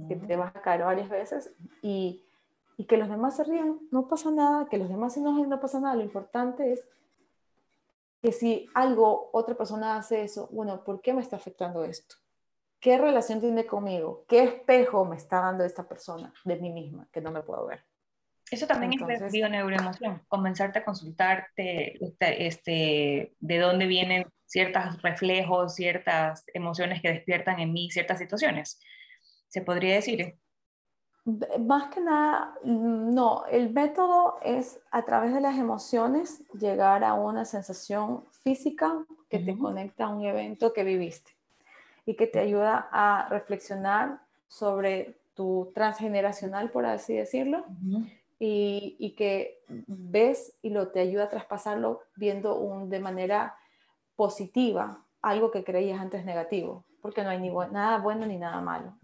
Que 0.08 0.16
te 0.16 0.36
vas 0.36 0.56
a 0.56 0.62
caer 0.62 0.84
varias 0.84 1.10
veces 1.10 1.52
y, 1.82 2.24
y, 2.78 2.86
que 2.86 2.98
los 2.98 3.10
demás 3.10 3.36
se 3.36 3.44
rían, 3.44 3.80
no 3.92 4.08
pasa 4.08 4.30
nada, 4.30 4.68
que 4.70 4.78
los 4.78 4.88
demás 4.88 5.14
se 5.14 5.20
enojen, 5.20 5.50
no 5.50 5.60
pasa 5.60 5.80
nada. 5.80 5.96
Lo 5.96 6.04
importante 6.04 6.72
es 6.72 6.88
que 8.22 8.32
si 8.32 8.68
algo, 8.76 9.30
otra 9.34 9.56
persona 9.56 9.98
hace 9.98 10.24
eso, 10.24 10.48
bueno, 10.52 10.84
¿por 10.84 11.02
qué 11.02 11.14
me 11.14 11.22
está 11.22 11.38
afectando 11.38 11.84
esto? 11.84 12.16
¿Qué 12.80 12.98
relación 12.98 13.42
tiene 13.42 13.66
conmigo? 13.66 14.26
¿Qué 14.28 14.44
espejo 14.44 15.06
me 15.06 15.16
está 15.16 15.42
dando 15.42 15.64
esta 15.66 15.88
persona 15.88 16.34
de 16.46 16.56
mí 16.58 16.72
misma 16.72 17.08
que 17.12 17.22
no 17.22 17.32
me 17.32 17.42
puedo 17.42 17.66
ver? 17.66 17.84
Eso 18.52 18.66
también 18.66 18.94
es 18.94 19.34
neuroemoción, 19.34 20.24
comenzarte 20.28 20.80
a 20.80 20.86
consultarte 20.86 22.04
este, 22.04 22.48
este, 22.48 23.34
de 23.40 23.58
dónde 23.60 23.86
vienen 23.86 24.26
ciertos 24.46 25.02
reflejos, 25.04 25.76
ciertas 25.76 26.46
emociones 26.54 27.02
que 27.02 27.14
despiertan 27.14 27.60
en 27.60 27.72
mí 27.72 27.92
ciertas 27.92 28.18
situaciones. 28.18 28.80
¿Se 29.50 29.62
podría 29.62 29.96
decir? 29.96 30.36
Más 31.26 31.94
que 31.94 32.00
nada, 32.00 32.56
mm, 32.64 33.14
no, 33.14 33.46
el 33.48 33.72
método 33.72 34.40
es 34.42 34.80
a 34.92 35.04
través 35.04 35.34
de 35.34 35.42
las 35.42 35.58
emociones 35.58 36.42
llegar 36.54 37.04
a 37.04 37.14
una 37.14 37.46
sensación 37.46 38.24
física 38.44 39.06
que 39.30 39.40
te 39.40 39.58
conecta 39.58 40.06
a 40.06 40.10
un 40.10 40.24
evento 40.24 40.72
que 40.72 40.84
viviste 40.84 41.32
y 42.06 42.16
que 42.16 42.26
te 42.26 42.40
ayuda 42.40 42.90
a 42.92 43.28
reflexionar 43.30 44.22
sobre 44.48 45.20
tu 45.36 45.72
transgeneracional, 45.76 46.72
por 46.72 46.86
así 46.86 47.14
decirlo, 47.14 47.66
y, 48.40 48.96
y, 48.98 49.12
que 49.12 49.62
ves 49.68 50.58
y 50.62 50.70
lo 50.70 50.88
te 50.88 51.02
ayuda 51.02 51.26
a 51.26 51.30
traspasarlo 51.30 52.02
viendo 52.16 52.56
un, 52.56 52.90
de 52.90 53.00
manera 53.00 53.56
positiva 54.16 55.06
algo 55.22 55.52
que 55.52 55.64
creías 55.64 56.00
antes 56.00 56.26
negativo, 56.26 56.86
porque 57.02 57.24
no 57.24 57.30
hay 57.30 57.40
ni 57.40 57.50
nada 57.50 58.00
bueno 58.00 58.26
ni 58.26 58.38
nada 58.38 58.62
malo. 58.62 58.98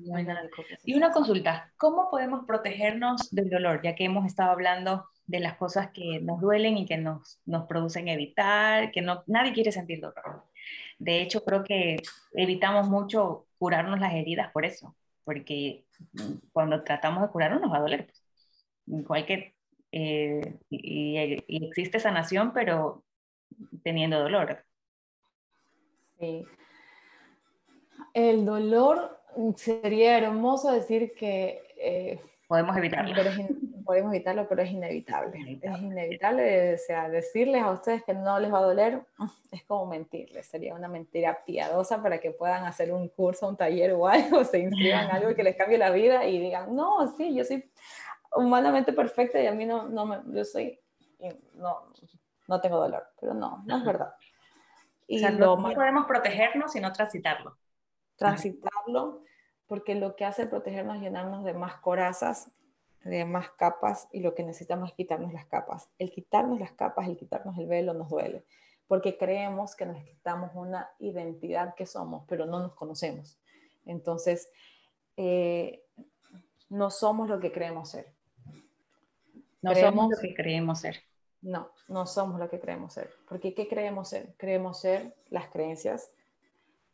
y 0.84 0.94
una 0.96 1.12
consulta, 1.12 1.72
¿cómo 1.78 2.10
podemos 2.10 2.46
protegernos 2.46 3.30
del 3.32 3.50
dolor? 3.50 3.82
Ya 3.84 3.96
que 3.96 4.06
hemos 4.06 4.26
estado 4.26 4.52
hablando 4.52 5.06
de 5.28 5.40
las 5.40 5.58
cosas 5.58 5.90
que 5.92 6.20
nos 6.22 6.40
duelen 6.40 6.78
y 6.78 6.86
que 6.86 6.98
nos, 6.98 7.40
nos 7.46 7.66
producen 7.68 8.08
evitar, 8.08 8.92
que 8.92 9.02
no, 9.02 9.24
nadie 9.28 9.54
quiere 9.54 9.72
sentir 9.72 10.02
dolor. 10.02 10.44
De 11.00 11.22
hecho, 11.22 11.44
creo 11.44 11.64
que 11.64 12.02
evitamos 12.34 12.88
mucho 12.88 13.48
curarnos 13.58 14.00
las 14.00 14.14
heridas 14.14 14.52
por 14.52 14.66
eso, 14.66 14.96
porque 15.24 15.86
cuando 16.54 16.84
tratamos 16.84 17.24
de 17.24 17.30
curarnos 17.30 17.62
nos 17.62 17.72
va 17.72 17.78
a 17.78 17.82
doler. 17.82 18.06
Pues. 18.06 18.24
Igual 18.88 19.26
que 19.26 19.56
eh, 19.92 20.60
y, 20.70 21.18
y, 21.48 21.66
existe 21.68 22.00
sanación, 22.00 22.54
pero 22.54 23.04
teniendo 23.84 24.20
dolor. 24.20 24.66
Sí. 26.20 26.46
El 28.14 28.46
dolor 28.46 29.20
sería 29.56 30.18
hermoso 30.18 30.72
decir 30.72 31.14
que... 31.14 31.64
Eh, 31.78 32.20
podemos 32.48 32.78
evitarlo. 32.78 33.14
podemos 33.84 34.14
evitarlo, 34.14 34.48
pero 34.48 34.62
es 34.62 34.72
inevitable. 34.72 35.60
Es 35.62 35.80
inevitable. 35.80 36.76
O 36.76 36.78
sea, 36.78 37.10
decirles 37.10 37.62
a 37.62 37.72
ustedes 37.72 38.04
que 38.04 38.14
no 38.14 38.40
les 38.40 38.52
va 38.52 38.60
a 38.60 38.64
doler 38.64 39.02
es 39.52 39.64
como 39.64 39.86
mentirles. 39.86 40.48
Sería 40.48 40.74
una 40.74 40.88
mentira 40.88 41.44
piadosa 41.46 42.02
para 42.02 42.20
que 42.20 42.32
puedan 42.32 42.66
hacer 42.66 42.92
un 42.92 43.10
curso, 43.10 43.48
un 43.48 43.58
taller 43.58 43.94
o 43.94 44.08
algo, 44.08 44.44
se 44.46 44.60
inscriban 44.60 45.06
en 45.06 45.12
algo 45.12 45.36
que 45.36 45.44
les 45.44 45.56
cambie 45.56 45.78
la 45.78 45.92
vida 45.92 46.26
y 46.26 46.40
digan, 46.40 46.76
no, 46.76 47.08
sí, 47.16 47.36
yo 47.36 47.44
soy 47.44 47.70
humanamente 48.36 48.94
perfecta 48.94 49.42
y 49.42 49.48
a 49.48 49.52
mí 49.52 49.66
no, 49.66 49.88
no 49.88 50.06
me, 50.06 50.18
yo 50.28 50.44
soy, 50.44 50.80
no, 51.54 51.92
no 52.48 52.62
tengo 52.62 52.78
dolor. 52.78 53.04
Pero 53.20 53.34
no, 53.34 53.64
no 53.66 53.78
es 53.78 53.86
verdad. 53.86 54.14
Y 55.08 55.22
no 55.22 55.58
podemos 55.58 56.06
protegernos 56.06 56.72
sino 56.72 56.92
transitarlo. 56.92 57.58
Transitarlo, 58.16 59.24
porque 59.68 59.96
lo 59.96 60.16
que 60.16 60.26
hace 60.26 60.48
protegernos 60.48 60.98
es 60.98 61.04
llenarnos 61.04 61.44
de 61.44 61.54
más 61.54 61.76
corazas, 61.76 62.52
de 63.04 63.26
más 63.26 63.50
capas, 63.52 64.08
y 64.12 64.22
lo 64.22 64.34
que 64.34 64.44
necesitamos 64.44 64.90
es 64.90 64.96
quitarnos 64.96 65.34
las 65.34 65.46
capas. 65.46 65.90
El 66.00 66.12
quitarnos 66.12 66.60
las 66.60 66.72
capas, 66.72 67.08
el 67.08 67.18
quitarnos 67.18 67.58
el 67.58 67.68
velo 67.68 67.94
nos 67.94 68.10
duele, 68.10 68.44
porque 68.88 69.18
creemos 69.18 69.76
que 69.76 69.86
nos 69.86 70.04
quitamos 70.04 70.52
una 70.54 70.90
identidad 71.00 71.76
que 71.76 71.86
somos, 71.86 72.24
pero 72.28 72.46
no 72.46 72.60
nos 72.60 72.74
conocemos. 72.74 73.40
Entonces, 73.86 74.50
eh, 75.18 75.84
no 76.70 76.90
somos 76.90 77.30
lo 77.30 77.40
que 77.40 77.52
creemos 77.52 77.90
ser. 77.90 78.12
No 79.62 79.74
somos 79.74 80.12
lo 80.12 80.18
que 80.20 80.34
creemos 80.34 80.80
ser. 80.80 81.02
No, 81.42 81.72
no 81.88 82.06
somos 82.08 82.40
lo 82.40 82.50
que 82.50 82.60
creemos 82.60 82.94
ser. 82.94 83.12
Porque 83.28 83.54
¿qué 83.54 83.68
creemos 83.68 84.10
ser? 84.10 84.34
Creemos 84.38 84.80
ser 84.80 85.16
las 85.30 85.50
creencias, 85.50 86.12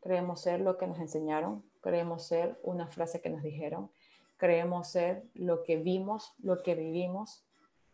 creemos 0.02 0.42
ser 0.42 0.60
lo 0.60 0.76
que 0.76 0.86
nos 0.86 0.98
enseñaron, 0.98 1.64
creemos 1.80 2.26
ser 2.26 2.58
una 2.62 2.88
frase 2.88 3.20
que 3.20 3.30
nos 3.30 3.42
dijeron, 3.42 3.90
creemos 4.36 4.90
ser 4.90 5.22
lo 5.34 5.62
que 5.62 5.76
vimos, 5.76 6.34
lo 6.42 6.62
que 6.62 6.74
vivimos. 6.74 7.44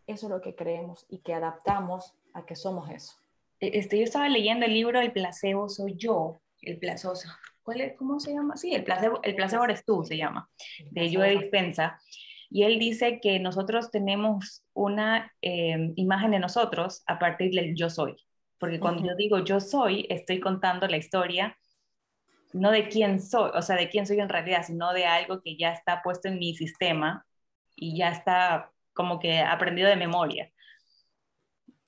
Eso 0.06 0.26
es 0.26 0.30
lo 0.30 0.40
que 0.40 0.54
creemos 0.54 1.04
y 1.10 1.18
que 1.18 1.34
adaptamos 1.34 2.14
a 2.32 2.46
que 2.46 2.56
somos 2.56 2.90
eso. 2.90 3.12
E, 3.60 3.78
este, 3.78 3.98
yo 3.98 4.04
estaba 4.04 4.28
leyendo 4.28 4.64
el 4.64 4.72
libro 4.72 4.98
El 5.00 5.12
placebo 5.12 5.68
soy 5.68 5.96
yo, 5.96 6.40
el 6.62 6.78
placebo, 6.78 7.12
¿cuál 7.62 7.82
es, 7.82 7.96
¿cómo 7.96 8.18
se 8.18 8.32
llama? 8.32 8.56
Sí, 8.56 8.74
el 8.74 8.84
placebo, 8.84 9.20
el 9.22 9.34
placebo 9.34 9.64
eres 9.64 9.84
tú, 9.84 10.02
se 10.04 10.16
llama, 10.16 10.48
de 10.90 11.14
Joe 11.14 11.36
Dispensa. 11.36 12.00
Y 12.50 12.62
él 12.62 12.78
dice 12.78 13.20
que 13.20 13.38
nosotros 13.38 13.90
tenemos 13.90 14.64
una 14.72 15.30
eh, 15.42 15.92
imagen 15.96 16.30
de 16.30 16.38
nosotros 16.38 17.02
a 17.06 17.18
partir 17.18 17.52
del 17.52 17.74
yo 17.74 17.90
soy. 17.90 18.16
Porque 18.58 18.80
cuando 18.80 19.04
yo 19.04 19.14
digo 19.14 19.40
yo 19.44 19.60
soy, 19.60 20.06
estoy 20.08 20.40
contando 20.40 20.88
la 20.88 20.96
historia 20.96 21.56
no 22.52 22.70
de 22.70 22.88
quién 22.88 23.20
soy, 23.20 23.50
o 23.54 23.62
sea, 23.62 23.76
de 23.76 23.88
quién 23.88 24.06
soy 24.06 24.20
en 24.20 24.28
realidad, 24.28 24.62
sino 24.64 24.92
de 24.92 25.06
algo 25.06 25.40
que 25.42 25.56
ya 25.56 25.72
está 25.72 26.02
puesto 26.02 26.28
en 26.28 26.38
mi 26.38 26.54
sistema 26.54 27.26
y 27.74 27.96
ya 27.96 28.10
está 28.10 28.72
como 28.92 29.18
que 29.18 29.40
aprendido 29.40 29.88
de 29.88 29.96
memoria. 29.96 30.50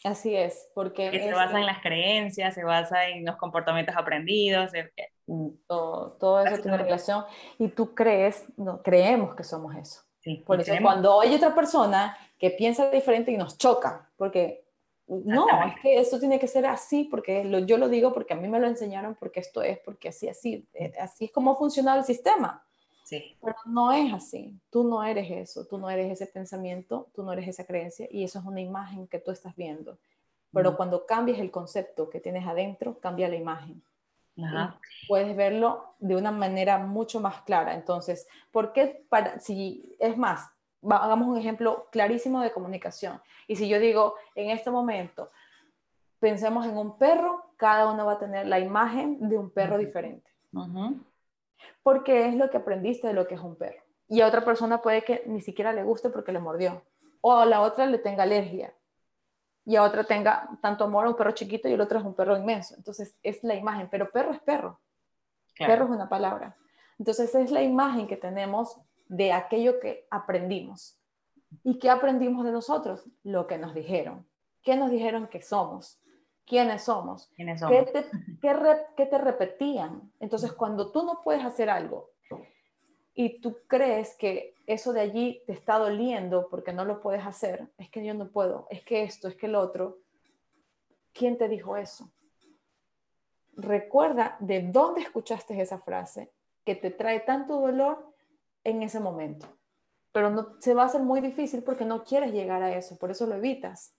Así 0.05 0.35
es, 0.35 0.71
porque... 0.75 1.11
se 1.11 1.33
basa 1.33 1.59
en 1.59 1.67
las 1.67 1.81
creencias, 1.81 2.55
se 2.55 2.65
basa 2.65 3.09
en 3.09 3.27
los 3.27 3.37
comportamientos 3.37 3.95
aprendidos. 3.97 4.73
Eh, 4.73 4.91
mm, 5.27 5.49
todo, 5.67 6.13
todo 6.19 6.45
eso 6.45 6.63
tiene 6.63 6.79
relación 6.79 7.25
y 7.59 7.69
tú 7.69 7.95
crees, 7.95 8.47
no, 8.57 8.83
creemos 8.83 9.35
que 9.35 9.45
somos 9.45 9.75
eso. 9.77 10.03
Por 10.45 10.61
eso 10.61 10.75
cuando 10.83 11.21
hay 11.21 11.35
otra 11.35 11.55
persona 11.55 12.17
que 12.39 12.51
piensa 12.51 12.91
diferente 12.91 13.31
y 13.33 13.37
nos 13.37 13.57
choca, 13.57 14.11
porque 14.17 14.65
no, 15.11 15.47
es 15.67 15.81
que 15.81 15.99
esto 15.99 16.21
tiene 16.21 16.39
que 16.39 16.47
ser 16.47 16.67
así, 16.67 17.05
porque 17.05 17.65
yo 17.67 17.79
lo 17.79 17.89
digo 17.89 18.13
porque 18.13 18.35
a 18.35 18.37
mí 18.37 18.47
me 18.47 18.61
lo 18.61 18.69
enseñaron, 18.69 19.17
porque 19.17 19.41
esto 19.41 19.61
es, 19.63 19.79
porque 19.81 20.11
así, 20.11 20.29
así, 20.29 20.69
eh, 20.73 20.93
así 21.01 21.25
es 21.25 21.33
como 21.33 21.57
funciona 21.57 21.97
el 21.97 22.05
sistema. 22.05 22.65
Sí. 23.03 23.37
Pero 23.43 23.57
no 23.67 23.91
es 23.91 24.13
así. 24.15 24.57
Tú 24.71 24.85
no 24.85 25.03
eres 25.03 25.29
eso, 25.29 25.67
tú 25.67 25.79
no 25.79 25.91
eres 25.91 26.13
ese 26.13 26.27
pensamiento, 26.27 27.09
tú 27.13 27.25
no 27.25 27.33
eres 27.33 27.49
esa 27.49 27.65
creencia 27.65 28.07
y 28.09 28.23
eso 28.23 28.39
es 28.39 28.45
una 28.45 28.61
imagen 28.61 29.09
que 29.09 29.19
tú 29.19 29.33
estás 29.33 29.57
viendo. 29.57 29.99
Pero 30.53 30.77
cuando 30.77 31.07
cambias 31.07 31.41
el 31.41 31.51
concepto 31.51 32.09
que 32.09 32.21
tienes 32.21 32.47
adentro, 32.47 32.99
cambia 33.01 33.29
la 33.29 33.37
imagen. 33.37 33.83
Puedes 35.09 35.37
verlo 35.37 35.95
de 35.99 36.17
una 36.17 36.31
manera 36.31 36.79
mucho 36.79 37.21
más 37.21 37.43
clara. 37.43 37.75
Entonces, 37.75 38.29
¿por 38.51 38.73
qué? 38.73 39.05
Para, 39.09 39.41
si 39.41 39.97
es 39.99 40.17
más, 40.17 40.51
hagamos 40.89 41.29
un 41.29 41.37
ejemplo 41.37 41.89
clarísimo 41.91 42.41
de 42.41 42.53
comunicación. 42.53 43.21
Y 43.47 43.57
si 43.57 43.69
yo 43.69 43.79
digo, 43.79 44.15
en 44.35 44.51
este 44.51 44.71
momento, 44.71 45.31
pensemos 46.19 46.67
en 46.67 46.77
un 46.77 46.97
perro, 46.99 47.53
cada 47.57 47.91
uno 47.91 48.07
va 48.07 48.13
a 48.13 48.19
tener 48.19 48.47
la 48.47 48.59
imagen 48.59 49.29
de 49.29 49.39
un 49.39 49.51
perro 49.51 49.79
diferente. 49.79 50.31
Porque 51.83 52.29
es 52.29 52.35
lo 52.35 52.51
que 52.51 52.57
aprendiste 52.57 53.09
de 53.09 53.15
lo 53.15 53.27
que 53.27 53.35
es 53.35 53.41
un 53.41 53.57
perro. 53.57 53.83
Y 54.09 54.21
a 54.21 54.27
otra 54.27 54.45
persona 54.45 54.83
puede 54.83 55.03
que 55.03 55.23
ni 55.27 55.41
siquiera 55.41 55.73
le 55.73 55.85
guste 55.85 56.11
porque 56.11 56.33
le 56.33 56.41
mordió. 56.41 56.83
O 57.21 57.33
a 57.35 57.47
la 57.47 57.61
otra 57.61 57.87
le 57.87 57.99
tenga 57.99 58.25
alergia. 58.25 58.75
Y 59.65 59.77
a 59.77 59.83
otra 59.83 60.05
tenga 60.05 60.49
tanto 60.63 60.85
amor 60.85 61.07
a 61.07 61.11
un 61.11 61.17
perro 61.17 61.33
chiquito 61.33 61.69
y 61.69 61.75
el 61.75 61.81
otro 61.81 61.99
es 61.99 62.05
un 62.05 62.15
perro 62.15 62.37
inmenso. 62.37 62.75
Entonces 62.77 63.17
es 63.23 63.45
la 63.45 63.55
imagen. 63.55 63.89
Pero 63.91 64.11
perro 64.11 64.33
es 64.33 64.41
perro. 64.41 64.81
Perro 65.57 65.85
es 65.85 65.91
una 65.91 66.09
palabra. 66.09 66.57
Entonces 66.99 67.35
es 67.35 67.51
la 67.51 67.63
imagen 67.63 68.07
que 68.07 68.17
tenemos 68.17 68.81
de 69.11 69.33
aquello 69.33 69.81
que 69.81 70.07
aprendimos. 70.09 70.97
¿Y 71.65 71.81
qué 71.81 71.91
aprendimos 71.91 72.45
de 72.45 72.53
nosotros? 72.53 73.05
Lo 73.25 73.49
que 73.49 73.59
nos 73.59 73.75
dijeron. 73.75 74.25
¿Qué 74.63 74.77
nos 74.77 74.91
dijeron 74.91 75.27
que 75.27 75.43
somos? 75.43 76.01
¿Quiénes 76.47 76.85
somos? 76.85 77.29
¿Qué, 77.37 77.83
te, 77.93 78.05
qué, 78.97 79.07
te 79.07 79.19
repetían? 79.19 80.13
Entonces, 80.21 80.53
cuando 80.53 80.93
tú 80.93 81.03
no 81.05 81.23
puedes 81.25 81.45
hacer 81.45 81.69
algo 81.69 82.11
y 83.13 83.41
tú 83.41 83.59
crees 83.67 84.17
que 84.17 84.55
eso 84.67 84.93
de 84.93 85.01
allí 85.01 85.43
te 85.45 85.55
está 85.55 85.79
doliendo 85.79 86.49
porque 86.49 86.73
no 86.73 86.85
lo 86.85 87.01
puedes 87.01 87.27
hacer, 87.27 87.69
es 87.79 87.91
que 87.91 88.05
yo 88.05 88.15
no 88.15 88.31
puedo, 88.31 88.69
es 88.71 88.85
que 88.85 89.03
esto, 89.03 89.27
es 89.27 89.35
que 89.35 89.47
el 89.47 89.57
otro, 89.57 89.99
¿quién 91.13 91.37
te 91.37 91.49
dijo 91.49 91.77
eso? 91.77 92.13
Recuerda 93.57 94.37
de 94.39 94.63
dónde 94.63 95.01
escuchaste 95.01 95.61
esa 95.61 95.81
frase 95.81 96.31
que 96.65 96.77
te 96.77 96.93
trae 96.93 97.21
tanto 97.21 97.61
dolor 97.61 98.10
en 98.65 98.83
ese 98.83 99.01
momento. 99.01 99.47
Pero 100.13 100.31
no, 100.31 100.57
se 100.61 100.75
va 100.75 100.83
a 100.83 100.87
hacer 100.87 101.03
muy 101.03 101.21
difícil 101.21 101.63
porque 101.63 101.85
no 101.85 102.05
quieres 102.05 102.33
llegar 102.33 102.63
a 102.63 102.77
eso, 102.77 102.99
por 102.99 103.11
eso 103.11 103.27
lo 103.27 103.37
evitas. 103.37 103.95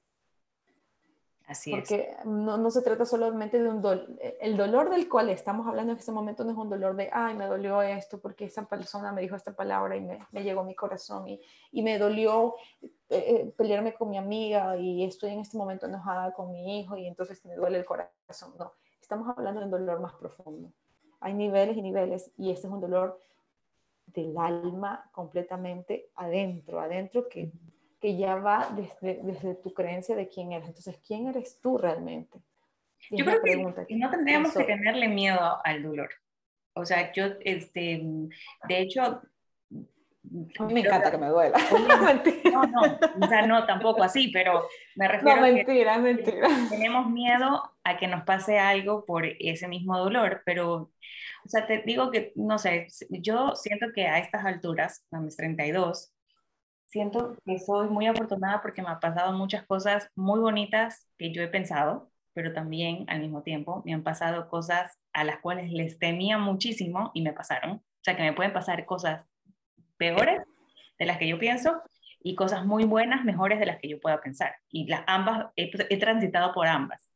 Así 1.48 1.72
porque 1.72 2.16
No, 2.24 2.58
no, 2.58 2.72
se 2.72 2.82
trata 2.82 3.06
solamente 3.06 3.62
de 3.62 3.68
un 3.68 3.82
dolor. 3.82 4.08
El 4.40 4.56
dolor 4.56 4.90
del 4.90 5.10
cual 5.10 5.30
estamos 5.30 5.68
hablando 5.68 5.92
en 5.92 6.00
este 6.00 6.12
momento 6.12 6.46
no 6.46 6.52
es 6.52 6.58
un 6.58 6.70
dolor 6.70 6.96
de, 6.96 7.10
ay, 7.12 7.36
me 7.36 7.46
dolió 7.46 7.82
esto 7.82 8.20
porque 8.22 8.46
esa 8.46 8.66
persona 8.66 9.12
me 9.12 9.22
dijo 9.22 9.36
esta 9.36 9.54
palabra 9.54 9.98
y 9.98 10.02
me, 10.02 10.20
me 10.32 10.44
llegó 10.44 10.62
a 10.62 10.66
mi 10.66 10.76
corazón 10.76 11.28
y, 11.28 11.42
y 11.72 11.82
me 11.82 11.98
dolió 11.98 12.56
eh, 12.82 12.90
eh, 13.10 13.54
pelearme 13.58 13.94
con 13.94 14.10
mi 14.10 14.18
amiga 14.18 14.78
y 14.78 15.04
estoy 15.04 15.32
en 15.32 15.42
este 15.42 15.58
momento 15.58 15.88
enojada 15.88 16.34
con 16.34 16.52
mi 16.52 16.80
hijo 16.80 16.96
y 16.96 17.06
entonces 17.06 17.44
me 17.46 17.56
duele 17.56 17.80
el 17.80 17.86
corazón. 17.86 18.54
No, 18.58 18.72
estamos 19.02 19.28
hablando 19.28 19.60
de 19.60 19.66
un 19.66 19.72
dolor 19.72 20.00
más 20.00 20.14
profundo. 20.14 20.72
Hay 21.20 21.34
niveles 21.34 21.76
y 21.76 21.82
niveles 21.82 22.32
y 22.38 22.52
este 22.52 22.68
es 22.68 22.74
un 22.74 22.80
dolor 22.80 23.20
del 24.14 24.38
alma 24.38 25.10
completamente 25.12 26.10
adentro, 26.16 26.80
adentro 26.80 27.28
que, 27.30 27.52
que 28.00 28.18
ya 28.18 28.36
va 28.36 28.70
desde, 28.76 29.22
desde, 29.24 29.56
tu 29.56 29.74
creencia 29.74 30.16
de 30.16 30.28
quién 30.28 30.52
eres. 30.52 30.70
Entonces, 30.70 31.00
¿quién 31.06 31.28
eres 31.28 31.60
tú 31.62 31.78
realmente? 31.78 32.40
yo 33.10 33.26
creo 33.26 33.42
que, 33.42 33.96
no 33.96 34.10
tendríamos 34.10 34.54
que 34.54 34.64
tenerle 34.64 35.08
miedo 35.08 35.60
al 35.64 35.82
dolor. 35.82 36.10
O 36.74 36.86
sea, 36.86 37.12
yo, 37.12 37.26
este, 37.42 38.02
de 38.68 38.80
hecho... 38.80 39.22
A 40.60 40.64
mí 40.66 40.74
me 40.74 40.82
encanta 40.82 41.10
que, 41.10 41.18
me 41.18 41.28
duela. 41.28 41.58
no, 42.52 42.64
no, 42.64 42.82
o 43.20 43.28
sea, 43.28 43.46
no 43.48 43.66
tampoco 43.66 44.04
así, 44.04 44.30
pero 44.32 44.68
me 44.96 45.08
refiero 45.08 45.38
no, 45.38 45.42
mentira, 45.42 45.94
a 45.94 45.96
que 45.98 46.02
mentira. 46.02 46.48
tenemos 46.70 47.10
miedo 47.10 47.72
a 47.84 47.98
que 47.98 48.08
nos 48.08 48.24
pase 48.24 48.60
algo 48.60 49.06
por 49.06 49.26
ese 49.26 49.68
mismo 49.68 49.98
dolor, 49.98 50.44
pero 50.46 50.92
o 51.46 51.50
sea, 51.50 51.66
te 51.66 51.82
digo 51.82 52.12
que, 52.12 52.34
no 52.36 52.58
sé, 52.58 52.88
yo 53.10 53.56
siento 53.56 53.88
que 53.94 54.08
a 54.08 54.20
estas 54.20 54.46
alturas, 54.46 55.06
a 55.12 55.20
mis 55.20 55.36
32, 55.36 56.14
siento 56.86 57.36
que 57.46 57.58
soy 57.60 57.90
muy 57.90 58.08
afortunada 58.08 58.62
porque 58.62 58.82
me 58.82 58.90
ha 58.90 59.00
pasado 59.00 59.34
muchas 59.34 59.66
cosas 59.66 60.10
muy 60.16 60.40
bonitas 60.40 61.08
que 61.18 61.32
yo 61.32 61.42
he 61.42 61.48
pensado, 61.48 62.12
pero 62.34 62.54
también 62.54 63.06
al 63.10 63.22
mismo 63.22 63.42
tiempo 63.44 63.82
me 63.86 63.94
han 63.94 64.04
pasado 64.04 64.50
cosas 64.50 65.00
a 65.14 65.24
las 65.24 65.40
cuales 65.40 65.72
les 65.72 66.00
temía 66.00 66.38
muchísimo 66.38 67.12
y 67.14 67.22
me 67.22 67.34
pasaron. 67.34 67.78
O 67.78 68.04
sea, 68.04 68.16
que 68.16 68.24
me 68.24 68.34
pueden 68.34 68.54
pasar 68.54 68.86
cosas 68.86 69.26
peores 70.02 70.42
de 70.98 71.06
las 71.06 71.20
que 71.20 71.28
yo 71.28 71.38
pienso 71.38 71.80
y 72.24 72.34
cosas 72.34 72.66
muy 72.66 72.86
buenas, 72.86 73.24
mejores 73.24 73.60
de 73.60 73.68
las 73.68 73.78
que 73.78 73.88
yo 73.88 74.00
pueda 74.00 74.20
pensar. 74.20 74.56
Y 74.72 74.88
las 74.88 75.04
ambas, 75.06 75.52
he, 75.56 75.70
he 75.92 75.98
transitado 76.00 76.54
por 76.56 76.66
ambas. 76.66 77.08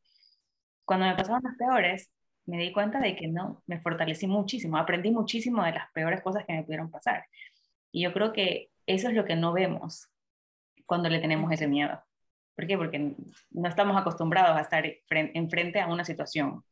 Cuando 0.85 1.07
me 1.07 1.15
pasaron 1.15 1.41
las 1.43 1.57
peores, 1.57 2.11
me 2.45 2.59
di 2.59 2.71
cuenta 2.71 2.99
de 2.99 3.15
que 3.15 3.27
no, 3.27 3.63
me 3.65 3.79
fortalecí 3.81 4.27
muchísimo, 4.27 4.77
aprendí 4.77 5.09
muchísimo 5.09 5.63
de 5.63 5.71
las 5.71 5.91
peores 5.93 6.21
cosas 6.21 6.45
que 6.45 6.53
me 6.53 6.63
pudieron 6.63 6.91
pasar. 6.91 7.25
Y 7.91 8.03
yo 8.03 8.13
creo 8.13 8.33
que 8.33 8.69
eso 8.85 9.07
es 9.07 9.15
lo 9.15 9.25
que 9.25 9.35
no 9.35 9.51
vemos 9.51 10.07
cuando 10.85 11.09
le 11.09 11.17
tenemos 11.17 11.51
ese 11.51 11.67
miedo. 11.67 11.99
¿Por 12.55 12.67
qué? 12.67 12.77
Porque 12.77 13.15
no 13.49 13.67
estamos 13.67 13.97
acostumbrados 13.97 14.55
a 14.55 14.61
estar 14.61 14.85
enfrente 15.09 15.79
a 15.81 15.87
una 15.87 16.05
situación. 16.05 16.63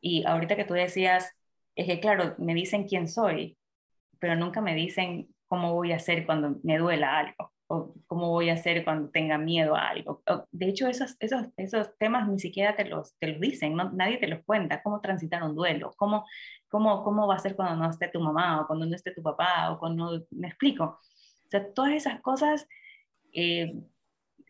Y 0.00 0.24
ahorita 0.24 0.56
que 0.56 0.64
tú 0.64 0.72
decías, 0.72 1.30
es 1.76 1.86
que 1.86 2.00
claro, 2.00 2.34
me 2.38 2.54
dicen 2.54 2.88
quién 2.88 3.08
soy, 3.08 3.58
pero 4.18 4.36
nunca 4.36 4.62
me 4.62 4.74
dicen 4.74 5.33
cómo 5.54 5.72
voy 5.72 5.92
a 5.92 6.00
ser 6.00 6.26
cuando 6.26 6.56
me 6.64 6.78
duela 6.78 7.16
algo 7.16 7.52
o 7.68 7.94
cómo 8.08 8.30
voy 8.30 8.50
a 8.50 8.54
hacer 8.54 8.84
cuando 8.84 9.08
tenga 9.10 9.38
miedo 9.38 9.76
a 9.76 9.88
algo. 9.88 10.22
De 10.50 10.66
hecho, 10.66 10.88
esos, 10.88 11.16
esos, 11.20 11.46
esos 11.56 11.96
temas 11.96 12.28
ni 12.28 12.40
siquiera 12.40 12.74
te 12.74 12.84
los, 12.84 13.16
te 13.20 13.28
los 13.28 13.40
dicen, 13.40 13.76
¿no? 13.76 13.90
nadie 13.92 14.18
te 14.18 14.26
los 14.26 14.44
cuenta, 14.44 14.82
cómo 14.82 15.00
transitar 15.00 15.44
un 15.44 15.54
duelo, 15.54 15.92
cómo, 15.96 16.26
cómo, 16.68 17.04
cómo 17.04 17.28
va 17.28 17.36
a 17.36 17.38
ser 17.38 17.54
cuando 17.54 17.76
no 17.76 17.88
esté 17.88 18.08
tu 18.08 18.20
mamá 18.20 18.60
o 18.60 18.66
cuando 18.66 18.84
no 18.84 18.96
esté 18.96 19.12
tu 19.12 19.22
papá 19.22 19.70
o 19.70 19.78
cuando, 19.78 20.26
me 20.32 20.48
explico. 20.48 20.84
O 21.46 21.50
sea, 21.50 21.72
todas 21.72 21.92
esas 21.92 22.20
cosas, 22.20 22.66
eh, 23.32 23.72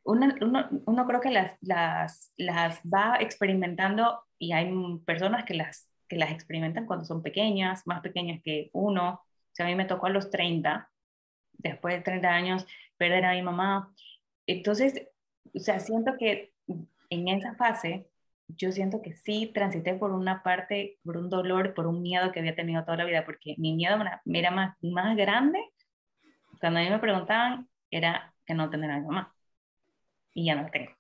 uno, 0.05 0.34
uno, 0.40 0.68
uno, 0.86 1.07
creo 1.07 1.20
que 1.20 1.30
las, 1.30 1.57
las, 1.61 2.32
las 2.38 2.80
va 2.82 3.18
experimentando 3.20 4.24
y 4.38 4.52
hay 4.52 4.72
personas 5.05 5.44
que 5.44 5.55
las, 5.55 5.90
que 6.09 6.16
las 6.16 6.32
experimentan 6.32 6.86
cuando 6.86 7.05
son 7.05 7.22
pequeñas, 7.22 7.86
más 7.86 8.00
pequeñas 8.00 8.40
que 8.42 8.70
uno. 8.72 9.20
O 9.22 9.57
sea, 9.57 9.66
a 9.66 9.68
mí 9.68 9.74
me 9.76 9.84
tocó 9.84 10.07
a 10.07 10.11
los 10.11 10.30
30, 10.30 10.90
después 11.64 11.96
de 11.96 12.02
30 12.02 12.28
años, 12.28 12.66
perder 12.96 13.24
a 13.24 13.32
mi 13.32 13.42
mamá. 13.42 13.92
Entonces, 14.46 15.08
o 15.54 15.58
sea, 15.58 15.80
siento 15.80 16.12
que 16.18 16.52
en 17.10 17.28
esa 17.28 17.54
fase, 17.54 18.08
yo 18.48 18.70
siento 18.70 19.02
que 19.02 19.14
sí 19.14 19.50
transité 19.52 19.94
por 19.94 20.12
una 20.12 20.42
parte, 20.42 20.98
por 21.02 21.16
un 21.16 21.30
dolor, 21.30 21.74
por 21.74 21.86
un 21.86 22.02
miedo 22.02 22.30
que 22.30 22.40
había 22.40 22.54
tenido 22.54 22.84
toda 22.84 22.98
la 22.98 23.04
vida, 23.04 23.24
porque 23.24 23.54
mi 23.58 23.74
miedo 23.74 23.96
era 24.26 24.50
más, 24.50 24.76
más 24.82 25.16
grande. 25.16 25.58
Cuando 26.60 26.80
a 26.80 26.82
mí 26.82 26.90
me 26.90 26.98
preguntaban, 26.98 27.68
era 27.90 28.34
que 28.46 28.54
no 28.54 28.70
tener 28.70 28.90
a 28.90 29.00
mi 29.00 29.06
mamá. 29.06 29.34
Y 30.34 30.46
ya 30.46 30.54
no 30.54 30.62
la 30.62 30.70
tengo. 30.70 30.92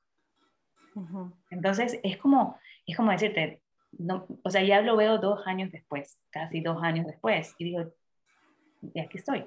Entonces, 1.50 2.00
es 2.02 2.16
como, 2.16 2.58
es 2.86 2.96
como 2.96 3.10
decirte, 3.10 3.60
no, 3.92 4.26
o 4.42 4.50
sea, 4.50 4.62
ya 4.62 4.80
lo 4.80 4.96
veo 4.96 5.18
dos 5.18 5.46
años 5.46 5.70
después, 5.70 6.18
casi 6.30 6.60
dos 6.60 6.82
años 6.82 7.06
después, 7.06 7.54
y 7.58 7.64
digo, 7.64 7.92
y 8.94 9.00
aquí 9.00 9.18
estoy 9.18 9.46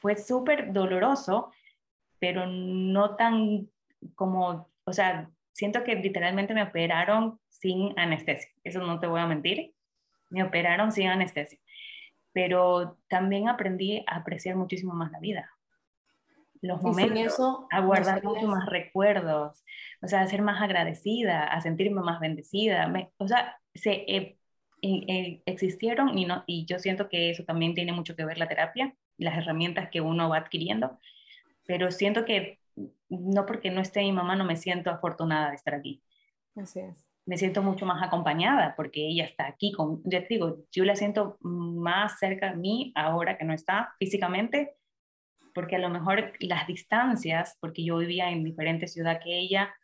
fue 0.00 0.16
súper 0.16 0.72
doloroso, 0.72 1.52
pero 2.18 2.46
no 2.46 3.16
tan 3.16 3.68
como, 4.14 4.68
o 4.84 4.92
sea, 4.92 5.30
siento 5.52 5.84
que 5.84 5.96
literalmente 5.96 6.54
me 6.54 6.62
operaron 6.62 7.38
sin 7.48 7.98
anestesia, 7.98 8.50
eso 8.64 8.80
no 8.80 9.00
te 9.00 9.06
voy 9.06 9.20
a 9.20 9.26
mentir, 9.26 9.74
me 10.30 10.42
operaron 10.42 10.92
sin 10.92 11.08
anestesia, 11.08 11.58
pero 12.32 12.98
también 13.08 13.48
aprendí 13.48 14.04
a 14.06 14.16
apreciar 14.16 14.56
muchísimo 14.56 14.94
más 14.94 15.10
la 15.10 15.18
vida, 15.18 15.50
los 16.60 16.82
momentos, 16.82 17.38
a 17.70 17.80
guardar 17.80 18.22
mucho 18.22 18.46
más 18.46 18.66
recuerdos, 18.66 19.64
o 20.02 20.08
sea, 20.08 20.22
a 20.22 20.26
ser 20.26 20.42
más 20.42 20.62
agradecida, 20.62 21.44
a 21.44 21.60
sentirme 21.60 22.00
más 22.00 22.20
bendecida, 22.20 22.92
o 23.18 23.28
sea, 23.28 23.58
se, 23.74 24.04
eh, 24.08 24.37
existieron 24.80 26.16
y, 26.16 26.24
no, 26.24 26.44
y 26.46 26.64
yo 26.66 26.78
siento 26.78 27.08
que 27.08 27.30
eso 27.30 27.44
también 27.44 27.74
tiene 27.74 27.92
mucho 27.92 28.14
que 28.16 28.24
ver 28.24 28.38
la 28.38 28.48
terapia, 28.48 28.94
las 29.16 29.36
herramientas 29.36 29.88
que 29.90 30.00
uno 30.00 30.28
va 30.28 30.38
adquiriendo, 30.38 30.98
pero 31.66 31.90
siento 31.90 32.24
que 32.24 32.58
no 33.08 33.46
porque 33.46 33.70
no 33.70 33.80
esté 33.80 34.00
mi 34.00 34.12
mamá, 34.12 34.36
no 34.36 34.44
me 34.44 34.56
siento 34.56 34.90
afortunada 34.90 35.50
de 35.50 35.56
estar 35.56 35.74
aquí. 35.74 36.02
Así 36.56 36.80
es. 36.80 37.06
Me 37.26 37.36
siento 37.36 37.62
mucho 37.62 37.84
más 37.84 38.02
acompañada 38.02 38.74
porque 38.76 39.06
ella 39.06 39.24
está 39.24 39.46
aquí. 39.46 39.72
Con, 39.72 40.02
ya 40.04 40.20
te 40.22 40.28
digo, 40.30 40.64
yo 40.72 40.84
la 40.84 40.96
siento 40.96 41.36
más 41.40 42.18
cerca 42.18 42.50
de 42.50 42.56
mí 42.56 42.92
ahora 42.94 43.36
que 43.36 43.44
no 43.44 43.52
está 43.52 43.94
físicamente, 43.98 44.74
porque 45.54 45.76
a 45.76 45.80
lo 45.80 45.90
mejor 45.90 46.32
las 46.40 46.66
distancias, 46.66 47.56
porque 47.60 47.84
yo 47.84 47.98
vivía 47.98 48.30
en 48.30 48.44
diferente 48.44 48.86
ciudad 48.86 49.20
que 49.22 49.38
ella, 49.38 49.74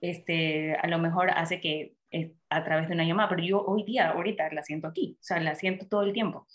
este, 0.00 0.76
a 0.76 0.86
lo 0.86 0.98
mejor 0.98 1.30
hace 1.30 1.60
que 1.60 1.94
eh, 2.12 2.34
a 2.50 2.62
través 2.64 2.88
de 2.88 2.94
una 2.94 3.04
llamada, 3.04 3.28
pero 3.30 3.42
yo 3.42 3.64
hoy 3.64 3.84
día, 3.84 4.10
ahorita 4.10 4.50
la 4.52 4.62
siento 4.62 4.86
aquí, 4.86 5.16
o 5.20 5.24
sea, 5.24 5.40
la 5.40 5.54
siento 5.54 5.88
todo 5.88 6.02
el 6.02 6.12
tiempo. 6.12 6.46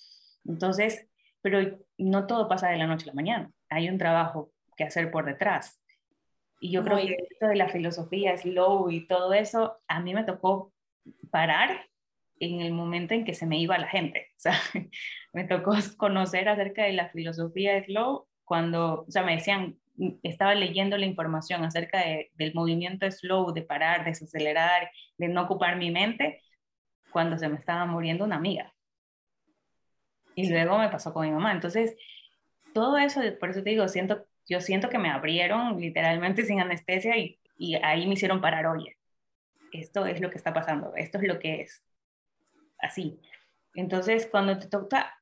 Entonces, 0.45 1.07
pero 1.41 1.79
no 1.97 2.27
todo 2.27 2.47
pasa 2.47 2.69
de 2.69 2.77
la 2.77 2.87
noche 2.87 3.05
a 3.05 3.07
la 3.07 3.13
mañana, 3.13 3.51
hay 3.69 3.89
un 3.89 3.97
trabajo 3.97 4.51
que 4.75 4.83
hacer 4.83 5.11
por 5.11 5.25
detrás. 5.25 5.81
Y 6.59 6.71
yo 6.71 6.83
creo 6.83 6.97
que 6.97 7.15
esto 7.29 7.47
de 7.47 7.55
la 7.55 7.69
filosofía 7.69 8.37
slow 8.37 8.89
y 8.89 9.07
todo 9.07 9.33
eso, 9.33 9.77
a 9.87 9.99
mí 9.99 10.13
me 10.13 10.23
tocó 10.23 10.73
parar 11.29 11.87
en 12.39 12.61
el 12.61 12.73
momento 12.73 13.13
en 13.13 13.25
que 13.25 13.33
se 13.33 13.45
me 13.45 13.59
iba 13.59 13.77
la 13.77 13.87
gente. 13.87 14.27
O 14.37 14.39
sea, 14.39 14.53
me 15.33 15.43
tocó 15.43 15.73
conocer 15.97 16.49
acerca 16.49 16.83
de 16.83 16.93
la 16.93 17.09
filosofía 17.09 17.83
slow 17.83 18.27
cuando, 18.43 19.05
o 19.07 19.11
sea, 19.11 19.23
me 19.23 19.35
decían, 19.35 19.77
estaba 20.23 20.55
leyendo 20.55 20.97
la 20.97 21.05
información 21.05 21.63
acerca 21.63 22.03
del 22.35 22.53
movimiento 22.53 23.09
slow, 23.09 23.53
de 23.53 23.63
parar, 23.63 24.03
de 24.03 24.11
desacelerar, 24.11 24.91
de 25.17 25.27
no 25.27 25.43
ocupar 25.43 25.77
mi 25.77 25.91
mente, 25.91 26.41
cuando 27.11 27.37
se 27.37 27.49
me 27.49 27.55
estaba 27.55 27.85
muriendo 27.85 28.25
una 28.25 28.35
amiga. 28.35 28.73
Y 30.35 30.49
luego 30.49 30.77
me 30.77 30.89
pasó 30.89 31.13
con 31.13 31.25
mi 31.25 31.31
mamá. 31.31 31.51
Entonces, 31.51 31.95
todo 32.73 32.97
eso, 32.97 33.21
por 33.39 33.49
eso 33.49 33.63
te 33.63 33.71
digo, 33.71 33.87
siento, 33.87 34.25
yo 34.47 34.61
siento 34.61 34.89
que 34.89 34.99
me 34.99 35.09
abrieron 35.09 35.79
literalmente 35.79 36.45
sin 36.45 36.59
anestesia 36.61 37.17
y, 37.17 37.39
y 37.57 37.75
ahí 37.75 38.05
me 38.05 38.13
hicieron 38.13 38.39
parar, 38.39 38.67
oye, 38.67 38.97
esto 39.71 40.05
es 40.05 40.21
lo 40.21 40.29
que 40.29 40.37
está 40.37 40.53
pasando, 40.53 40.93
esto 40.95 41.17
es 41.17 41.27
lo 41.27 41.39
que 41.39 41.61
es. 41.61 41.83
Así. 42.79 43.19
Entonces, 43.73 44.27
cuando 44.27 44.59
te 44.59 44.67
toca, 44.67 45.17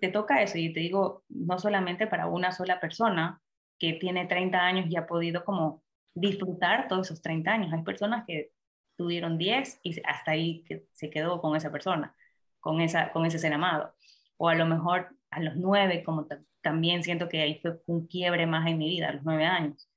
te 0.00 0.08
toca 0.08 0.42
eso, 0.42 0.58
y 0.58 0.72
te 0.72 0.80
digo, 0.80 1.24
no 1.28 1.58
solamente 1.58 2.06
para 2.06 2.26
una 2.26 2.52
sola 2.52 2.80
persona, 2.80 3.40
que 3.80 3.94
tiene 3.94 4.26
30 4.26 4.60
años 4.60 4.86
y 4.88 4.96
ha 4.96 5.06
podido 5.06 5.44
como 5.44 5.82
disfrutar 6.14 6.86
todos 6.86 7.08
esos 7.08 7.22
30 7.22 7.50
años. 7.50 7.72
Hay 7.72 7.82
personas 7.82 8.24
que 8.26 8.52
tuvieron 8.96 9.38
10 9.38 9.80
y 9.82 10.00
hasta 10.04 10.32
ahí 10.32 10.62
que 10.64 10.84
se 10.92 11.10
quedó 11.10 11.40
con 11.40 11.56
esa 11.56 11.72
persona, 11.72 12.14
con, 12.60 12.82
esa, 12.82 13.10
con 13.10 13.24
ese 13.24 13.38
ser 13.38 13.54
amado. 13.54 13.94
O 14.36 14.48
a 14.48 14.54
lo 14.54 14.66
mejor 14.66 15.16
a 15.30 15.40
los 15.40 15.56
9, 15.56 16.04
como 16.04 16.26
también 16.60 17.02
siento 17.02 17.28
que 17.28 17.40
ahí 17.40 17.58
fue 17.60 17.80
un 17.86 18.06
quiebre 18.06 18.46
más 18.46 18.68
en 18.68 18.78
mi 18.78 18.88
vida, 18.88 19.08
a 19.08 19.12
los 19.12 19.22
9 19.24 19.44
años. 19.46 19.88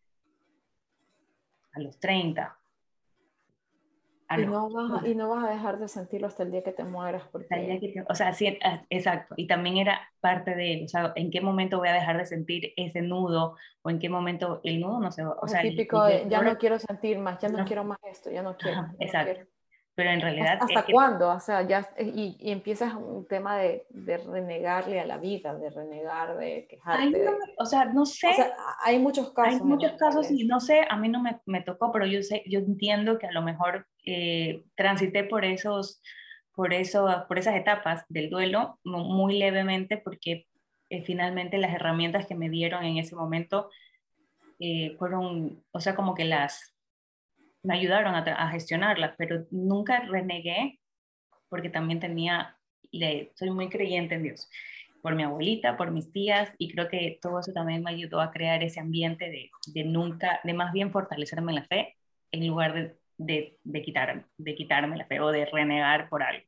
A 1.74 1.82
los 1.82 2.00
30, 2.00 2.58
y, 4.40 4.46
no 4.46 4.70
vas, 4.70 5.06
y 5.06 5.16
no 5.16 5.30
vas 5.30 5.46
a 5.46 5.50
dejar 5.52 5.80
de 5.80 5.88
sentirlo 5.88 6.28
hasta 6.28 6.44
el 6.44 6.52
día 6.52 6.64
que 6.64 6.72
te 6.72 6.84
mueras. 6.84 7.24
Porque... 7.32 8.04
o 8.08 8.16
sea, 8.16 8.34
sí, 8.34 8.58
ah, 8.64 8.84
exacto. 8.90 9.36
Y 9.38 9.48
también 9.48 9.78
era 9.78 10.02
parte 10.20 10.56
de, 10.56 10.84
o 10.86 10.88
sea, 10.88 11.14
en 11.16 11.32
qué 11.32 11.42
momento 11.42 11.78
voy 11.78 11.90
a 11.90 11.94
dejar 11.94 12.18
de 12.18 12.26
sentir 12.26 12.74
ese 12.76 13.02
nudo 13.02 13.56
o 13.82 13.90
en 13.90 14.00
qué 14.00 14.10
momento 14.10 14.62
el 14.64 14.80
nudo 14.80 15.00
no 15.00 15.12
se 15.12 15.24
va. 15.24 15.36
O 15.42 15.48
sea, 15.48 15.62
típico, 15.62 16.08
ya 16.28 16.42
no 16.42 16.58
quiero 16.58 16.80
sentir 16.80 17.20
más, 17.20 17.40
ya 17.40 17.50
no, 17.50 17.66
quiero 17.66 17.84
más 17.84 18.00
esto, 18.04 18.32
ya 18.32 18.42
no 18.42 18.58
quiero. 18.58 18.88
exacto 19.00 19.53
pero 19.96 20.10
en 20.10 20.22
realidad... 20.22 20.58
¿Hasta 20.60 20.86
cuándo? 20.92 21.30
O 21.30 21.40
sea, 21.40 21.62
ya, 21.68 21.88
y, 22.00 22.36
y, 22.40 22.52
empiezas 22.52 22.96
un 22.96 23.28
tema 23.28 23.58
de, 23.58 23.86
de, 23.90 24.18
renegarle 24.18 25.00
a 25.00 25.06
la 25.06 25.18
vida, 25.18 25.54
de 25.54 25.70
renegar, 25.70 26.36
de 26.38 26.66
quejarte. 26.68 27.26
o 27.58 27.66
sea, 27.66 27.86
no 27.86 28.06
sé. 28.06 28.30
O 28.30 28.34
sea, 28.34 28.54
hay 28.84 28.98
muchos 28.98 29.32
casos. 29.34 29.62
Hay 29.62 29.68
muchos 29.68 29.92
casos 29.94 30.32
y 30.32 30.46
no 30.46 30.60
sé, 30.60 30.86
a 30.90 30.98
mí 30.98 31.10
no 31.10 31.22
me, 31.22 31.40
me, 31.46 31.62
tocó, 31.62 31.92
pero 31.92 32.08
yo 32.08 32.24
sé, 32.24 32.44
yo 32.48 32.60
entiendo 32.60 33.20
que 33.20 33.28
a 33.28 33.32
lo 33.32 33.44
mejor 33.44 33.88
eh, 34.06 34.64
transité 34.76 35.24
por 35.24 35.46
esos, 35.46 36.02
por 36.56 36.74
eso, 36.74 37.26
por 37.28 37.38
esas 37.38 37.56
etapas 37.56 38.04
del 38.10 38.30
duelo 38.30 38.80
muy 38.84 39.38
levemente 39.38 39.98
porque 39.98 40.48
eh, 40.90 41.04
finalmente 41.04 41.58
las 41.58 41.74
herramientas 41.74 42.26
que 42.26 42.36
me 42.36 42.50
dieron 42.50 42.84
en 42.84 42.98
ese 42.98 43.16
momento 43.16 43.70
eh, 44.60 44.96
fueron, 44.98 45.64
o 45.72 45.80
sea, 45.80 45.96
como 45.96 46.16
que 46.16 46.26
las 46.26 46.73
me 47.64 47.76
ayudaron 47.76 48.16
a, 48.16 48.52
gestionarlas, 48.52 49.16
pero 49.18 49.46
nunca 49.52 50.02
renegué 50.02 50.80
porque 51.50 51.70
también 51.70 52.00
tenía, 52.00 52.58
le, 52.92 53.32
soy 53.36 53.52
muy 53.52 53.70
creyente 53.70 54.16
en 54.16 54.24
Dios, 54.24 54.50
por 55.02 55.16
mi 55.16 55.24
abuelita, 55.24 55.78
por 55.78 55.92
mis 55.92 56.12
tías, 56.12 56.54
y 56.58 56.72
creo 56.74 56.88
que 56.90 57.20
todo 57.22 57.40
eso 57.40 57.54
también 57.54 57.84
me 57.84 57.92
ayudó 57.92 58.22
a 58.22 58.32
crear 58.32 58.64
ese 58.64 58.80
ambiente 58.80 59.30
de, 59.30 59.52
de 59.68 59.84
nunca, 59.84 60.40
de 60.44 60.54
más 60.54 60.74
bien 60.74 60.92
fortalecerme 60.92 61.52
en 61.52 61.56
la 61.56 61.66
fe, 61.66 61.98
en 62.32 62.48
lugar 62.48 62.74
de, 62.74 62.98
de, 63.18 63.60
de, 63.64 63.82
quitar, 63.82 64.26
de 64.38 64.56
quitarme 64.56 64.98
la 64.98 65.06
fe 65.06 65.20
o 65.20 65.32
de 65.32 65.46
renegar 65.46 66.10
por 66.10 66.24
algo. 66.24 66.46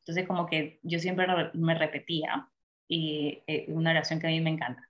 Entonces 0.00 0.26
como 0.26 0.46
que 0.46 0.80
yo 0.82 0.98
siempre 0.98 1.26
me 1.54 1.74
repetía, 1.74 2.48
y 2.88 3.42
eh, 3.46 3.66
una 3.68 3.90
oración 3.90 4.20
que 4.20 4.26
a 4.26 4.30
mí 4.30 4.40
me 4.40 4.50
encanta, 4.50 4.87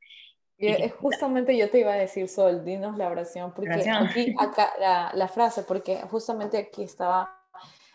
justamente 1.01 1.57
yo 1.57 1.71
te 1.71 1.81
iba 1.81 1.93
a 1.93 1.97
decir, 1.97 2.29
Sol, 2.29 2.65
dinos 2.65 2.97
la 2.97 3.09
oración, 3.09 3.53
porque 3.55 3.73
aquí, 3.91 4.35
acá, 4.39 5.13
la, 5.15 5.29
frase, 5.29 5.63
porque 5.63 5.97
justamente 6.11 6.59
aquí 6.59 6.83
estaba 6.83 7.37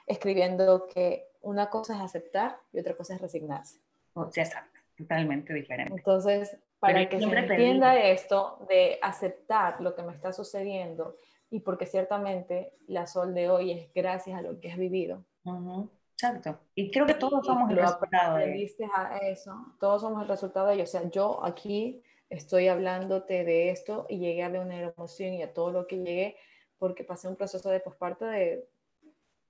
escribiendo 0.08 0.88
que 0.88 1.28
una 1.42 1.70
cosa 1.70 1.96
es 1.96 2.02
aceptar 2.02 2.58
y 2.72 2.80
otra 2.80 2.96
cosa 2.96 3.16
es 3.16 3.22
resignarse. 3.22 3.80
Oh, 4.14 4.30
exacto, 4.34 4.80
totalmente 4.98 5.54
diferente. 5.54 5.94
Entonces, 5.94 6.58
para 6.80 7.08
que 7.10 7.20
se 7.20 7.26
entienda 7.26 7.98
esto 7.98 8.66
de 8.70 9.00
aceptar 9.02 9.82
lo 9.82 9.96
que 9.96 10.04
me 10.04 10.14
está 10.14 10.32
sucediendo 10.32 11.18
y 11.50 11.60
porque 11.60 11.86
ciertamente 11.86 12.74
la 12.88 13.08
Sol 13.08 13.34
de 13.34 13.50
hoy 13.50 13.72
es 13.72 13.94
gracias 13.94 14.38
a 14.38 14.42
lo 14.42 14.60
que 14.60 14.72
has 14.72 14.78
vivido. 14.78 15.24
Exacto. 16.14 16.60
Y 16.76 16.92
creo 16.92 17.06
que 17.06 17.14
todos 17.14 17.46
somos 17.46 17.70
el 17.70 17.78
resultado 17.78 18.38
de 18.38 18.64
eso. 19.24 19.54
Todos 19.80 20.02
somos 20.02 20.22
el 20.22 20.28
resultado 20.28 20.68
de 20.68 20.76
ello. 20.76 20.84
O 20.84 20.88
sea, 20.88 21.10
yo 21.10 21.44
aquí 21.44 22.02
estoy 22.30 22.68
hablándote 22.68 23.44
de 23.44 23.70
esto 23.70 24.06
y 24.10 24.20
llegué 24.20 24.44
a 24.44 24.50
ver 24.50 24.62
una 24.62 24.80
emoción 24.80 25.34
y 25.34 25.44
a 25.44 25.54
todo 25.54 25.72
lo 25.72 25.88
que 25.88 25.98
llegué 25.98 26.36
porque 26.78 27.04
pasé 27.04 27.28
un 27.28 27.36
proceso 27.36 27.70
de 27.70 27.80
posparto 27.80 28.26
de, 28.26 28.68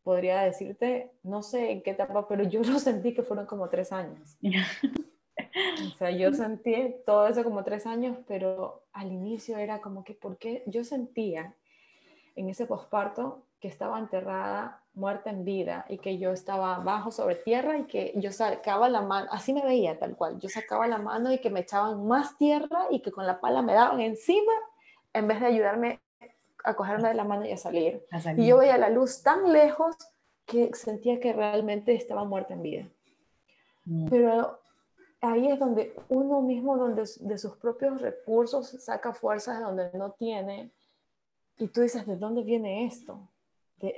podría 0.04 0.42
decirte, 0.42 1.12
no 1.24 1.42
sé 1.42 1.72
en 1.72 1.82
qué 1.82 1.92
etapa, 1.92 2.28
pero 2.28 2.44
yo 2.44 2.62
lo 2.64 2.80
sentí 2.80 3.14
que 3.14 3.24
fueron 3.24 3.46
como 3.46 3.70
tres 3.70 3.92
años. 3.92 4.38
o 4.42 5.98
sea, 5.98 6.12
yo 6.12 6.32
sentí 6.34 6.96
todo 7.06 7.28
eso 7.28 7.44
como 7.44 7.64
tres 7.64 7.88
años, 7.88 8.18
pero 8.28 8.84
al 8.92 9.12
inicio 9.12 9.58
era 9.58 9.82
como 9.82 10.04
que, 10.04 10.14
¿por 10.14 10.38
qué? 10.38 10.64
Yo 10.68 10.84
sentía 10.84 11.56
en 12.36 12.50
ese 12.50 12.66
posparto 12.66 13.46
que 13.60 13.68
estaba 13.68 13.98
enterrada, 13.98 14.83
muerta 14.96 15.32
en 15.32 15.44
vida, 15.44 15.86
y 15.90 15.98
que 15.98 16.18
yo 16.20 16.32
estaba 16.32 16.78
bajo 16.80 17.12
sobre 17.12 17.36
tierra 17.36 17.80
y 17.80 17.86
que 17.86 18.14
yo 18.16 18.32
sacaba 18.32 18.90
la 18.90 19.02
mano, 19.02 19.28
así 19.32 19.54
me 19.54 19.64
veía 19.64 19.98
tal 19.98 20.16
cual, 20.16 20.40
yo 20.40 20.50
sacaba 20.50 20.88
la 20.88 21.00
mano 21.00 21.32
y 21.32 21.40
que 21.40 21.50
me 21.50 21.62
echaban 21.62 22.06
más 22.08 22.38
tierra 22.38 22.86
y 22.92 23.00
que 23.00 23.12
con 23.12 23.26
la 23.26 23.40
pala 23.40 23.62
me 23.62 23.74
daban 23.74 24.00
encima 24.02 24.54
en 25.14 25.28
vez 25.28 25.40
de 25.40 25.48
ayudarme 25.48 26.00
a 26.64 26.76
cogerme 26.76 27.10
de 27.10 27.16
la 27.16 27.24
mano 27.24 27.46
y 27.46 27.52
a 27.52 27.58
salir. 27.58 28.06
Y 28.38 28.48
yo 28.48 28.58
veía 28.58 28.78
la 28.78 28.90
luz 28.90 29.22
tan 29.22 29.52
lejos 29.52 29.96
que 30.46 30.74
sentía 30.74 31.20
que 31.20 31.34
realmente 31.34 31.94
estaba 31.94 32.24
muerta 32.24 32.54
en 32.54 32.62
vida. 32.62 32.88
Mm. 33.86 34.08
Pero 34.10 34.60
ahí 35.22 35.48
es 35.48 35.60
donde 35.60 35.96
uno 36.10 36.42
mismo, 36.42 36.78
donde 36.78 37.04
de 37.20 37.38
sus 37.38 37.58
propios 37.58 38.02
recursos, 38.02 38.70
saca 38.84 39.14
fuerzas 39.14 39.58
de 39.58 39.64
donde 39.64 39.92
no 39.94 40.12
tiene. 40.12 40.72
Y 41.58 41.68
tú 41.68 41.82
dices, 41.82 42.06
¿de 42.06 42.16
dónde 42.16 42.44
viene 42.44 42.86
esto? 42.86 43.28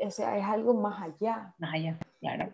O 0.04 0.12
sea, 0.12 0.38
es 0.38 0.46
algo 0.46 0.74
más 0.74 1.02
allá. 1.02 1.54
Más 1.58 1.74
allá, 1.74 1.98
claro. 2.20 2.52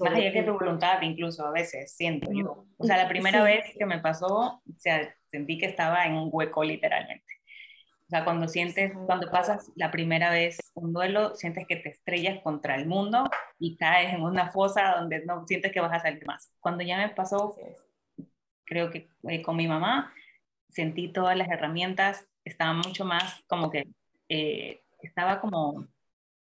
más 0.00 0.14
allá 0.14 0.32
que 0.32 0.42
tu 0.42 0.52
voluntad, 0.52 1.00
incluso 1.02 1.46
a 1.46 1.50
veces, 1.50 1.92
siento 1.94 2.30
yo. 2.32 2.66
O 2.76 2.84
sea, 2.84 2.96
la 2.96 3.08
primera 3.08 3.42
vez 3.42 3.64
que 3.76 3.86
me 3.86 3.98
pasó, 3.98 4.26
o 4.26 4.78
sea, 4.78 5.14
sentí 5.26 5.58
que 5.58 5.66
estaba 5.66 6.04
en 6.06 6.14
un 6.14 6.28
hueco 6.32 6.62
literalmente. 6.64 7.24
O 8.06 8.10
sea, 8.10 8.24
cuando 8.24 8.48
sientes, 8.48 8.92
cuando 9.04 9.30
pasas 9.30 9.70
la 9.76 9.90
primera 9.90 10.30
vez 10.30 10.58
un 10.72 10.94
duelo, 10.94 11.34
sientes 11.34 11.66
que 11.66 11.76
te 11.76 11.90
estrellas 11.90 12.40
contra 12.42 12.76
el 12.76 12.86
mundo 12.86 13.28
y 13.58 13.76
caes 13.76 14.14
en 14.14 14.22
una 14.22 14.50
fosa 14.50 14.94
donde 14.98 15.26
no 15.26 15.46
sientes 15.46 15.72
que 15.72 15.80
vas 15.80 15.92
a 15.92 16.00
salir 16.00 16.24
más. 16.26 16.50
Cuando 16.58 16.82
ya 16.82 16.96
me 16.96 17.10
pasó, 17.10 17.54
creo 18.64 18.90
que 18.90 19.10
eh, 19.28 19.42
con 19.42 19.56
mi 19.56 19.68
mamá, 19.68 20.10
sentí 20.70 21.12
todas 21.12 21.36
las 21.36 21.50
herramientas, 21.50 22.26
estaba 22.44 22.72
mucho 22.72 23.04
más 23.04 23.42
como 23.46 23.70
que, 23.70 23.86
eh, 24.30 24.80
estaba 25.02 25.40
como 25.40 25.86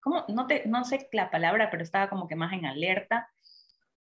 no, 0.05 0.47
te, 0.47 0.67
no 0.67 0.85
sé 0.85 1.09
la 1.13 1.31
palabra, 1.31 1.71
pero 1.71 1.83
estaba 1.83 2.09
como 2.09 2.29
que 2.29 2.37
más 2.37 2.53
en 2.53 2.67
alerta 2.67 3.29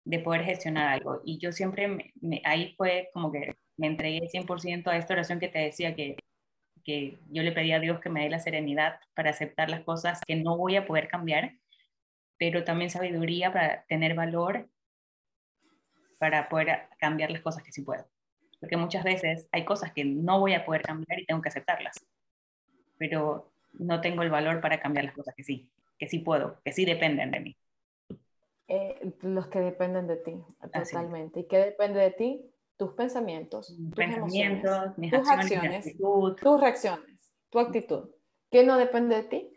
de 0.06 0.20
poder 0.20 0.44
gestionar 0.44 0.88
algo. 0.88 1.22
Y 1.24 1.38
yo 1.40 1.52
siempre, 1.52 2.14
me, 2.22 2.42
ahí 2.46 2.74
fue 2.78 3.10
como 3.14 3.32
que 3.32 3.56
me 3.78 3.88
entregué 3.88 4.28
100% 4.28 4.88
a 4.88 4.98
esta 4.98 5.14
oración 5.14 5.40
que 5.40 5.48
te 5.48 5.60
decía 5.60 5.96
que, 5.96 6.18
que 6.84 7.20
yo 7.30 7.44
le 7.44 7.52
pedí 7.52 7.72
a 7.72 7.80
Dios 7.80 8.00
que 8.00 8.10
me 8.10 8.24
dé 8.24 8.30
la 8.30 8.40
serenidad 8.40 9.00
para 9.14 9.32
aceptar 9.32 9.70
las 9.70 9.82
cosas 9.84 10.20
que 10.26 10.36
no 10.36 10.58
voy 10.58 10.76
a 10.76 10.86
poder 10.86 11.08
cambiar, 11.08 11.54
pero 12.38 12.64
también 12.64 12.90
sabiduría 12.90 13.52
para 13.54 13.84
tener 13.86 14.16
valor 14.16 14.70
para 16.20 16.48
poder 16.48 16.88
cambiar 17.00 17.32
las 17.32 17.42
cosas 17.42 17.64
que 17.64 17.72
sí 17.72 17.82
puedo. 17.82 18.06
porque 18.60 18.78
muchas 18.78 19.04
veces 19.04 19.50
hay 19.52 19.66
cosas 19.66 19.92
que 19.92 20.06
no 20.06 20.40
voy 20.40 20.54
a 20.54 20.64
poder 20.66 20.82
cambiar 20.82 21.20
y 21.20 21.26
tengo 21.26 21.42
que 21.42 21.50
aceptarlas, 21.50 21.98
pero 22.98 23.52
no 23.74 24.00
tengo 24.00 24.24
el 24.24 24.30
valor 24.30 24.62
para 24.62 24.80
cambiar 24.80 25.06
las 25.06 25.16
cosas 25.16 25.36
que 25.36 25.44
sí, 25.44 25.70
que 25.98 26.08
sí 26.08 26.20
puedo, 26.20 26.60
que 26.64 26.72
sí 26.72 26.86
dependen 26.86 27.32
de 27.32 27.40
mí. 27.40 27.58
Eh, 28.68 29.14
los 29.22 29.48
que 29.48 29.60
dependen 29.60 30.08
de 30.08 30.18
ti, 30.18 30.44
totalmente. 30.72 31.42
¿Y 31.42 31.48
qué 31.48 31.58
depende 31.58 32.00
de 32.00 32.12
ti? 32.12 32.50
Tus 32.78 32.94
pensamientos, 32.94 33.68
tus 33.68 33.96
pensamientos, 33.96 34.98
mis 34.98 35.12
tus 35.12 35.30
acciones, 35.30 35.96
tus 35.98 36.60
reacciones, 36.60 37.34
tu 37.50 37.60
actitud. 37.60 38.10
¿Qué 38.50 38.64
no 38.64 38.78
depende 38.78 39.16
de 39.18 39.24
ti? 39.24 39.54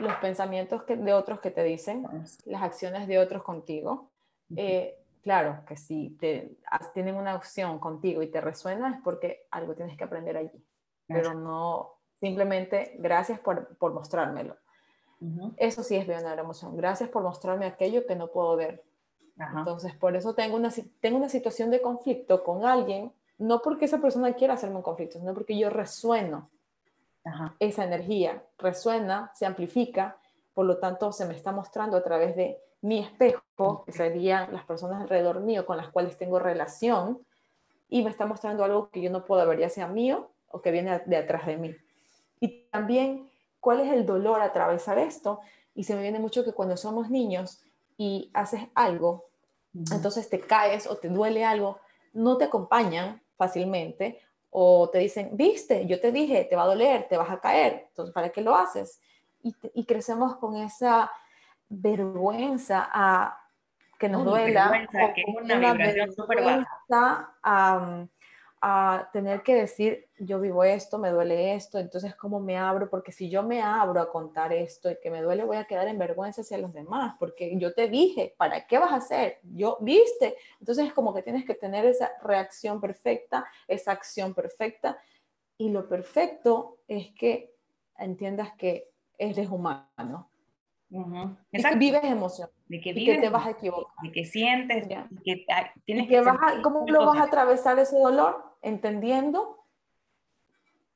Los 0.00 0.14
pensamientos 0.16 0.82
de 0.86 1.12
otros 1.12 1.40
que 1.40 1.50
te 1.50 1.64
dicen, 1.64 2.06
las 2.44 2.62
acciones 2.62 3.06
de 3.08 3.18
otros 3.18 3.42
contigo. 3.42 4.12
Eh, 4.56 4.96
claro 5.22 5.64
que 5.66 5.76
si 5.76 6.16
te, 6.18 6.56
tienen 6.94 7.16
una 7.16 7.34
opción 7.34 7.78
contigo 7.78 8.22
y 8.22 8.30
te 8.30 8.40
resuena 8.40 8.94
es 8.94 9.00
porque 9.02 9.46
algo 9.50 9.74
tienes 9.74 9.96
que 9.96 10.04
aprender 10.04 10.36
allí, 10.36 10.64
pero 11.06 11.34
no 11.34 11.98
simplemente 12.20 12.96
gracias 12.98 13.40
por, 13.40 13.76
por 13.76 13.92
mostrármelo. 13.92 14.56
Eso 15.56 15.82
sí 15.82 15.96
es 15.96 16.06
ver 16.06 16.20
una 16.20 16.34
emoción. 16.34 16.76
Gracias 16.76 17.08
por 17.08 17.22
mostrarme 17.22 17.66
aquello 17.66 18.06
que 18.06 18.14
no 18.14 18.28
puedo 18.28 18.56
ver. 18.56 18.84
Entonces, 19.56 19.94
por 19.94 20.16
eso 20.16 20.34
tengo 20.34 20.56
una, 20.56 20.70
tengo 21.00 21.16
una 21.16 21.28
situación 21.28 21.70
de 21.70 21.80
conflicto 21.80 22.42
con 22.42 22.64
alguien, 22.64 23.12
no 23.38 23.62
porque 23.62 23.84
esa 23.84 23.98
persona 23.98 24.32
quiera 24.34 24.54
hacerme 24.54 24.76
un 24.76 24.82
conflicto, 24.82 25.18
sino 25.18 25.32
porque 25.32 25.56
yo 25.56 25.70
resueno 25.70 26.50
esa 27.58 27.84
energía, 27.84 28.42
resuena, 28.58 29.30
se 29.34 29.46
amplifica, 29.46 30.16
por 30.54 30.66
lo 30.66 30.78
tanto 30.78 31.12
se 31.12 31.26
me 31.26 31.34
está 31.34 31.52
mostrando 31.52 31.96
a 31.96 32.02
través 32.02 32.34
de 32.34 32.58
mi 32.80 33.00
espejo, 33.00 33.84
que 33.84 33.92
serían 33.92 34.52
las 34.52 34.64
personas 34.64 35.02
alrededor 35.02 35.40
mío 35.40 35.66
con 35.66 35.76
las 35.76 35.88
cuales 35.88 36.16
tengo 36.16 36.38
relación, 36.38 37.18
y 37.88 38.02
me 38.02 38.10
está 38.10 38.26
mostrando 38.26 38.64
algo 38.64 38.90
que 38.90 39.00
yo 39.00 39.10
no 39.10 39.24
puedo 39.24 39.46
ver, 39.46 39.58
ya 39.58 39.68
sea 39.68 39.88
mío 39.88 40.30
o 40.50 40.60
que 40.60 40.70
viene 40.70 41.00
de 41.06 41.16
atrás 41.16 41.46
de 41.46 41.56
mí. 41.56 41.76
Y 42.40 42.64
también, 42.70 43.27
¿cuál 43.60 43.80
es 43.80 43.92
el 43.92 44.06
dolor 44.06 44.40
a 44.40 44.46
atravesar 44.46 44.98
esto? 44.98 45.40
Y 45.74 45.84
se 45.84 45.94
me 45.94 46.02
viene 46.02 46.18
mucho 46.18 46.44
que 46.44 46.52
cuando 46.52 46.76
somos 46.76 47.10
niños 47.10 47.62
y 47.96 48.30
haces 48.34 48.62
algo, 48.74 49.26
entonces 49.74 50.28
te 50.28 50.40
caes 50.40 50.86
o 50.86 50.96
te 50.96 51.08
duele 51.08 51.44
algo, 51.44 51.78
no 52.12 52.36
te 52.36 52.44
acompañan 52.44 53.22
fácilmente 53.36 54.20
o 54.50 54.88
te 54.90 54.98
dicen, 54.98 55.30
viste, 55.32 55.86
yo 55.86 56.00
te 56.00 56.10
dije, 56.10 56.44
te 56.44 56.56
va 56.56 56.62
a 56.62 56.66
doler, 56.66 57.06
te 57.08 57.16
vas 57.16 57.30
a 57.30 57.40
caer, 57.40 57.86
entonces, 57.88 58.14
¿para 58.14 58.30
qué 58.30 58.40
lo 58.40 58.56
haces? 58.56 59.00
Y, 59.42 59.54
y 59.74 59.84
crecemos 59.84 60.36
con 60.36 60.56
esa 60.56 61.10
vergüenza 61.68 62.88
a 62.92 63.38
que 63.98 64.08
nos 64.08 64.24
duela, 64.24 64.70
vergüenza, 64.70 65.12
que 65.12 65.24
una, 65.26 65.56
una 65.56 65.72
vergüenza 65.74 67.34
a, 67.42 68.06
a, 68.60 69.08
tener 69.12 69.42
que 69.42 69.54
decir, 69.54 70.08
yo 70.18 70.40
vivo 70.40 70.64
esto, 70.64 70.98
me 70.98 71.10
duele 71.10 71.54
esto, 71.54 71.78
entonces 71.78 72.14
cómo 72.14 72.40
me 72.40 72.56
abro, 72.56 72.90
porque 72.90 73.12
si 73.12 73.30
yo 73.30 73.42
me 73.42 73.62
abro 73.62 74.00
a 74.00 74.10
contar 74.10 74.52
esto 74.52 74.90
y 74.90 74.98
que 75.00 75.10
me 75.10 75.22
duele, 75.22 75.44
voy 75.44 75.56
a 75.56 75.64
quedar 75.64 75.88
en 75.88 75.98
vergüenza 75.98 76.42
hacia 76.42 76.58
los 76.58 76.72
demás, 76.72 77.14
porque 77.18 77.56
yo 77.58 77.74
te 77.74 77.88
dije, 77.88 78.34
¿para 78.36 78.66
qué 78.66 78.78
vas 78.78 78.92
a 78.92 78.96
hacer? 78.96 79.38
Yo, 79.42 79.78
viste, 79.80 80.36
entonces 80.60 80.86
es 80.86 80.92
como 80.92 81.14
que 81.14 81.22
tienes 81.22 81.44
que 81.44 81.54
tener 81.54 81.84
esa 81.84 82.10
reacción 82.22 82.80
perfecta, 82.80 83.46
esa 83.66 83.92
acción 83.92 84.34
perfecta, 84.34 84.98
y 85.56 85.70
lo 85.70 85.88
perfecto 85.88 86.78
es 86.86 87.10
que 87.12 87.54
entiendas 87.98 88.52
que 88.56 88.90
eres 89.18 89.48
humano, 89.48 90.30
que 90.90 91.76
vives 91.76 92.04
emoción. 92.04 92.50
De 92.66 92.80
que 92.80 92.92
vives, 92.92 93.20
te 93.20 93.28
vas 93.28 93.46
a 93.46 93.50
equivocar. 93.50 93.92
De 94.02 94.12
que 94.12 94.24
sientes, 94.24 94.86
que 95.24 95.46
tienes 95.84 96.08
que, 96.08 96.20
vas 96.20 96.38
¿Cómo 96.62 96.84
lo 96.86 97.06
vas 97.06 97.18
a 97.18 97.24
atravesar 97.24 97.78
ese 97.78 97.98
dolor? 97.98 98.42
Entendiendo 98.62 99.64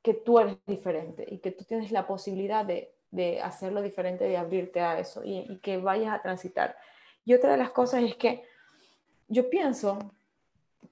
que 0.01 0.13
tú 0.13 0.39
eres 0.39 0.57
diferente 0.67 1.25
y 1.27 1.39
que 1.39 1.51
tú 1.51 1.63
tienes 1.63 1.91
la 1.91 2.05
posibilidad 2.05 2.65
de, 2.65 2.93
de 3.11 3.41
hacerlo 3.41 3.81
diferente, 3.81 4.25
de 4.25 4.37
abrirte 4.37 4.81
a 4.81 4.99
eso 4.99 5.23
y, 5.23 5.45
y, 5.49 5.59
que 5.59 5.77
vayas 5.77 6.13
a 6.13 6.21
transitar. 6.21 6.75
Y 7.25 7.33
otra 7.33 7.51
de 7.51 7.57
las 7.57 7.71
cosas 7.71 8.03
es 8.03 8.15
que 8.15 8.43
yo 9.29 9.49
pienso 9.49 9.97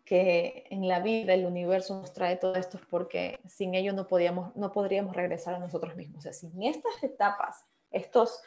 que 0.06 0.66
en 0.70 0.88
la 0.88 0.99
vida 0.99 1.34
el 1.34 1.45
universo 1.45 1.99
nos 1.99 2.14
trae 2.14 2.36
todo 2.36 2.56
esto 2.56 2.80
porque 2.89 3.39
sin 3.47 3.76
ello 3.76 3.93
no, 3.93 4.08
podíamos, 4.08 4.56
no 4.56 4.72
podríamos 4.72 5.16
regresar 5.16 5.56
a 5.56 5.60
nosotros 5.60 5.95
mismos. 5.95 6.20
O 6.20 6.22
sea, 6.22 6.34
sin 6.34 6.64
estas 6.64 7.04
etapas, 7.04 7.66
estos 7.91 8.41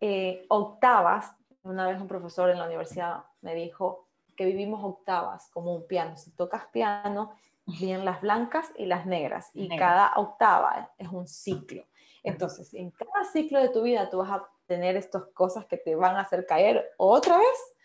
eh, 0.00 0.44
octavas, 0.48 1.34
una 1.62 1.86
vez 1.86 2.00
un 2.00 2.08
profesor 2.08 2.50
en 2.50 2.58
la 2.58 2.66
universidad 2.66 3.24
me 3.40 3.54
dijo 3.54 4.08
que 4.36 4.46
vivimos 4.46 4.82
octavas 4.84 5.50
como 5.52 5.74
un 5.74 5.86
piano. 5.86 6.16
Si 6.16 6.30
tocas 6.30 6.66
piano, 6.66 7.32
vienen 7.66 8.04
las 8.04 8.20
blancas 8.20 8.72
y 8.76 8.86
las 8.86 9.04
negras, 9.04 9.50
y 9.52 9.68
cada 9.76 10.12
octava 10.16 10.92
es 10.96 11.08
un 11.08 11.26
ciclo. 11.26 11.84
Entonces, 12.22 12.72
en 12.74 12.90
cada 12.90 13.24
ciclo 13.24 13.60
de 13.60 13.68
tu 13.68 13.82
vida 13.82 14.08
tú 14.10 14.18
vas 14.18 14.30
a 14.30 14.48
tener 14.66 14.96
estas 14.96 15.24
cosas 15.34 15.66
que 15.66 15.76
te 15.76 15.94
van 15.94 16.16
a 16.16 16.20
hacer 16.20 16.46
caer 16.46 16.90
otra 16.96 17.38
vez 17.38 17.76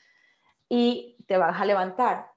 y 0.70 1.18
te 1.28 1.38
vas 1.38 1.60
a 1.60 1.66
levantar. 1.66 2.32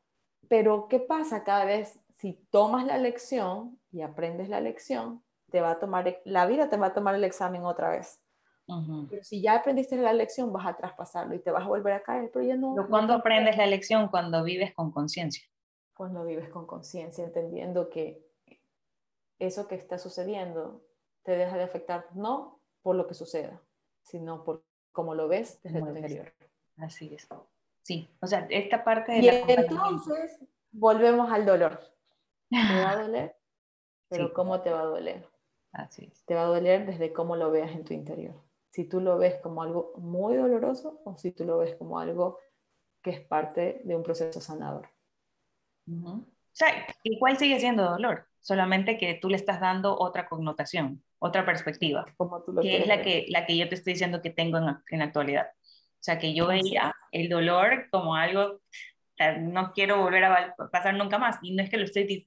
Pero, 0.48 0.88
¿qué 0.88 0.98
pasa 1.00 1.44
cada 1.44 1.64
vez 1.64 1.98
si 2.16 2.34
tomas 2.50 2.84
la 2.84 2.98
lección 2.98 3.78
y 3.90 4.02
aprendes 4.02 4.48
la 4.48 4.60
lección? 4.60 5.22
Te 5.50 5.60
va 5.60 5.72
a 5.72 5.78
tomar, 5.78 6.20
la 6.24 6.46
vida 6.46 6.68
te 6.68 6.76
va 6.76 6.86
a 6.86 6.94
tomar 6.94 7.14
el 7.14 7.24
examen 7.24 7.64
otra 7.64 7.90
vez. 7.90 8.20
Pero 9.08 9.22
si 9.22 9.40
ya 9.40 9.54
aprendiste 9.54 9.96
la 9.96 10.12
lección, 10.12 10.52
vas 10.52 10.66
a 10.66 10.76
traspasarlo 10.76 11.34
y 11.34 11.38
te 11.38 11.50
vas 11.50 11.64
a 11.64 11.68
volver 11.68 11.92
a 11.92 12.02
caer, 12.02 12.30
pero 12.32 12.44
ya 12.44 12.56
no. 12.56 12.74
Pero 12.74 12.88
¿cuándo 12.88 13.12
aprendes 13.14 13.56
la 13.56 13.66
lección? 13.66 14.08
Cuando 14.08 14.42
vives 14.42 14.74
con 14.74 14.90
conciencia. 14.90 15.44
Cuando 15.94 16.24
vives 16.24 16.48
con 16.48 16.66
conciencia, 16.66 17.24
entendiendo 17.24 17.88
que 17.88 18.26
eso 19.38 19.68
que 19.68 19.76
está 19.76 19.98
sucediendo 19.98 20.84
te 21.22 21.32
deja 21.36 21.56
de 21.56 21.62
afectar 21.62 22.06
no 22.14 22.60
por 22.82 22.96
lo 22.96 23.06
que 23.06 23.14
suceda, 23.14 23.62
sino 24.02 24.42
por 24.42 24.64
cómo 24.92 25.14
lo 25.14 25.28
ves 25.28 25.60
desde 25.62 25.80
tu 25.80 25.88
interior. 25.88 26.32
Así 26.76 27.14
es. 27.14 27.28
Sí, 27.82 28.10
o 28.20 28.26
sea, 28.26 28.46
esta 28.50 28.82
parte 28.82 29.12
de 29.12 29.18
y 29.20 29.28
entonces 29.28 30.40
volvemos 30.72 31.30
al 31.30 31.46
dolor. 31.46 31.80
¿Te 32.50 32.56
va 32.56 32.90
a 32.90 32.96
doler? 33.02 33.36
Pero 34.08 34.32
¿cómo 34.32 34.60
te 34.60 34.70
va 34.70 34.80
a 34.80 34.86
doler? 34.86 35.28
Así 35.72 36.08
es. 36.10 36.24
Te 36.24 36.34
va 36.34 36.42
a 36.42 36.46
doler 36.46 36.86
desde 36.86 37.12
cómo 37.12 37.36
lo 37.36 37.50
veas 37.50 37.70
en 37.72 37.84
tu 37.84 37.94
interior 37.94 38.34
si 38.76 38.84
tú 38.84 39.00
lo 39.00 39.16
ves 39.16 39.36
como 39.42 39.62
algo 39.62 39.94
muy 39.96 40.36
doloroso 40.36 41.00
o 41.06 41.16
si 41.16 41.32
tú 41.32 41.46
lo 41.46 41.56
ves 41.56 41.74
como 41.76 41.98
algo 41.98 42.38
que 43.02 43.08
es 43.08 43.20
parte 43.22 43.80
de 43.84 43.96
un 43.96 44.02
proceso 44.02 44.38
sanador. 44.38 44.90
O 45.88 46.26
sea, 46.52 46.68
igual 47.02 47.38
sigue 47.38 47.58
siendo 47.58 47.84
dolor, 47.84 48.26
solamente 48.38 48.98
que 48.98 49.14
tú 49.14 49.30
le 49.30 49.36
estás 49.36 49.60
dando 49.60 49.98
otra 49.98 50.28
connotación, 50.28 51.02
otra 51.18 51.46
perspectiva, 51.46 52.04
como 52.18 52.42
tú 52.42 52.52
lo 52.52 52.60
que 52.60 52.76
es 52.76 52.86
la 52.86 53.00
que, 53.00 53.24
la 53.30 53.46
que 53.46 53.56
yo 53.56 53.66
te 53.66 53.76
estoy 53.76 53.94
diciendo 53.94 54.20
que 54.20 54.28
tengo 54.28 54.58
en, 54.58 54.76
en 54.90 54.98
la 54.98 55.06
actualidad. 55.06 55.46
O 55.54 56.02
sea, 56.06 56.18
que 56.18 56.34
yo 56.34 56.46
veía 56.46 56.94
el 57.12 57.30
dolor 57.30 57.88
como 57.90 58.14
algo, 58.14 58.60
no 59.38 59.72
quiero 59.72 60.02
volver 60.02 60.24
a 60.24 60.54
pasar 60.70 60.94
nunca 60.96 61.16
más. 61.16 61.38
Y 61.40 61.54
no 61.56 61.62
es 61.62 61.70
que 61.70 61.78
lo 61.78 61.84
estoy, 61.84 62.26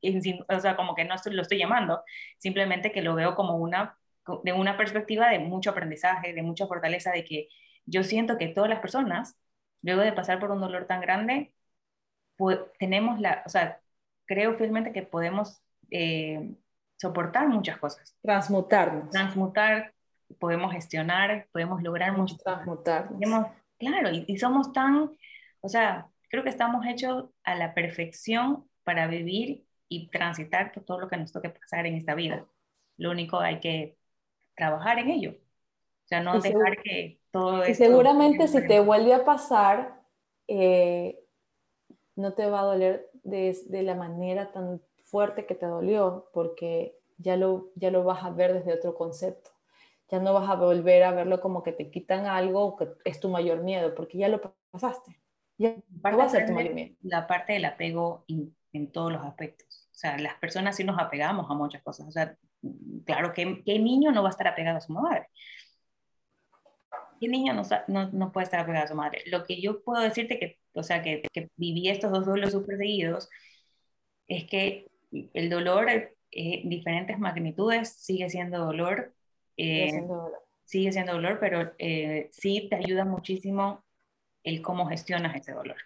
o 0.50 0.60
sea, 0.60 0.76
como 0.76 0.96
que 0.96 1.06
no 1.06 1.14
lo 1.26 1.42
estoy 1.44 1.60
llamando, 1.60 2.02
simplemente 2.40 2.92
que 2.92 3.04
lo 3.04 3.14
veo 3.14 3.36
como 3.36 3.58
una 3.58 3.99
de 4.44 4.54
una 4.54 4.78
perspectiva 4.78 5.30
de 5.30 5.40
mucho 5.40 5.72
aprendizaje, 5.72 6.34
de 6.34 6.42
mucha 6.42 6.68
fortaleza, 6.68 7.12
de 7.12 7.24
que 7.24 7.48
yo 7.86 8.04
siento 8.04 8.38
que 8.38 8.48
todas 8.48 8.70
las 8.70 8.80
personas, 8.80 9.38
luego 9.82 10.02
de 10.02 10.14
pasar 10.14 10.40
por 10.40 10.52
un 10.52 10.62
dolor 10.62 10.86
tan 10.86 11.02
grande, 11.02 11.54
tenemos 12.78 13.20
la, 13.20 13.44
o 13.46 13.50
sea, 13.50 13.80
creo 14.26 14.56
fielmente 14.56 14.94
que 14.94 15.04
podemos 15.04 15.62
eh, 15.92 16.56
soportar 16.98 17.48
muchas 17.48 17.78
cosas. 17.78 18.16
Transmutarnos. 18.22 19.10
Transmutar, 19.10 19.94
podemos 20.40 20.72
gestionar, 20.72 21.48
podemos 21.52 21.82
lograr 21.82 22.16
mucho. 22.16 22.38
Transmutar. 22.38 23.10
Claro, 23.78 24.12
y, 24.12 24.26
y 24.28 24.38
somos 24.38 24.72
tan, 24.74 25.12
o 25.62 25.70
sea, 25.70 26.08
creo 26.30 26.44
que 26.44 26.50
estamos 26.50 26.86
hechos 26.86 27.30
a 27.44 27.56
la 27.56 27.74
perfección 27.74 28.70
para 28.84 29.08
vivir 29.08 29.66
y 29.88 30.10
transitar 30.10 30.72
por 30.72 30.84
todo 30.84 31.00
lo 31.00 31.10
que 31.10 31.18
nos 31.18 31.32
toque 31.32 31.50
pasar 31.50 31.86
en 31.86 31.96
esta 31.96 32.14
vida. 32.14 32.46
Lo 32.98 33.12
único 33.12 33.40
hay 33.40 33.60
que 33.60 33.98
trabajar 34.60 35.00
en 35.00 35.10
ello. 35.10 35.32
O 35.32 36.08
sea, 36.10 36.22
no 36.22 36.40
dejar 36.40 36.78
que 36.84 37.20
todo 37.32 37.64
esto... 37.64 37.72
Y 37.72 37.76
seguramente 37.76 38.48
si 38.48 38.68
te 38.68 38.80
vuelve 38.80 39.14
a 39.14 39.26
pasar, 39.26 40.04
eh, 40.48 41.20
no 42.16 42.34
te 42.34 42.48
va 42.50 42.60
a 42.60 42.66
doler 42.66 43.10
de, 43.24 43.58
de, 43.68 43.84
la 43.84 43.96
manera 43.96 44.52
tan 44.52 44.82
fuerte 45.06 45.46
que 45.46 45.56
te 45.56 45.66
dolió, 45.66 46.30
porque 46.34 46.96
ya 47.18 47.38
lo, 47.38 47.70
ya 47.76 47.90
lo 47.92 48.04
vas 48.04 48.24
a 48.24 48.32
ver 48.32 48.54
desde 48.54 48.74
otro 48.74 48.96
concepto. 48.96 49.52
Ya 50.12 50.20
no 50.20 50.34
vas 50.34 50.50
a 50.50 50.56
volver 50.56 51.04
a 51.04 51.12
verlo 51.12 51.40
como 51.40 51.64
que 51.64 51.72
te 51.72 51.90
quitan 51.92 52.26
algo 52.26 52.76
que 52.76 52.90
es 53.06 53.20
tu 53.20 53.30
mayor 53.30 53.64
miedo, 53.64 53.96
porque 53.96 54.18
ya 54.18 54.28
lo 54.28 54.42
pasaste. 54.72 55.20
Ya 55.58 55.76
va 56.04 56.24
a 56.24 56.30
ser 56.30 56.48
tu 56.48 56.54
mayor 56.54 56.74
miedo. 56.74 56.96
La 57.02 57.28
parte 57.28 57.54
del 57.54 57.66
apego 57.66 58.26
en 58.28 58.92
todos 58.92 59.12
los 59.12 59.24
aspectos. 59.24 59.88
O 59.92 59.96
sea, 59.96 60.18
las 60.18 60.36
personas 60.36 60.76
sí 60.76 60.84
nos 60.84 60.98
apegamos 60.98 61.50
a 61.50 61.54
muchas 61.54 61.84
cosas. 61.84 62.08
O 62.08 62.12
sea, 62.12 62.38
claro, 63.06 63.34
¿qué, 63.34 63.62
¿qué, 63.66 63.80
niño 63.80 64.12
no 64.12 64.24
va 64.24 64.30
a 64.30 64.32
estar 64.32 64.48
apegado 64.48 64.78
a 64.78 64.82
su 64.82 64.94
madre? 64.94 65.28
¿Qué 67.20 67.28
niño 67.28 67.54
no, 67.54 67.64
no, 67.88 68.10
no, 68.12 68.32
puede 68.32 68.46
estar 68.46 68.60
apegado 68.62 68.86
a 68.86 68.88
su 68.88 68.96
madre? 68.96 69.24
Lo 69.28 69.44
que 69.44 69.62
yo 69.62 69.84
puedo 69.84 70.02
decirte 70.02 70.40
que, 70.40 70.60
o 70.74 70.84
sea, 70.84 71.02
que, 71.02 71.24
que 71.34 71.50
viví 71.56 71.90
estos 71.90 72.12
dos 72.12 72.26
duelos 72.26 72.52
súper 72.52 72.78
seguidos, 72.78 73.30
es 74.28 74.46
que 74.46 74.88
el 75.34 75.50
dolor, 75.50 75.90
eh, 75.90 76.62
diferentes 76.66 77.20
magnitudes, 77.20 77.94
sigue 77.94 78.30
siendo 78.30 78.60
dolor. 78.60 79.14
sigue 79.58 79.90
siendo 79.90 80.16
dolor. 80.16 80.40
Sigue 80.64 80.92
siendo 80.92 81.14
dolor, 81.14 81.40
pero 81.40 81.74
sí 82.32 82.68
te 82.70 82.76
ayuda 82.76 83.04
muchísimo 83.04 83.84
el 84.44 84.62
cómo 84.62 84.88
gestionas 84.88 85.36
ese 85.36 85.52
dolor, 85.54 85.78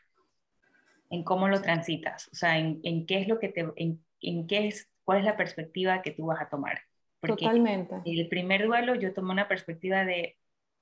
en 1.09 1.23
cómo 1.23 1.47
lo 1.47 1.61
transitas, 1.61 2.27
o 2.31 2.35
sea, 2.35 2.57
en, 2.57 2.79
en 2.83 3.05
qué 3.05 3.19
es 3.19 3.27
lo 3.27 3.39
que 3.39 3.49
te, 3.49 3.65
en, 3.75 4.03
en, 4.21 4.47
qué 4.47 4.67
es, 4.67 4.89
cuál 5.03 5.19
es 5.19 5.25
la 5.25 5.37
perspectiva 5.37 6.01
que 6.01 6.11
tú 6.11 6.27
vas 6.27 6.41
a 6.41 6.49
tomar. 6.49 6.81
Porque 7.19 7.45
Totalmente. 7.45 7.95
El 8.05 8.27
primer 8.27 8.65
duelo 8.65 8.95
yo 8.95 9.13
tomé 9.13 9.31
una 9.31 9.47
perspectiva 9.47 10.03
de 10.05 10.37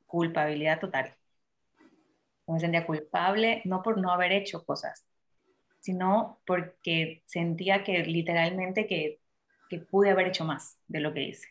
culpabilidad 0.08 0.80
total. 0.80 1.14
Me 2.48 2.60
sentía 2.60 2.86
culpable 2.86 3.62
no 3.66 3.82
por 3.82 3.98
no 3.98 4.12
haber 4.12 4.32
hecho 4.32 4.66
cosas, 4.66 5.06
sino 5.80 6.40
porque 6.46 7.24
sentía 7.26 7.84
que 7.84 8.04
literalmente 8.04 8.88
que, 8.88 9.20
que 9.70 9.80
pude 9.80 10.10
haber 10.10 10.28
hecho 10.28 10.44
más 10.44 10.80
de 10.88 11.00
lo 11.00 11.14
que 11.14 11.24
hice. 11.24 11.48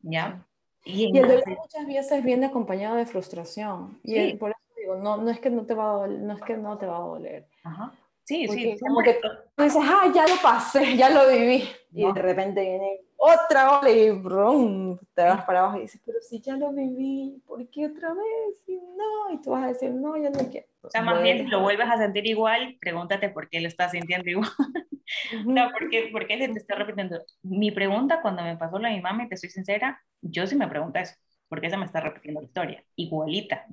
¿Ya? 0.00 0.44
Y, 0.84 1.16
el 1.16 1.28
dolor 1.28 1.44
muchas 1.46 1.86
veces 1.86 2.24
viene 2.24 2.46
acompañado 2.46 2.96
de 2.96 3.06
frustración. 3.06 4.00
Y 4.02 4.34
por 4.36 4.50
eso 4.50 4.60
digo, 4.76 4.96
no, 4.96 5.18
no, 5.18 5.30
es 5.30 5.38
que 5.38 5.50
no, 5.50 5.66
te 5.66 5.74
va 5.74 5.90
a 5.90 5.92
doler, 5.98 6.20
no 6.20 6.34
es 6.34 6.42
que 6.42 6.56
no 6.56 6.78
te 6.78 6.86
va 6.86 6.96
a 6.96 7.00
doler. 7.00 7.46
Ajá. 7.62 7.92
Sí, 8.28 8.46
sí. 8.46 8.76
Como 8.78 9.00
que 9.00 9.14
tú 9.14 9.62
dices, 9.62 9.82
ah, 9.82 10.12
ya 10.14 10.26
lo 10.26 10.34
pasé, 10.42 10.94
ya 10.98 11.08
lo 11.08 11.30
viví. 11.30 11.66
Y 11.92 12.12
de 12.12 12.20
repente 12.20 12.60
viene 12.60 13.00
otra 13.16 13.78
ola 13.78 13.88
y 13.88 14.10
brum, 14.10 14.98
te 15.14 15.22
vas 15.22 15.46
para 15.46 15.60
abajo 15.60 15.78
y 15.78 15.80
dices, 15.80 15.98
pero 16.04 16.20
si 16.20 16.38
ya 16.38 16.54
lo 16.54 16.70
viví, 16.70 17.42
¿por 17.46 17.66
qué 17.70 17.86
otra 17.86 18.12
vez? 18.12 18.68
Y 18.68 18.76
no, 18.76 19.32
y 19.32 19.40
tú 19.40 19.52
vas 19.52 19.64
a 19.64 19.68
decir, 19.68 19.92
no, 19.92 20.14
ya 20.18 20.28
no 20.28 20.40
quiero. 20.50 20.66
O 20.82 20.90
sea, 20.90 21.00
más 21.00 21.22
bien, 21.22 21.38
si 21.38 21.46
lo 21.46 21.62
vuelves 21.62 21.88
a 21.88 21.96
sentir 21.96 22.26
igual, 22.26 22.76
pregúntate 22.82 23.30
por 23.30 23.48
qué 23.48 23.62
lo 23.62 23.68
estás 23.68 23.92
sintiendo 23.92 24.28
igual. 24.28 24.50
no, 25.46 25.70
¿por 25.70 25.88
qué, 25.88 26.10
¿por 26.12 26.26
qué 26.26 26.36
te 26.36 26.44
está 26.52 26.74
repitiendo? 26.74 27.18
Mi 27.42 27.70
pregunta 27.70 28.20
cuando 28.20 28.42
me 28.42 28.58
pasó 28.58 28.78
lo 28.78 28.88
de 28.88 28.94
mi 28.94 29.00
mamá, 29.00 29.24
y 29.24 29.28
te 29.30 29.38
soy 29.38 29.48
sincera, 29.48 30.02
yo 30.20 30.46
sí 30.46 30.54
me 30.54 30.68
pregunto 30.68 30.98
eso, 30.98 31.14
¿por 31.48 31.62
qué 31.62 31.70
se 31.70 31.78
me 31.78 31.86
está 31.86 32.00
repitiendo 32.00 32.42
la 32.42 32.46
historia? 32.46 32.84
Igualita. 32.94 33.64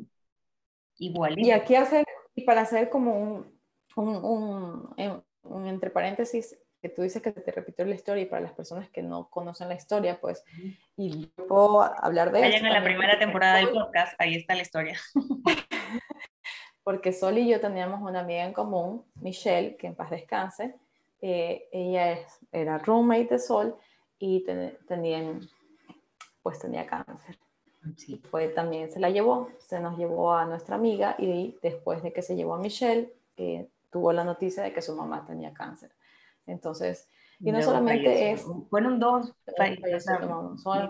Igualita. 0.97 1.45
Y 1.45 1.51
aquí 1.51 1.75
hacer, 1.75 2.05
y 2.35 2.45
para 2.45 2.61
hacer 2.61 2.89
como 2.89 3.19
un, 3.21 3.54
un, 3.95 5.23
un, 5.43 5.67
entre 5.67 5.89
paréntesis, 5.89 6.57
que 6.81 6.89
tú 6.89 7.01
dices 7.01 7.21
que 7.21 7.31
te 7.31 7.51
repitió 7.51 7.85
la 7.85 7.95
historia 7.95 8.23
y 8.23 8.27
para 8.27 8.41
las 8.41 8.53
personas 8.53 8.89
que 8.89 9.01
no 9.01 9.29
conocen 9.29 9.69
la 9.69 9.75
historia, 9.75 10.19
pues, 10.21 10.43
y 10.95 11.31
yo 11.37 11.47
puedo 11.47 11.81
hablar 11.81 12.31
de 12.31 12.47
eso. 12.47 12.65
en 12.65 12.73
la 12.73 12.83
primera 12.83 13.17
temporada 13.17 13.57
del 13.57 13.69
podcast, 13.69 14.13
ahí 14.19 14.35
está 14.35 14.53
la 14.55 14.61
historia. 14.61 14.99
porque 16.85 17.11
Sol 17.11 17.39
y 17.39 17.49
yo 17.49 17.59
teníamos 17.59 17.99
una 18.07 18.19
amiga 18.19 18.45
en 18.45 18.53
común, 18.53 19.03
Michelle, 19.15 19.75
que 19.75 19.87
en 19.87 19.95
paz 19.95 20.11
descanse. 20.11 20.75
Eh, 21.19 21.67
ella 21.71 22.11
es, 22.11 22.39
era 22.51 22.77
roommate 22.77 23.25
de 23.25 23.39
Sol 23.39 23.75
y 24.19 24.45
tenían, 24.87 25.41
pues 26.43 26.59
tenía 26.59 26.85
cáncer. 26.85 27.39
Sí. 27.97 28.21
Fue 28.29 28.49
también, 28.49 28.91
se 28.91 28.99
la 28.99 29.09
llevó, 29.09 29.49
se 29.57 29.79
nos 29.79 29.97
llevó 29.97 30.33
a 30.33 30.45
nuestra 30.45 30.75
amiga 30.75 31.15
y 31.17 31.57
después 31.63 32.03
de 32.03 32.13
que 32.13 32.21
se 32.21 32.35
llevó 32.35 32.53
a 32.53 32.59
Michelle, 32.59 33.11
eh, 33.37 33.67
tuvo 33.95 34.11
la 34.11 34.25
noticia 34.25 34.61
de 34.61 34.73
que 34.73 34.81
su 34.81 34.93
mamá 34.93 35.25
tenía 35.25 35.53
cáncer. 35.53 35.89
Entonces, 36.45 37.07
y 37.39 37.49
no, 37.49 37.61
solamente 37.61 38.29
es... 38.31 38.45
Fueron 38.69 38.99
dos 38.99 39.33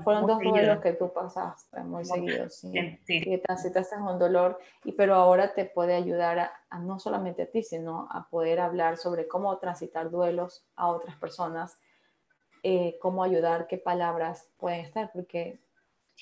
fueron 0.04 0.26
dos 0.26 0.40
duelos 0.42 0.80
que 0.82 0.94
tú 0.94 1.14
pasaste 1.14 1.82
muy 1.82 2.04
seguidos, 2.04 2.56
sí. 2.56 2.72
sí. 3.04 3.22
Y 3.24 3.38
transitaste 3.38 3.98
un 3.98 4.18
dolor, 4.18 4.58
y, 4.84 4.94
pero 4.94 5.14
ahora 5.14 5.54
te 5.54 5.66
puede 5.66 5.94
ayudar 5.94 6.52
a, 6.68 6.80
no 6.80 6.98
solamente 6.98 7.44
a 7.44 7.52
ti, 7.52 7.62
sino 7.62 8.08
a 8.10 8.28
poder 8.28 8.60
hablar 8.60 8.98
sobre 8.98 9.28
cómo 9.28 9.56
transitar 9.60 10.10
duelos 10.10 10.66
a 10.76 10.88
otras 10.88 11.16
personas, 11.18 11.78
eh, 12.64 12.98
cómo 13.00 13.24
ayudar, 13.24 13.68
qué 13.68 13.78
palabras 13.78 14.50
pueden 14.58 14.80
estar, 14.80 15.12
porque 15.14 15.60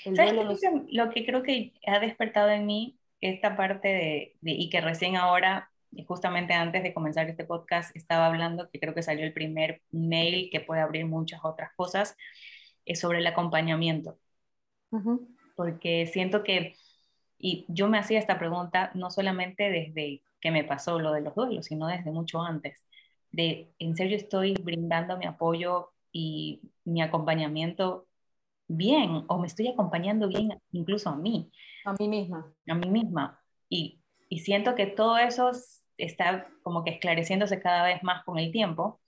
el 0.04 0.16
duelo... 0.16 0.54
Lo 0.90 1.10
que 1.12 1.26
creo 1.26 1.44
que 1.44 1.72
ha 1.88 2.00
despertado 2.00 2.50
en 2.50 2.66
mí 2.66 3.00
esta 3.22 3.56
parte 3.56 3.88
de, 3.88 4.36
y 4.42 4.70
que 4.70 4.82
recién 4.82 5.16
ahora 5.16 5.70
justamente 6.08 6.54
antes 6.54 6.84
de 6.84 6.94
comenzar 6.94 7.30
este 7.30 7.46
podcast 7.46 7.96
estaba 7.96 8.28
hablando 8.28 8.70
que 8.70 8.80
creo 8.80 8.94
que 8.94 9.04
salió 9.04 9.26
el 9.26 9.34
primer 9.34 9.82
mail 9.92 10.50
que 10.52 10.60
puede 10.60 10.82
abrir 10.82 11.06
muchas 11.06 11.42
otras 11.44 11.72
cosas, 11.76 12.16
es 12.86 13.00
sobre 13.00 13.20
el 13.20 13.28
acompañamiento. 13.28 14.18
Porque 15.56 16.08
siento 16.08 16.44
que, 16.44 16.76
y 17.38 17.66
yo 17.68 17.88
me 17.88 17.98
hacía 17.98 18.20
esta 18.20 18.38
pregunta 18.38 18.92
no 18.94 19.10
solamente 19.10 19.70
desde 19.70 20.24
que 20.40 20.52
me 20.52 20.64
pasó 20.64 21.00
lo 21.00 21.14
de 21.14 21.22
los 21.22 21.36
duelos, 21.36 21.66
sino 21.66 21.88
desde 21.88 22.12
mucho 22.12 22.42
antes, 22.42 22.86
de 23.32 23.74
en 23.80 23.96
serio 23.96 24.18
estoy 24.18 24.54
brindando 24.54 25.18
mi 25.18 25.26
apoyo 25.26 25.92
y 26.12 26.62
mi 26.84 27.02
acompañamiento 27.02 28.08
bien, 28.68 29.26
o 29.28 29.40
me 29.40 29.48
estoy 29.48 29.68
acompañando 29.68 30.28
bien 30.28 30.60
incluso 30.72 31.10
a 31.10 31.16
mí. 31.16 31.52
A 31.86 31.94
mí 31.94 32.08
misma. 32.08 32.54
A 32.68 32.76
mí 32.76 32.90
misma. 32.90 33.42
Y, 33.70 34.02
y 34.30 34.40
siento 34.40 34.76
que 34.76 34.86
todo 34.86 35.18
eso 35.18 35.52
está 36.06 36.48
como 36.64 36.84
que 36.84 36.92
esclareciéndose 36.92 37.62
cada 37.62 37.84
vez 37.84 38.04
más 38.04 38.24
con 38.24 38.40
el 38.40 38.52
tiempo, 38.52 39.00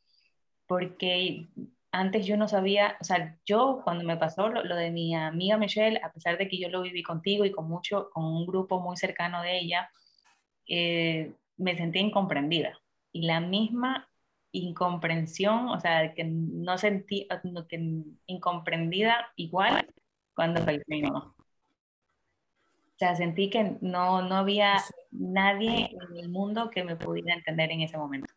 porque 0.68 1.48
antes 1.92 2.26
yo 2.26 2.38
no 2.38 2.48
sabía, 2.48 2.98
o 3.00 3.04
sea, 3.04 3.38
yo 3.46 3.82
cuando 3.84 4.04
me 4.04 4.18
pasó 4.18 4.50
lo, 4.50 4.76
de 4.76 4.92
mi 4.92 5.16
amiga 5.16 5.58
Michelle, 5.58 6.02
a 6.04 6.12
pesar 6.12 6.38
de 6.38 6.48
que 6.48 6.58
yo 6.58 6.70
lo 6.70 6.82
viví 6.82 7.04
contigo 7.04 7.46
y 7.46 7.52
con 7.52 7.68
mucho, 7.68 8.10
con 8.12 8.26
un 8.26 8.46
grupo 8.46 8.82
muy 8.82 8.98
cercano 8.98 9.42
de 9.42 9.60
ella, 9.60 9.90
eh, 10.68 11.34
me 11.58 11.78
sentí 11.78 12.00
incomprendida. 12.00 12.80
Y 13.12 13.22
la 13.26 13.40
misma 13.40 14.10
incomprensión, 14.52 15.70
o 15.70 15.80
sea, 15.80 16.14
que 16.14 16.24
no 16.26 16.78
sentí, 16.78 17.28
que 17.70 18.04
incomprendida 18.28 19.32
igual 19.36 19.88
cuando 20.34 20.62
falleció 20.64 20.86
mi 20.88 21.02
mamá. 21.04 21.35
O 22.96 22.98
sea, 22.98 23.14
sentí 23.14 23.50
que 23.50 23.78
no, 23.82 24.22
no 24.22 24.36
había 24.36 24.78
nadie 25.12 25.90
en 25.92 26.18
el 26.18 26.30
mundo 26.30 26.70
que 26.70 26.84
me 26.86 26.96
pudiera 26.96 27.34
entender 27.34 27.70
en 27.72 27.82
ese 27.82 27.98
momento. 27.98 28.34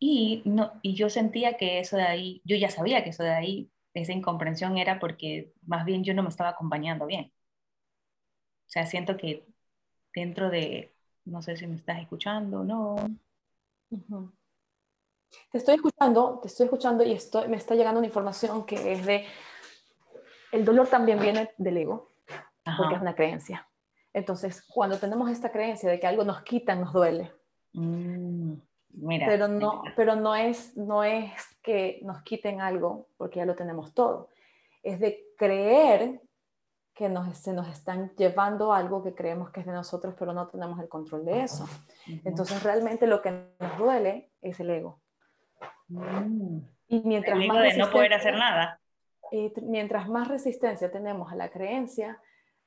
Y, 0.00 0.42
no, 0.44 0.72
y 0.82 0.94
yo 0.94 1.08
sentía 1.08 1.56
que 1.56 1.78
eso 1.78 1.96
de 1.96 2.02
ahí, 2.02 2.42
yo 2.44 2.56
ya 2.56 2.70
sabía 2.70 3.04
que 3.04 3.10
eso 3.10 3.22
de 3.22 3.30
ahí, 3.30 3.70
esa 3.94 4.12
incomprensión 4.12 4.78
era 4.78 4.98
porque 4.98 5.52
más 5.64 5.84
bien 5.84 6.02
yo 6.02 6.12
no 6.12 6.24
me 6.24 6.28
estaba 6.28 6.50
acompañando 6.50 7.06
bien. 7.06 7.32
O 8.66 8.70
sea, 8.70 8.84
siento 8.84 9.16
que 9.16 9.46
dentro 10.12 10.50
de, 10.50 10.92
no 11.24 11.40
sé 11.40 11.56
si 11.56 11.68
me 11.68 11.76
estás 11.76 12.00
escuchando 12.00 12.60
o 12.60 12.64
no. 12.64 12.96
Te 15.52 15.58
estoy 15.58 15.76
escuchando, 15.76 16.40
te 16.42 16.48
estoy 16.48 16.64
escuchando 16.64 17.04
y 17.04 17.12
estoy, 17.12 17.46
me 17.46 17.56
está 17.56 17.76
llegando 17.76 18.00
una 18.00 18.08
información 18.08 18.66
que 18.66 18.92
es 18.92 19.06
de, 19.06 19.24
el 20.50 20.64
dolor 20.64 20.88
también 20.88 21.20
viene 21.20 21.50
del 21.58 21.76
ego 21.76 22.17
porque 22.76 22.96
es 22.96 23.00
una 23.00 23.14
creencia. 23.14 23.68
Entonces, 24.12 24.62
cuando 24.66 24.98
tenemos 24.98 25.30
esta 25.30 25.52
creencia 25.52 25.90
de 25.90 26.00
que 26.00 26.06
algo 26.06 26.24
nos 26.24 26.42
quitan, 26.42 26.80
nos 26.80 26.92
duele. 26.92 27.32
Mm, 27.72 28.54
pero 29.26 29.48
no, 29.48 29.82
pero 29.94 30.16
no 30.16 30.34
es, 30.34 30.76
no 30.76 31.04
es 31.04 31.30
que 31.62 32.00
nos 32.02 32.22
quiten 32.22 32.60
algo 32.60 33.08
porque 33.16 33.38
ya 33.38 33.46
lo 33.46 33.54
tenemos 33.54 33.94
todo. 33.94 34.30
Es 34.82 34.98
de 34.98 35.24
creer 35.36 36.20
que 36.94 37.08
nos, 37.08 37.38
se 37.38 37.52
nos 37.52 37.68
están 37.68 38.10
llevando 38.16 38.72
algo 38.72 39.04
que 39.04 39.14
creemos 39.14 39.50
que 39.50 39.60
es 39.60 39.66
de 39.66 39.72
nosotros, 39.72 40.14
pero 40.18 40.32
no 40.32 40.48
tenemos 40.48 40.80
el 40.80 40.88
control 40.88 41.24
de 41.24 41.42
eso. 41.42 41.68
Entonces, 42.24 42.60
realmente 42.62 43.06
lo 43.06 43.22
que 43.22 43.30
nos 43.60 43.78
duele 43.78 44.32
es 44.42 44.58
el 44.58 44.70
ego. 44.70 45.00
Mm. 45.86 46.58
Y 46.88 47.00
mientras 47.04 47.36
el 47.36 47.44
ego 47.44 47.54
más 47.54 47.62
de 47.62 47.76
no 47.78 47.90
poder 47.90 48.14
hacer 48.14 48.34
nada. 48.34 48.80
mientras 49.62 50.08
más 50.08 50.26
resistencia 50.26 50.90
tenemos 50.90 51.30
a 51.30 51.36
la 51.36 51.50
creencia, 51.50 52.20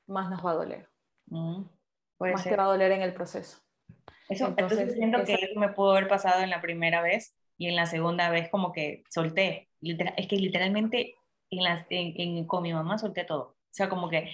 más 0.06 0.30
nos 0.30 0.44
va 0.44 0.52
a 0.52 0.54
doler. 0.54 0.88
Mm, 1.26 1.62
más 2.18 2.44
te 2.44 2.56
va 2.56 2.64
a 2.64 2.68
doler 2.68 2.92
en 2.92 3.02
el 3.02 3.14
proceso. 3.14 3.58
Eso, 4.28 4.48
entonces, 4.48 4.94
siento 4.94 5.24
que 5.24 5.34
eso 5.34 5.60
me 5.60 5.70
pudo 5.70 5.92
haber 5.92 6.08
pasado 6.08 6.42
en 6.42 6.50
la 6.50 6.60
primera 6.60 7.02
vez 7.02 7.36
y 7.58 7.68
en 7.68 7.76
la 7.76 7.86
segunda 7.86 8.30
vez 8.30 8.48
como 8.48 8.72
que 8.72 9.04
solté. 9.10 9.68
Es 9.80 10.26
que 10.26 10.36
literalmente 10.36 11.16
en 11.50 11.64
las, 11.64 11.86
en, 11.90 12.46
con 12.46 12.62
mi 12.62 12.72
mamá 12.72 12.98
solté 12.98 13.24
todo. 13.24 13.42
O 13.42 13.74
sea, 13.74 13.88
como 13.88 14.08
que 14.08 14.30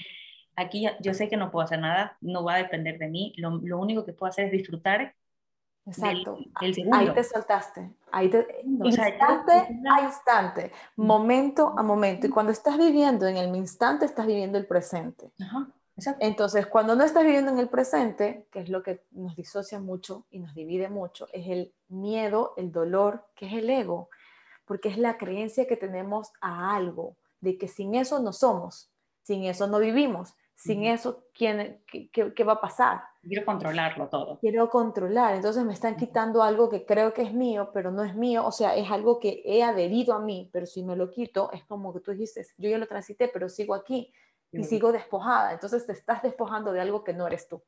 aquí 0.56 0.86
yo 1.00 1.14
sé 1.14 1.28
que 1.28 1.36
no 1.36 1.50
puedo 1.50 1.64
hacer 1.64 1.80
nada, 1.80 2.16
no 2.20 2.44
va 2.44 2.54
a 2.54 2.58
depender 2.58 2.98
de 2.98 3.08
mí, 3.08 3.32
lo, 3.36 3.58
lo 3.62 3.78
único 3.78 4.04
que 4.04 4.12
puedo 4.12 4.30
hacer 4.30 4.46
es 4.46 4.52
disfrutar 4.52 5.14
Exacto. 5.88 6.38
Ahí 6.54 7.12
te 7.14 7.24
soltaste. 7.24 7.90
Ahí 8.10 8.28
te, 8.28 8.46
instante 8.64 9.80
a 9.90 10.02
instante, 10.02 10.72
momento 10.96 11.74
a 11.76 11.82
momento. 11.82 12.26
Y 12.26 12.30
cuando 12.30 12.52
estás 12.52 12.78
viviendo 12.78 13.26
en 13.26 13.36
el 13.36 13.54
instante, 13.56 14.04
estás 14.04 14.26
viviendo 14.26 14.58
el 14.58 14.66
presente. 14.66 15.30
Entonces, 16.20 16.66
cuando 16.66 16.94
no 16.94 17.04
estás 17.04 17.24
viviendo 17.24 17.50
en 17.50 17.58
el 17.58 17.68
presente, 17.68 18.46
que 18.50 18.60
es 18.60 18.68
lo 18.68 18.82
que 18.82 19.02
nos 19.10 19.34
disocia 19.34 19.80
mucho 19.80 20.26
y 20.30 20.38
nos 20.38 20.54
divide 20.54 20.88
mucho, 20.88 21.26
es 21.32 21.48
el 21.48 21.72
miedo, 21.88 22.54
el 22.56 22.70
dolor, 22.70 23.24
que 23.34 23.46
es 23.46 23.54
el 23.54 23.68
ego, 23.68 24.08
porque 24.64 24.90
es 24.90 24.98
la 24.98 25.18
creencia 25.18 25.66
que 25.66 25.76
tenemos 25.76 26.30
a 26.40 26.76
algo, 26.76 27.16
de 27.40 27.58
que 27.58 27.66
sin 27.66 27.94
eso 27.94 28.20
no 28.20 28.32
somos, 28.32 28.90
sin 29.22 29.44
eso 29.44 29.66
no 29.66 29.78
vivimos, 29.78 30.34
Sin 30.58 30.82
eso, 30.82 31.22
¿quién, 31.32 31.80
qué, 31.86 32.44
va 32.44 32.54
a 32.54 32.60
pasar? 32.60 33.00
Quiero 33.22 33.46
controlarlo 33.46 34.08
todo. 34.08 34.40
Quiero 34.40 34.68
controlar, 34.68 35.36
entonces 35.36 35.64
me 35.64 35.72
están 35.72 35.96
quitando 35.96 36.42
algo 36.42 36.68
que 36.68 36.84
creo 36.84 37.14
que 37.14 37.22
es 37.22 37.32
mío, 37.32 37.70
pero 37.72 37.92
no 37.92 38.02
es 38.02 38.16
mío, 38.16 38.44
o 38.44 38.50
sea, 38.50 38.74
es 38.74 38.90
algo 38.90 39.20
que 39.20 39.40
he 39.44 39.62
adherido 39.62 40.14
a 40.14 40.18
mí, 40.18 40.50
pero 40.52 40.66
si 40.66 40.82
me 40.82 40.96
lo 40.96 41.12
quito, 41.12 41.52
es 41.52 41.64
como 41.64 41.94
que 41.94 42.00
tú 42.00 42.10
dijiste, 42.10 42.44
yo 42.56 42.68
ya 42.68 42.76
lo 42.76 42.88
transité, 42.88 43.28
pero 43.28 43.48
sigo 43.48 43.72
aquí 43.72 44.12
y 44.50 44.64
sigo 44.64 44.90
despojada, 44.90 45.52
entonces 45.52 45.86
te 45.86 45.92
estás 45.92 46.24
despojando 46.24 46.72
de 46.72 46.80
algo 46.80 47.04
que 47.04 47.12
no 47.12 47.28
eres 47.28 47.46
tú. 47.46 47.62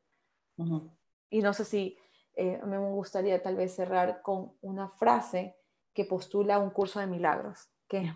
Y 1.30 1.42
no 1.42 1.52
sé 1.52 1.64
si 1.64 1.96
eh, 2.34 2.60
me 2.66 2.78
gustaría 2.78 3.40
tal 3.40 3.54
vez 3.54 3.72
cerrar 3.72 4.20
con 4.20 4.54
una 4.62 4.88
frase 4.88 5.56
que 5.94 6.04
postula 6.06 6.58
un 6.58 6.70
curso 6.70 6.98
de 6.98 7.06
milagros, 7.06 7.70
que 7.86 7.98
es 7.98 8.12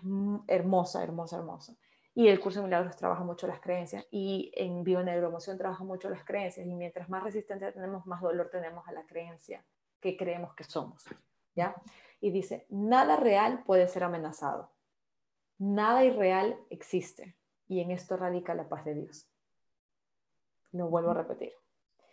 hermosa, 0.47 1.01
hermosa, 1.01 1.37
hermosa. 1.37 1.77
Y 2.17 2.29
el 2.29 2.39
curso 2.39 2.59
de 2.61 2.65
milagros 2.65 2.95
trabaja 2.95 3.23
mucho 3.23 3.45
las 3.45 3.59
creencias 3.59 4.07
y 4.09 4.51
en 4.55 4.83
bioneuroemoción 4.83 5.57
trabaja 5.57 5.83
mucho 5.83 6.09
las 6.09 6.23
creencias 6.23 6.65
y 6.65 6.73
mientras 6.73 7.09
más 7.09 7.21
resistencia 7.21 7.73
tenemos, 7.73 8.05
más 8.07 8.21
dolor 8.21 8.49
tenemos 8.49 8.87
a 8.87 8.93
la 8.93 9.05
creencia 9.05 9.63
que 9.99 10.15
creemos 10.15 10.55
que 10.55 10.63
somos. 10.63 11.03
¿ya? 11.55 11.75
Y 12.21 12.31
dice, 12.31 12.65
nada 12.69 13.17
real 13.17 13.63
puede 13.65 13.87
ser 13.87 14.03
amenazado. 14.03 14.71
Nada 15.57 16.03
irreal 16.03 16.57
existe. 16.69 17.35
Y 17.67 17.81
en 17.81 17.91
esto 17.91 18.15
radica 18.17 18.53
la 18.55 18.69
paz 18.69 18.85
de 18.85 18.93
Dios. 18.93 19.27
Lo 20.71 20.87
vuelvo 20.87 21.11
a 21.11 21.15
repetir. 21.15 21.53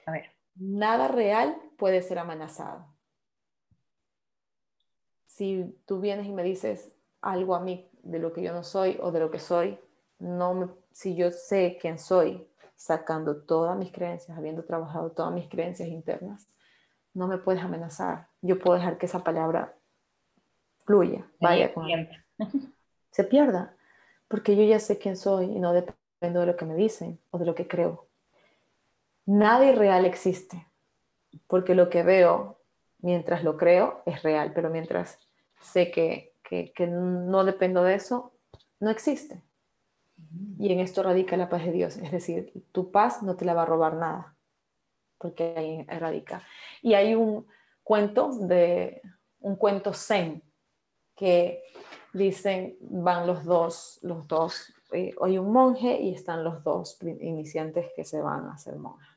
A 0.07 0.13
ver. 0.13 0.31
Nada 0.55 1.09
real 1.09 1.57
puede 1.79 2.03
ser 2.03 2.19
amenazado. 2.19 2.87
Si 5.27 5.81
tú 5.87 6.01
vienes 6.01 6.27
y 6.27 6.33
me 6.33 6.43
dices 6.43 6.93
algo 7.21 7.55
a 7.55 7.61
mí 7.61 7.89
de 8.03 8.19
lo 8.19 8.33
que 8.33 8.43
yo 8.43 8.53
no 8.53 8.63
soy 8.63 8.99
o 9.01 9.13
de 9.13 9.21
lo 9.21 9.31
que 9.31 9.39
soy, 9.39 9.79
no 10.23 10.77
si 10.93 11.17
yo 11.17 11.31
sé 11.31 11.79
quién 11.81 11.99
soy, 11.99 12.47
sacando 12.77 13.43
todas 13.43 13.77
mis 13.77 13.93
creencias, 13.93 14.37
habiendo 14.37 14.65
trabajado 14.65 15.11
todas 15.11 15.33
mis 15.33 15.49
creencias 15.49 15.89
internas, 15.89 16.49
no 17.15 17.27
me 17.27 17.39
puedes 17.39 17.63
amenazar. 17.63 18.29
Yo 18.41 18.59
puedo 18.59 18.77
dejar 18.77 18.99
que 18.99 19.07
esa 19.07 19.23
palabra 19.23 19.75
fluya, 20.85 21.27
vaya 21.41 21.73
con 21.73 21.87
se 23.11 23.25
pierda, 23.25 23.77
porque 24.29 24.57
yo 24.57 24.65
ya 24.65 24.79
sé 24.79 24.99
quién 24.99 25.17
soy 25.17 25.47
y 25.47 25.61
no 25.61 25.73
dependo 25.73 26.41
de 26.41 26.47
lo 26.47 26.57
que 26.57 26.65
me 26.65 26.75
dicen 26.75 27.21
o 27.31 27.39
de 27.39 27.45
lo 27.45 27.55
que 27.55 27.69
creo. 27.69 28.07
Nada 29.27 29.67
irreal 29.67 30.07
existe, 30.07 30.67
porque 31.47 31.75
lo 31.75 31.91
que 31.91 32.03
veo 32.03 32.59
mientras 32.99 33.45
lo 33.45 33.57
creo 33.57 34.03
es 34.07 34.23
real, 34.23 34.53
pero 34.55 34.71
mientras 34.71 35.19
sé 35.61 35.91
que, 35.91 36.35
que 36.43 36.87
no 36.87 37.45
dependo 37.45 37.83
de 37.83 37.95
eso, 37.95 38.33
no 38.81 38.91
existe. 38.91 39.43
Y 40.59 40.73
en 40.73 40.81
esto 40.81 41.03
radica 41.03 41.37
la 41.37 41.49
paz 41.49 41.65
de 41.65 41.73
Dios, 41.73 41.97
es 41.97 42.11
decir, 42.11 42.53
tu 42.73 42.91
paz 42.91 43.23
no 43.23 43.37
te 43.37 43.45
la 43.45 43.55
va 43.55 43.63
a 43.63 43.67
robar 43.67 43.95
nada, 43.95 44.37
porque 45.19 45.55
ahí 45.57 45.83
radica. 45.99 46.43
Y 46.83 46.95
hay 46.95 47.15
un 47.15 47.47
cuento 47.83 48.31
de 48.33 49.03
un 49.41 49.57
cuento 49.57 49.93
zen 49.93 50.43
que 51.17 51.63
dicen 52.13 52.77
van 52.81 53.27
los 53.27 53.45
dos, 53.45 53.99
los 54.03 54.27
dos, 54.29 54.73
eh, 54.93 55.15
hay 55.21 55.39
un 55.39 55.53
monje 55.53 56.01
y 56.01 56.15
están 56.15 56.45
los 56.45 56.63
dos 56.63 56.99
iniciantes 57.03 57.91
que 57.97 58.05
se 58.05 58.21
van 58.21 58.47
a 58.47 58.55
hacer 58.55 58.77
monjes, 58.77 59.09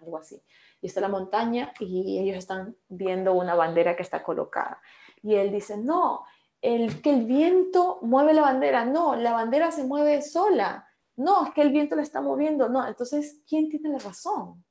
algo 0.00 0.18
así. 0.18 0.42
Y 0.82 0.86
está 0.86 1.00
la 1.00 1.08
montaña 1.08 1.72
y 1.78 2.18
ellos 2.18 2.38
están 2.38 2.76
viendo 2.88 3.34
una 3.34 3.54
bandera 3.54 3.96
que 3.96 4.02
está 4.02 4.22
colocada. 4.22 4.80
Y 5.22 5.34
él 5.34 5.50
dice, 5.50 5.76
no, 5.76 6.24
el, 6.62 7.02
que 7.02 7.12
el 7.12 7.24
viento 7.26 7.98
mueve 8.02 8.34
la 8.34 8.42
bandera. 8.42 8.84
No, 8.84 9.16
la 9.16 9.32
bandera 9.32 9.70
se 9.70 9.84
mueve 9.84 10.22
sola. 10.22 10.86
No, 11.16 11.46
es 11.46 11.52
que 11.52 11.62
el 11.62 11.72
viento 11.72 11.96
la 11.96 12.02
está 12.02 12.20
moviendo. 12.20 12.68
No, 12.68 12.86
entonces, 12.86 13.42
¿quién 13.48 13.68
tiene 13.68 13.90
la 13.90 13.98
razón? 13.98 14.64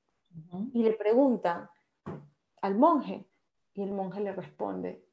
Y 0.73 0.83
le 0.83 0.93
pregunta 0.93 1.71
al 2.61 2.75
monje 2.75 3.27
y 3.73 3.83
el 3.83 3.91
monje 3.91 4.21
le 4.21 4.33
responde, 4.33 5.05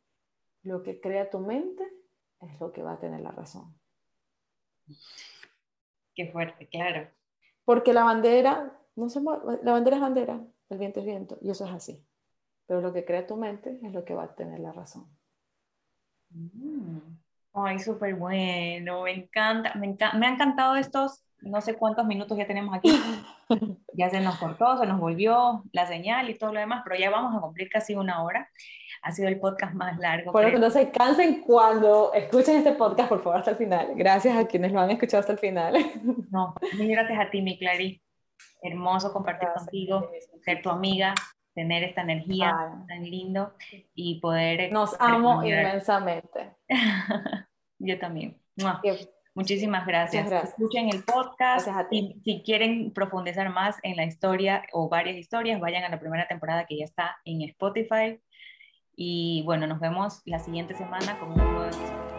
lo 0.63 0.83
que 0.83 1.01
crea 1.01 1.31
tu 1.31 1.39
mente 1.39 1.85
es 2.41 2.61
lo 2.61 2.73
que 2.73 2.83
va 2.83 2.93
a 2.93 2.99
tener 2.99 3.21
la 3.21 3.31
razón. 3.31 3.79
Qué 6.15 6.31
fuerte, 6.33 6.69
claro. 6.69 7.09
Porque 7.65 7.93
la 7.93 8.05
bandera, 8.05 8.79
no 8.95 9.09
se 9.09 9.21
mueve, 9.21 9.61
la 9.63 9.73
bandera 9.73 9.97
es 9.97 10.03
bandera, 10.03 10.45
el 10.71 10.79
viento 10.79 11.01
es 11.01 11.07
viento, 11.07 11.39
y 11.41 11.51
eso 11.51 11.65
es 11.65 11.73
así. 11.73 12.05
Pero 12.67 12.81
lo 12.81 12.93
que 12.93 13.05
crea 13.05 13.27
tu 13.27 13.37
mente 13.37 13.79
es 13.83 13.93
lo 13.93 14.05
que 14.05 14.15
va 14.15 14.25
a 14.25 14.35
tener 14.35 14.61
la 14.61 14.73
razón. 14.73 15.07
Mm. 16.37 17.17
Ay, 17.55 17.79
súper 17.79 18.15
bueno, 18.15 19.03
me 19.03 19.13
encanta, 19.13 19.73
me 19.75 19.89
me 19.89 20.27
ha 20.27 20.31
encantado 20.31 20.77
estos, 20.77 21.25
no 21.41 21.61
sé 21.63 21.75
cuántos 21.75 22.07
minutos 22.07 22.37
ya 22.37 22.47
tenemos 22.47 22.75
aquí. 22.75 22.91
Ya 23.93 24.11
se 24.11 24.21
nos 24.21 24.37
cortó, 24.39 24.77
se 24.77 24.87
nos 24.87 24.99
volvió 24.99 25.63
la 25.73 25.87
señal 25.87 26.29
y 26.29 26.37
todo 26.37 26.53
lo 26.53 26.59
demás, 26.59 26.83
pero 26.85 27.01
ya 27.01 27.11
vamos 27.11 27.35
a 27.35 27.41
cumplir 27.41 27.69
casi 27.71 27.95
una 27.95 28.25
hora. 28.25 28.51
Ha 29.03 29.13
sido 29.13 29.29
el 29.29 29.39
podcast 29.39 29.73
más 29.73 29.99
largo. 29.99 30.33
Por 30.33 30.51
que 30.51 30.59
no 30.59 30.69
se 30.69 30.91
cansen 30.91 31.43
cuando 31.43 32.13
escuchen 32.13 32.57
este 32.57 32.73
podcast, 32.73 33.09
por 33.09 33.23
favor, 33.23 33.39
hasta 33.39 33.53
el 33.53 33.57
final. 33.57 33.93
Gracias 33.95 34.37
a 34.37 34.49
quienes 34.49 34.73
lo 34.73 34.81
han 34.81 34.91
escuchado 34.91 35.21
hasta 35.21 35.33
el 35.33 35.39
final. 35.39 35.75
No, 36.31 36.55
gracias 36.77 37.21
a 37.21 37.31
ti, 37.31 37.41
mi 37.41 37.57
Clary. 37.57 38.03
Hermoso 38.61 39.13
compartir 39.13 39.49
contigo, 39.57 40.11
ser 40.45 40.61
tu 40.61 40.69
amiga, 40.69 41.15
tener 41.57 41.83
esta 41.83 42.03
energía 42.03 42.55
tan 42.87 43.03
lindo 43.03 43.55
y 43.95 44.21
poder... 44.21 44.71
Nos 44.71 44.95
amo 45.01 45.43
inmensamente. 45.43 46.53
Yo 47.79 47.99
también. 47.99 48.39
Muchísimas 49.35 49.87
gracias. 49.87 50.31
Escuchen 50.31 50.91
el 50.91 51.03
podcast. 51.03 51.67
Y 51.91 52.21
si 52.25 52.43
quieren 52.43 52.93
profundizar 52.93 53.49
más 53.49 53.77
en 53.83 53.97
la 53.97 54.05
historia 54.05 54.65
o 54.73 54.91
varias 54.91 55.17
historias, 55.17 55.59
vayan 55.59 55.83
a 55.85 55.89
la 55.89 55.99
primera 55.99 56.29
temporada 56.29 56.67
que 56.67 56.79
ya 56.79 56.85
está 56.85 57.17
en 57.25 57.41
Spotify. 57.43 58.21
Y 58.95 59.43
bueno, 59.47 59.67
nos 59.67 59.81
vemos 59.81 60.21
la 60.27 60.39
siguiente 60.39 60.75
semana 60.75 61.19
con 61.19 61.31
un 61.33 61.37
nuevo 61.39 61.65
episodio. 61.65 62.16